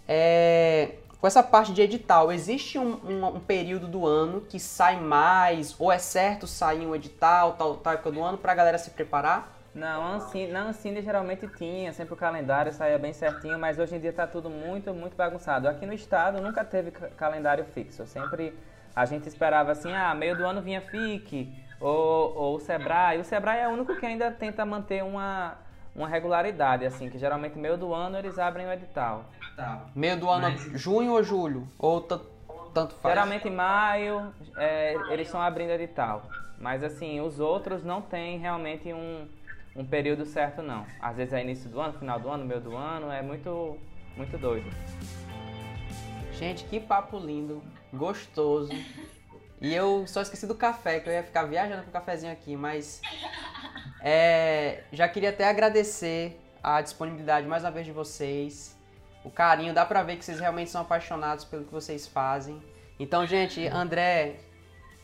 é, 0.07 0.95
com 1.19 1.27
essa 1.27 1.41
parte 1.41 1.71
de 1.71 1.81
edital, 1.81 2.31
existe 2.31 2.77
um, 2.77 2.95
um, 3.05 3.25
um, 3.27 3.39
período 3.39 3.87
do 3.87 4.05
ano 4.05 4.41
que 4.41 4.59
sai 4.59 4.99
mais, 4.99 5.73
ou 5.79 5.91
é 5.91 5.97
certo 5.97 6.45
sair 6.45 6.85
um 6.85 6.93
edital, 6.93 7.53
tal, 7.53 7.77
tal 7.77 7.93
época 7.93 8.11
do 8.11 8.21
ano, 8.21 8.37
para 8.37 8.51
a 8.51 8.55
galera 8.55 8.77
se 8.77 8.89
preparar? 8.89 9.57
Não, 9.73 10.19
na 10.51 10.63
Ancine 10.65 11.01
geralmente 11.01 11.47
tinha, 11.57 11.91
sempre 11.93 12.13
o 12.13 12.17
calendário 12.17 12.71
saía 12.71 12.99
bem 12.99 13.11
certinho, 13.11 13.57
mas 13.57 13.79
hoje 13.79 13.95
em 13.95 13.99
dia 13.99 14.11
está 14.11 14.27
tudo 14.27 14.49
muito, 14.49 14.93
muito 14.93 15.15
bagunçado. 15.15 15.67
Aqui 15.67 15.85
no 15.85 15.93
estado 15.93 16.39
nunca 16.41 16.63
teve 16.63 16.91
calendário 16.91 17.65
fixo, 17.65 18.05
sempre 18.05 18.53
a 18.95 19.05
gente 19.05 19.27
esperava 19.27 19.71
assim, 19.71 19.91
ah, 19.91 20.13
meio 20.13 20.37
do 20.37 20.45
ano 20.45 20.61
vinha 20.61 20.79
FIC, 20.79 21.51
ou, 21.79 22.35
ou 22.35 22.55
o 22.57 22.59
Sebrae. 22.59 23.19
O 23.19 23.23
Sebrae 23.23 23.61
é 23.61 23.67
o 23.67 23.71
único 23.71 23.95
que 23.95 24.05
ainda 24.05 24.29
tenta 24.29 24.63
manter 24.63 25.03
uma, 25.03 25.57
uma 25.95 26.07
regularidade, 26.07 26.85
assim, 26.85 27.09
que 27.09 27.17
geralmente 27.17 27.57
meio 27.57 27.77
do 27.77 27.93
ano 27.93 28.17
eles 28.17 28.39
abrem 28.39 28.65
o 28.65 28.71
edital. 28.71 29.25
Tá. 29.55 29.85
Meio 29.93 30.19
do 30.19 30.29
ano, 30.29 30.49
Mas... 30.49 30.81
junho 30.81 31.11
ou 31.13 31.23
julho? 31.23 31.67
Ou 31.77 32.01
tanto 32.01 32.95
faz? 32.95 33.13
Geralmente 33.13 33.49
maio 33.49 34.33
é, 34.57 34.95
eles 35.11 35.27
estão 35.27 35.41
abrindo 35.41 35.71
edital. 35.71 36.23
Mas 36.57 36.83
assim, 36.83 37.21
os 37.21 37.39
outros 37.39 37.83
não 37.83 38.01
tem 38.01 38.39
realmente 38.39 38.91
um, 38.91 39.27
um 39.75 39.85
período 39.85 40.25
certo 40.25 40.61
não. 40.61 40.85
Às 40.99 41.17
vezes 41.17 41.33
é 41.33 41.41
início 41.41 41.69
do 41.69 41.79
ano, 41.79 41.93
final 41.99 42.19
do 42.19 42.29
ano, 42.29 42.45
meio 42.45 42.61
do 42.61 42.75
ano, 42.75 43.11
é 43.11 43.21
muito, 43.21 43.77
muito 44.15 44.37
doido. 44.37 44.69
Gente, 46.33 46.63
que 46.65 46.79
papo 46.79 47.19
lindo, 47.19 47.61
gostoso. 47.93 48.71
E 49.61 49.73
eu 49.73 50.05
só 50.07 50.21
esqueci 50.21 50.47
do 50.47 50.55
café, 50.55 50.99
que 50.99 51.07
eu 51.07 51.13
ia 51.13 51.23
ficar 51.23 51.43
viajando 51.43 51.83
com 51.83 51.89
o 51.89 51.93
cafezinho 51.93 52.33
aqui, 52.33 52.55
mas 52.55 53.01
é, 54.03 54.83
já 54.91 55.07
queria 55.07 55.29
até 55.29 55.47
agradecer 55.47 56.37
a 56.61 56.81
disponibilidade 56.81 57.47
mais 57.47 57.63
uma 57.63 57.71
vez 57.71 57.85
de 57.85 57.93
vocês. 57.93 58.75
O 59.23 59.31
carinho, 59.31 59.73
dá 59.73 59.85
pra 59.85 60.03
ver 60.03 60.17
que 60.17 60.25
vocês 60.25 60.41
realmente 60.41 60.69
são 60.69 60.81
apaixonados 60.81 61.45
pelo 61.45 61.63
que 61.63 61.71
vocês 61.71 62.05
fazem. 62.05 62.61
Então, 62.99 63.25
gente, 63.25 63.65
André, 63.67 64.35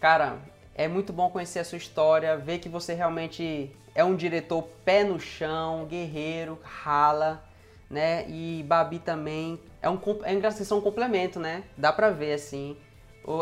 cara, 0.01 0.37
é 0.75 0.87
muito 0.89 1.13
bom 1.13 1.29
conhecer 1.29 1.59
a 1.59 1.63
sua 1.63 1.77
história, 1.77 2.35
ver 2.35 2.59
que 2.59 2.67
você 2.67 2.93
realmente 2.93 3.73
é 3.95 4.03
um 4.03 4.15
diretor 4.15 4.63
pé 4.83 5.05
no 5.05 5.17
chão, 5.17 5.85
guerreiro, 5.85 6.59
rala, 6.61 7.41
né? 7.89 8.25
E 8.27 8.63
Babi 8.67 8.99
também 8.99 9.59
é 9.81 9.89
um 9.89 9.99
é 10.23 10.33
engraçado, 10.33 10.65
são 10.65 10.79
um 10.79 10.81
complemento, 10.81 11.39
né? 11.39 11.63
Dá 11.77 11.93
pra 11.93 12.09
ver 12.09 12.33
assim. 12.33 12.77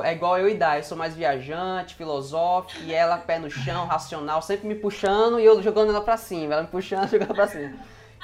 É 0.04 0.14
igual 0.14 0.38
eu 0.38 0.50
e 0.50 0.54
Dai, 0.54 0.80
eu 0.80 0.84
sou 0.84 0.98
mais 0.98 1.16
viajante, 1.16 1.96
filosófico, 1.96 2.84
e 2.84 2.94
ela 2.94 3.18
pé 3.18 3.40
no 3.40 3.50
chão, 3.50 3.86
racional, 3.86 4.42
sempre 4.42 4.68
me 4.68 4.76
puxando 4.76 5.40
e 5.40 5.46
eu 5.46 5.62
jogando 5.62 5.90
ela 5.90 6.02
pra 6.02 6.18
cima, 6.18 6.54
ela 6.54 6.64
me 6.64 6.68
puxando 6.68 7.08
e 7.08 7.12
jogando 7.12 7.34
pra 7.34 7.48
cima. 7.48 7.78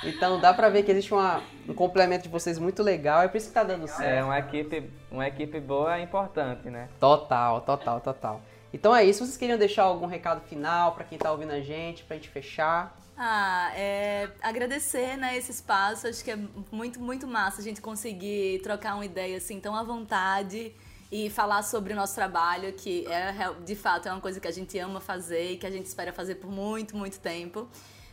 Então 0.04 0.39
dá 0.39 0.54
pra 0.54 0.70
ver 0.70 0.84
que 0.84 0.91
existe 0.91 1.14
uma, 1.14 1.41
um 1.68 1.74
complemento 1.74 2.24
de 2.24 2.30
vocês 2.30 2.60
muito 2.60 2.84
legal, 2.84 3.22
é 3.22 3.28
por 3.28 3.38
isso 3.38 3.47
que 3.47 3.54
tá 3.54 3.64
dando 3.64 3.88
certo. 3.88 4.04
É, 4.04 4.24
uma 4.24 4.39
equipe, 4.39 4.89
uma 5.10 5.28
equipe 5.28 5.60
boa 5.60 5.97
é 5.97 6.01
importante, 6.01 6.70
né? 6.70 6.89
Total, 6.99 7.62
total, 7.62 8.01
total. 8.01 8.41
Então 8.74 8.95
é 8.95 9.06
isso, 9.06 9.24
vocês 9.24 9.38
queriam 9.38 9.58
deixar 9.58 9.84
algum 9.84 10.08
recado 10.08 10.41
final 10.41 10.93
para 10.93 11.04
quem 11.04 11.18
tá 11.18 11.32
ouvindo 11.32 11.51
a 11.51 11.62
gente, 11.62 12.04
pra 12.04 12.16
gente 12.16 12.30
fechar? 12.30 12.97
Ah, 13.16 13.72
é, 13.76 14.28
agradecer 14.41 15.16
né, 15.18 15.38
esse 15.38 15.51
espaço, 15.51 16.08
acho 16.08 16.24
que 16.24 16.32
é 16.32 16.38
muito, 16.72 16.99
muito 16.99 17.28
massa 17.28 17.62
a 17.62 17.64
gente 17.64 17.80
conseguir 17.80 18.60
trocar 18.64 18.95
uma 18.95 19.06
ideia 19.06 19.38
assim 19.38 19.60
tão 19.60 19.76
à 19.76 19.84
vontade 19.84 20.74
e 21.14 21.30
falar 21.30 21.61
sobre 21.61 21.93
o 21.93 21.95
nosso 21.95 22.16
trabalho, 22.16 22.74
que 22.74 23.05
é 23.05 23.53
de 23.64 23.76
fato 23.76 24.07
é 24.07 24.11
uma 24.11 24.20
coisa 24.20 24.39
que 24.39 24.47
a 24.47 24.51
gente 24.51 24.80
ama 24.80 24.99
fazer 24.99 25.51
e 25.51 25.57
que 25.57 25.68
a 25.68 25.70
gente 25.70 25.86
espera 25.86 26.11
fazer 26.11 26.36
por 26.36 26.49
muito, 26.49 26.97
muito 26.97 27.20
tempo. 27.20 27.70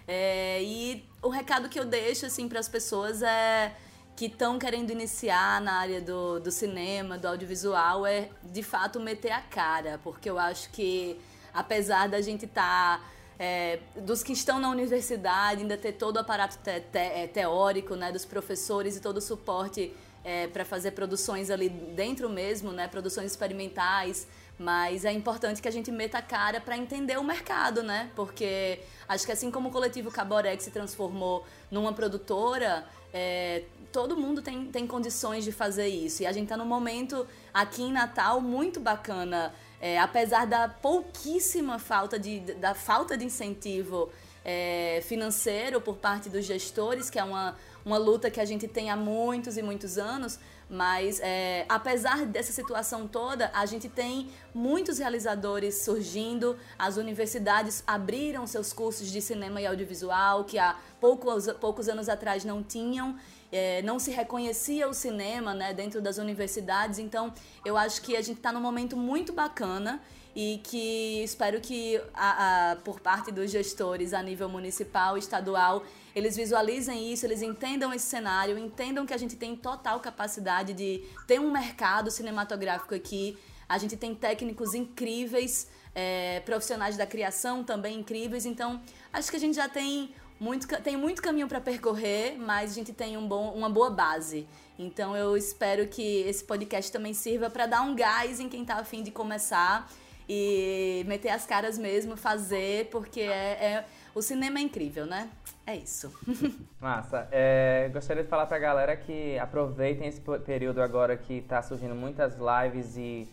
É, 0.07 0.63
e 0.63 1.03
o 1.23 1.31
recado 1.31 1.71
que 1.71 1.81
eu 1.81 1.87
deixo 1.87 2.27
assim 2.27 2.47
para 2.47 2.61
as 2.61 2.69
pessoas 2.69 3.23
é 3.23 3.75
que 4.15 4.27
estão 4.27 4.59
querendo 4.59 4.91
iniciar 4.91 5.63
na 5.63 5.77
área 5.77 6.03
do, 6.03 6.41
do 6.41 6.51
cinema, 6.51 7.17
do 7.17 7.27
audiovisual, 7.27 8.05
é 8.05 8.29
de 8.43 8.63
fato 8.63 9.01
meter 9.01 9.33
a 9.33 9.41
cara, 9.41 9.99
porque 10.05 10.29
eu 10.29 10.39
acho 10.39 10.69
que 10.69 11.19
apesar 11.55 12.07
da 12.07 12.21
gente 12.21 12.45
estar 12.45 12.99
tá 12.99 13.05
é, 13.39 13.79
dos 13.97 14.23
que 14.23 14.35
estão 14.35 14.61
na 14.61 14.69
universidade, 14.69 15.63
ainda 15.63 15.79
ter 15.79 15.93
todo 15.93 16.17
o 16.17 16.19
aparato 16.19 16.59
te, 16.59 16.81
te, 16.81 16.99
é, 16.99 17.27
teórico, 17.27 17.95
né, 17.95 18.13
dos 18.13 18.27
professores 18.27 18.95
e 18.95 19.01
todo 19.01 19.17
o 19.17 19.23
suporte 19.23 19.91
é, 20.25 20.47
para 20.47 20.65
fazer 20.65 20.93
produções 20.93 21.51
ali 21.51 21.69
dentro 21.69 22.29
mesmo, 22.29 22.73
né, 22.73 22.89
produções 22.89 23.31
experimentais, 23.31 24.27
mas 24.59 25.07
é 25.07 25.13
importante 25.13 25.63
que 25.63 25.69
a 25.69 25.71
gente 25.71 25.91
meta 25.91 26.19
a 26.19 26.23
cara 26.23 26.61
para 26.61 26.77
entender 26.77 27.19
o 27.19 27.25
mercado, 27.25 27.83
né? 27.83 28.11
Porque 28.15 28.79
acho 29.09 29.25
que 29.25 29.33
assim 29.33 29.51
como 29.51 29.71
o 29.71 29.73
coletivo 29.73 30.11
Caborex 30.11 30.63
se 30.65 30.71
transformou 30.71 31.47
numa 31.71 31.95
produtora, 31.95 32.87
é, 33.11 33.63
todo 33.91 34.19
mundo 34.19 34.43
tem, 34.43 34.67
tem 34.67 34.87
condições 34.87 35.45
de 35.45 35.53
fazer 35.53 35.89
isso. 35.89 36.23
E 36.23 36.27
a 36.27 36.33
gente 36.33 36.45
está 36.45 36.59
num 36.59 36.67
momento 36.67 37.27
aqui 37.55 37.83
em 37.85 37.91
Natal 37.91 38.39
muito 38.43 38.81
bacana, 38.81 39.55
é, 39.81 39.99
apesar 39.99 40.47
da 40.47 40.69
pouquíssima 40.69 41.79
falta 41.79 42.19
de, 42.19 42.41
da 42.41 42.75
falta 42.75 43.17
de 43.17 43.25
incentivo 43.25 44.11
é, 44.45 45.03
financeiro 45.05 45.81
por 45.81 45.97
parte 45.97 46.29
dos 46.29 46.45
gestores, 46.45 47.11
que 47.11 47.19
é 47.19 47.25
uma 47.25 47.57
uma 47.85 47.99
luta 47.99 48.31
que 48.31 48.41
a 48.41 48.45
gente 48.45 48.69
tem 48.69 48.91
há 48.91 48.97
muitos 48.97 49.57
e 49.57 49.63
muitos 49.63 49.99
anos, 49.99 50.39
mas 50.69 51.19
é, 51.21 51.65
apesar 51.69 52.25
dessa 52.27 52.53
situação 52.53 53.09
toda, 53.09 53.51
a 53.55 53.67
gente 53.67 53.89
tem 53.89 54.31
muitos 54.55 54.99
realizadores 54.99 55.83
surgindo, 55.83 56.57
as 56.79 56.97
universidades 56.97 57.83
abriram 57.87 58.47
seus 58.47 58.73
cursos 58.73 59.11
de 59.11 59.21
cinema 59.21 59.61
e 59.61 59.67
audiovisual, 59.67 60.45
que 60.45 60.59
há 60.59 60.77
poucos, 61.01 61.51
poucos 61.61 61.89
anos 61.89 62.09
atrás 62.09 62.45
não 62.45 62.63
tinham. 62.63 63.17
É, 63.53 63.83
não 63.83 63.99
se 63.99 64.13
reconhecia 64.13 64.89
o 64.89 64.95
cinema 64.95 65.53
né, 65.53 65.75
dentro 65.75 66.01
das 66.01 66.19
universidades, 66.19 67.01
então 67.01 67.35
eu 67.65 67.77
acho 67.77 68.01
que 68.01 68.15
a 68.15 68.23
gente 68.23 68.37
está 68.37 68.53
num 68.53 68.61
momento 68.61 68.97
muito 68.97 69.33
bacana 69.33 70.01
e 70.35 70.61
que 70.63 71.23
espero 71.23 71.61
que 71.61 72.01
a, 72.15 72.73
a, 72.73 72.77
por 72.77 73.01
parte 73.01 73.33
dos 73.33 73.51
gestores 73.51 74.13
a 74.13 74.23
nível 74.23 74.49
municipal, 74.49 75.19
estadual, 75.19 75.83
eles 76.15 76.37
visualizem 76.37 77.13
isso, 77.13 77.27
eles 77.27 77.43
entendam 77.43 77.93
esse 77.93 78.07
cenário, 78.07 78.59
entendam 78.59 79.07
que 79.07 79.15
a 79.15 79.19
gente 79.19 79.37
tem 79.37 79.57
total 79.57 80.01
capacidade 80.01 80.73
de 80.73 81.05
ter 81.27 81.41
um 81.41 81.51
mercado 81.51 82.11
cinematográfico 82.11 82.95
aqui. 82.95 83.37
A 83.69 83.79
gente 83.79 83.97
tem 83.97 84.15
técnicos 84.15 84.75
incríveis, 84.75 85.69
é, 85.95 86.41
profissionais 86.41 86.97
da 86.97 87.07
criação 87.07 87.63
também 87.63 88.01
incríveis. 88.01 88.45
Então, 88.47 88.81
acho 89.13 89.31
que 89.31 89.37
a 89.37 89.41
gente 89.41 89.55
já 89.55 89.69
tem 89.69 90.15
muito, 90.39 90.67
tem 90.83 90.97
muito 90.97 91.21
caminho 91.21 91.47
para 91.47 91.61
percorrer, 91.61 92.37
mas 92.39 92.73
a 92.73 92.75
gente 92.75 92.93
tem 92.93 93.17
um 93.17 93.29
bom, 93.29 93.53
uma 93.53 93.69
boa 93.69 93.91
base. 93.91 94.49
Então, 94.79 95.15
eu 95.15 95.37
espero 95.37 95.87
que 95.87 96.23
esse 96.23 96.43
podcast 96.43 96.91
também 96.91 97.13
sirva 97.13 97.51
para 97.51 97.67
dar 97.67 97.83
um 97.83 97.95
gás 97.95 98.41
em 98.41 98.49
quem 98.49 98.63
está 98.63 98.77
afim 98.77 99.03
de 99.03 99.11
começar 99.11 99.91
e 100.33 101.03
meter 101.09 101.31
as 101.31 101.45
caras 101.45 101.77
mesmo, 101.77 102.17
fazer, 102.17 102.89
porque 102.89 103.21
é, 103.21 103.65
é 103.65 103.85
o 104.15 104.23
cinema 104.23 104.61
é 104.61 104.63
incrível, 104.63 105.05
né? 105.05 105.29
É 105.67 105.75
isso. 105.75 106.15
Massa. 106.81 107.27
É, 107.33 107.91
gostaria 107.93 108.23
de 108.23 108.29
falar 108.29 108.47
pra 108.47 108.57
galera 108.57 108.97
que 108.97 109.37
aproveitem 109.41 110.07
esse 110.07 110.21
período 110.47 110.81
agora 110.81 111.17
que 111.17 111.41
tá 111.43 111.61
surgindo 111.61 111.97
muitas 111.97 112.37
lives 112.39 112.97
e, 112.97 113.29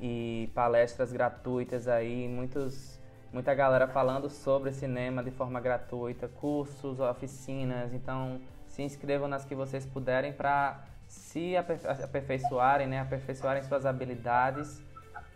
e 0.00 0.50
palestras 0.54 1.12
gratuitas 1.12 1.86
aí, 1.86 2.26
muitos, 2.26 2.98
muita 3.30 3.52
galera 3.52 3.86
falando 3.86 4.30
sobre 4.30 4.72
cinema 4.72 5.22
de 5.22 5.30
forma 5.30 5.60
gratuita, 5.60 6.26
cursos, 6.26 7.00
oficinas. 7.00 7.92
Então, 7.92 8.40
se 8.66 8.80
inscrevam 8.80 9.28
nas 9.28 9.44
que 9.44 9.54
vocês 9.54 9.84
puderem 9.84 10.32
para 10.32 10.86
se 11.06 11.54
aperfeiçoarem, 11.54 12.86
né? 12.86 13.00
Aperfeiçoarem 13.00 13.62
suas 13.62 13.84
habilidades 13.84 14.80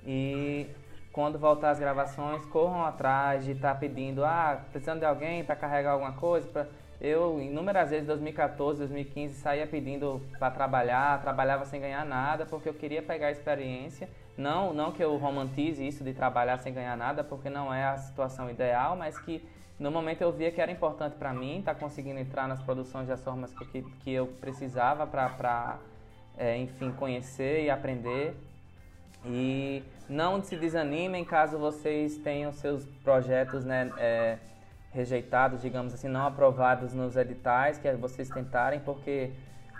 e 0.06 0.66
quando 1.14 1.38
voltar 1.38 1.70
as 1.70 1.78
gravações, 1.78 2.44
corram 2.46 2.84
atrás 2.84 3.44
de 3.44 3.52
estar 3.52 3.74
tá 3.74 3.78
pedindo, 3.78 4.24
ah, 4.24 4.60
precisando 4.72 4.98
de 4.98 5.06
alguém 5.06 5.44
para 5.44 5.54
carregar 5.54 5.92
alguma 5.92 6.12
coisa. 6.12 6.48
Pra... 6.48 6.66
Eu, 7.00 7.40
inúmeras 7.40 7.90
vezes, 7.90 8.02
em 8.02 8.08
2014, 8.08 8.80
2015, 8.80 9.34
saía 9.36 9.64
pedindo 9.64 10.20
para 10.40 10.50
trabalhar, 10.50 11.22
trabalhava 11.22 11.64
sem 11.66 11.80
ganhar 11.80 12.04
nada, 12.04 12.44
porque 12.44 12.68
eu 12.68 12.74
queria 12.74 13.00
pegar 13.00 13.28
a 13.28 13.30
experiência. 13.30 14.08
Não, 14.36 14.74
não 14.74 14.90
que 14.90 15.04
eu 15.04 15.16
romantize 15.16 15.86
isso 15.86 16.02
de 16.02 16.12
trabalhar 16.12 16.58
sem 16.58 16.74
ganhar 16.74 16.96
nada, 16.96 17.22
porque 17.22 17.48
não 17.48 17.72
é 17.72 17.84
a 17.84 17.96
situação 17.96 18.50
ideal, 18.50 18.96
mas 18.96 19.16
que 19.16 19.40
no 19.78 19.92
momento 19.92 20.22
eu 20.22 20.32
via 20.32 20.50
que 20.50 20.60
era 20.60 20.72
importante 20.72 21.14
para 21.14 21.32
mim 21.32 21.60
estar 21.60 21.74
tá 21.74 21.80
conseguindo 21.80 22.18
entrar 22.18 22.48
nas 22.48 22.60
produções 22.60 23.06
das 23.06 23.22
formas 23.22 23.54
que, 23.54 23.82
que 24.00 24.12
eu 24.12 24.26
precisava 24.40 25.06
para, 25.06 25.78
é, 26.36 26.56
enfim, 26.58 26.90
conhecer 26.90 27.62
e 27.62 27.70
aprender. 27.70 28.36
E 29.26 29.82
não 30.08 30.42
se 30.42 30.56
desanimem 30.56 31.24
caso 31.24 31.58
vocês 31.58 32.18
tenham 32.18 32.52
seus 32.52 32.84
projetos 33.02 33.64
né, 33.64 33.90
é, 33.96 34.38
rejeitados, 34.90 35.62
digamos 35.62 35.94
assim, 35.94 36.08
não 36.08 36.26
aprovados 36.26 36.92
nos 36.92 37.16
editais 37.16 37.78
que 37.78 37.90
vocês 37.92 38.28
tentarem, 38.28 38.80
porque 38.80 39.32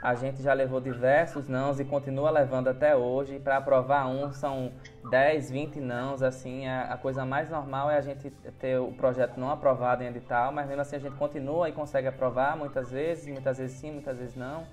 a 0.05 0.15
gente 0.15 0.43
já 0.43 0.53
levou 0.53 0.83
diversos 0.83 1.49
nãos 1.49 1.81
e 1.81 1.85
continua 1.85 2.31
levando 2.31 2.69
até 2.69 2.95
hoje. 2.95 3.39
Para 3.39 3.57
aprovar 3.57 4.07
um 4.07 4.33
são 4.33 4.71
10, 5.11 5.51
20 5.51 5.81
nãos, 5.81 6.23
assim, 6.23 6.67
a, 6.67 6.93
a, 6.93 6.99
coisa 6.99 7.25
mais 7.25 7.49
normal 7.49 7.91
é 7.91 7.97
a 7.97 8.03
gente 8.03 8.29
ter 8.59 8.79
o 8.79 8.93
projeto 8.93 9.41
não 9.41 9.51
aprovado 9.51 10.03
em 10.03 10.09
edital, 10.09 10.53
mas 10.53 10.67
mesmo 10.67 10.83
assim 10.83 10.97
a 10.97 10.99
gente 10.99 11.17
continua 11.17 11.71
e 11.71 11.73
consegue 11.73 12.07
aprovar 12.07 12.55
muitas 12.55 12.91
vezes, 12.91 13.27
muitas 13.29 13.57
vezes 13.57 13.79
sim, 13.79 13.93
muitas 13.93 14.19
vezes 14.19 14.35
não. 14.35 14.67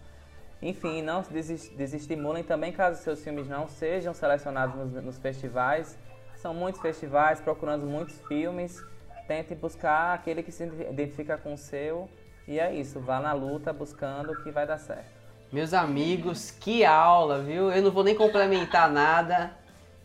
Enfim, 0.62 1.02
não 1.02 1.24
se 1.24 1.34
desestimulem 1.76 2.44
também 2.44 2.72
caso 2.72 3.02
seus 3.02 3.24
filmes 3.24 3.48
não 3.48 3.68
sejam 3.68 4.14
selecionados 4.14 4.76
nos, 4.76 5.04
nos 5.04 5.18
festivais. 5.18 5.98
São 6.36 6.54
muitos 6.54 6.82
festivais 6.82 7.42
procurando 7.42 7.86
muitos 7.86 8.20
filmes. 8.28 8.84
Tente 9.28 9.56
buscar 9.56 10.14
aquele 10.14 10.44
que 10.44 10.52
se 10.52 10.64
identifica 10.64 11.38
com 11.38 11.54
o 11.54 11.58
seu. 11.58 12.10
E 12.48 12.60
é 12.60 12.74
isso, 12.74 13.00
vá 13.00 13.20
na 13.20 13.34
luta 13.34 13.74
buscando 13.74 14.36
que 14.44 14.52
vai 14.52 14.68
dar 14.68 14.78
certo. 14.78 15.10
Meus 15.52 15.74
amigos, 15.74 16.52
que 16.52 16.86
aula, 16.86 17.40
viu? 17.40 17.72
Eu 17.72 17.82
não 17.82 17.92
vou 17.92 18.04
nem 18.04 18.16
complementar 18.16 18.90
nada, 18.90 19.52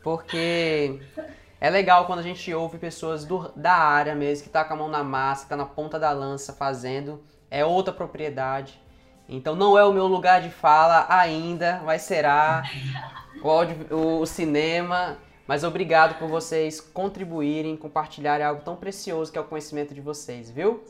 porque 0.03 1.01
é 1.61 1.71
legal 1.71 2.07
quando 2.07 2.19
a 2.19 2.23
gente 2.23 2.53
ouve 2.53 2.79
pessoas 2.79 3.25
do, 3.25 3.53
da 3.55 3.73
área 3.73 4.15
mesmo, 4.15 4.45
que 4.45 4.51
tá 4.51 4.65
com 4.65 4.75
a 4.75 4.77
mão 4.77 4.89
na 4.89 5.05
massa, 5.05 5.49
tá 5.49 5.57
na 5.57 5.65
ponta 5.65 5.99
da 5.99 6.11
lança 6.11 6.53
fazendo. 6.53 7.23
É 7.51 7.65
outra 7.65 7.93
propriedade. 7.93 8.81
Então 9.29 9.57
não 9.57 9.77
é 9.77 9.85
o 9.85 9.93
meu 9.93 10.07
lugar 10.07 10.41
de 10.41 10.51
fala 10.51 11.07
ainda, 11.09 11.83
mas 11.85 12.03
será 12.03 12.63
o, 13.43 13.51
audio, 13.51 13.77
o 13.91 14.27
cinema. 14.27 15.19
Mas 15.47 15.63
obrigado 15.63 16.19
por 16.19 16.29
vocês 16.29 16.81
contribuírem, 16.81 17.77
compartilharem 17.77 18.45
algo 18.45 18.63
tão 18.63 18.77
precioso 18.77 19.31
que 19.31 19.39
é 19.39 19.41
o 19.41 19.45
conhecimento 19.45 19.95
de 19.95 20.01
vocês, 20.01 20.51
viu? 20.51 20.83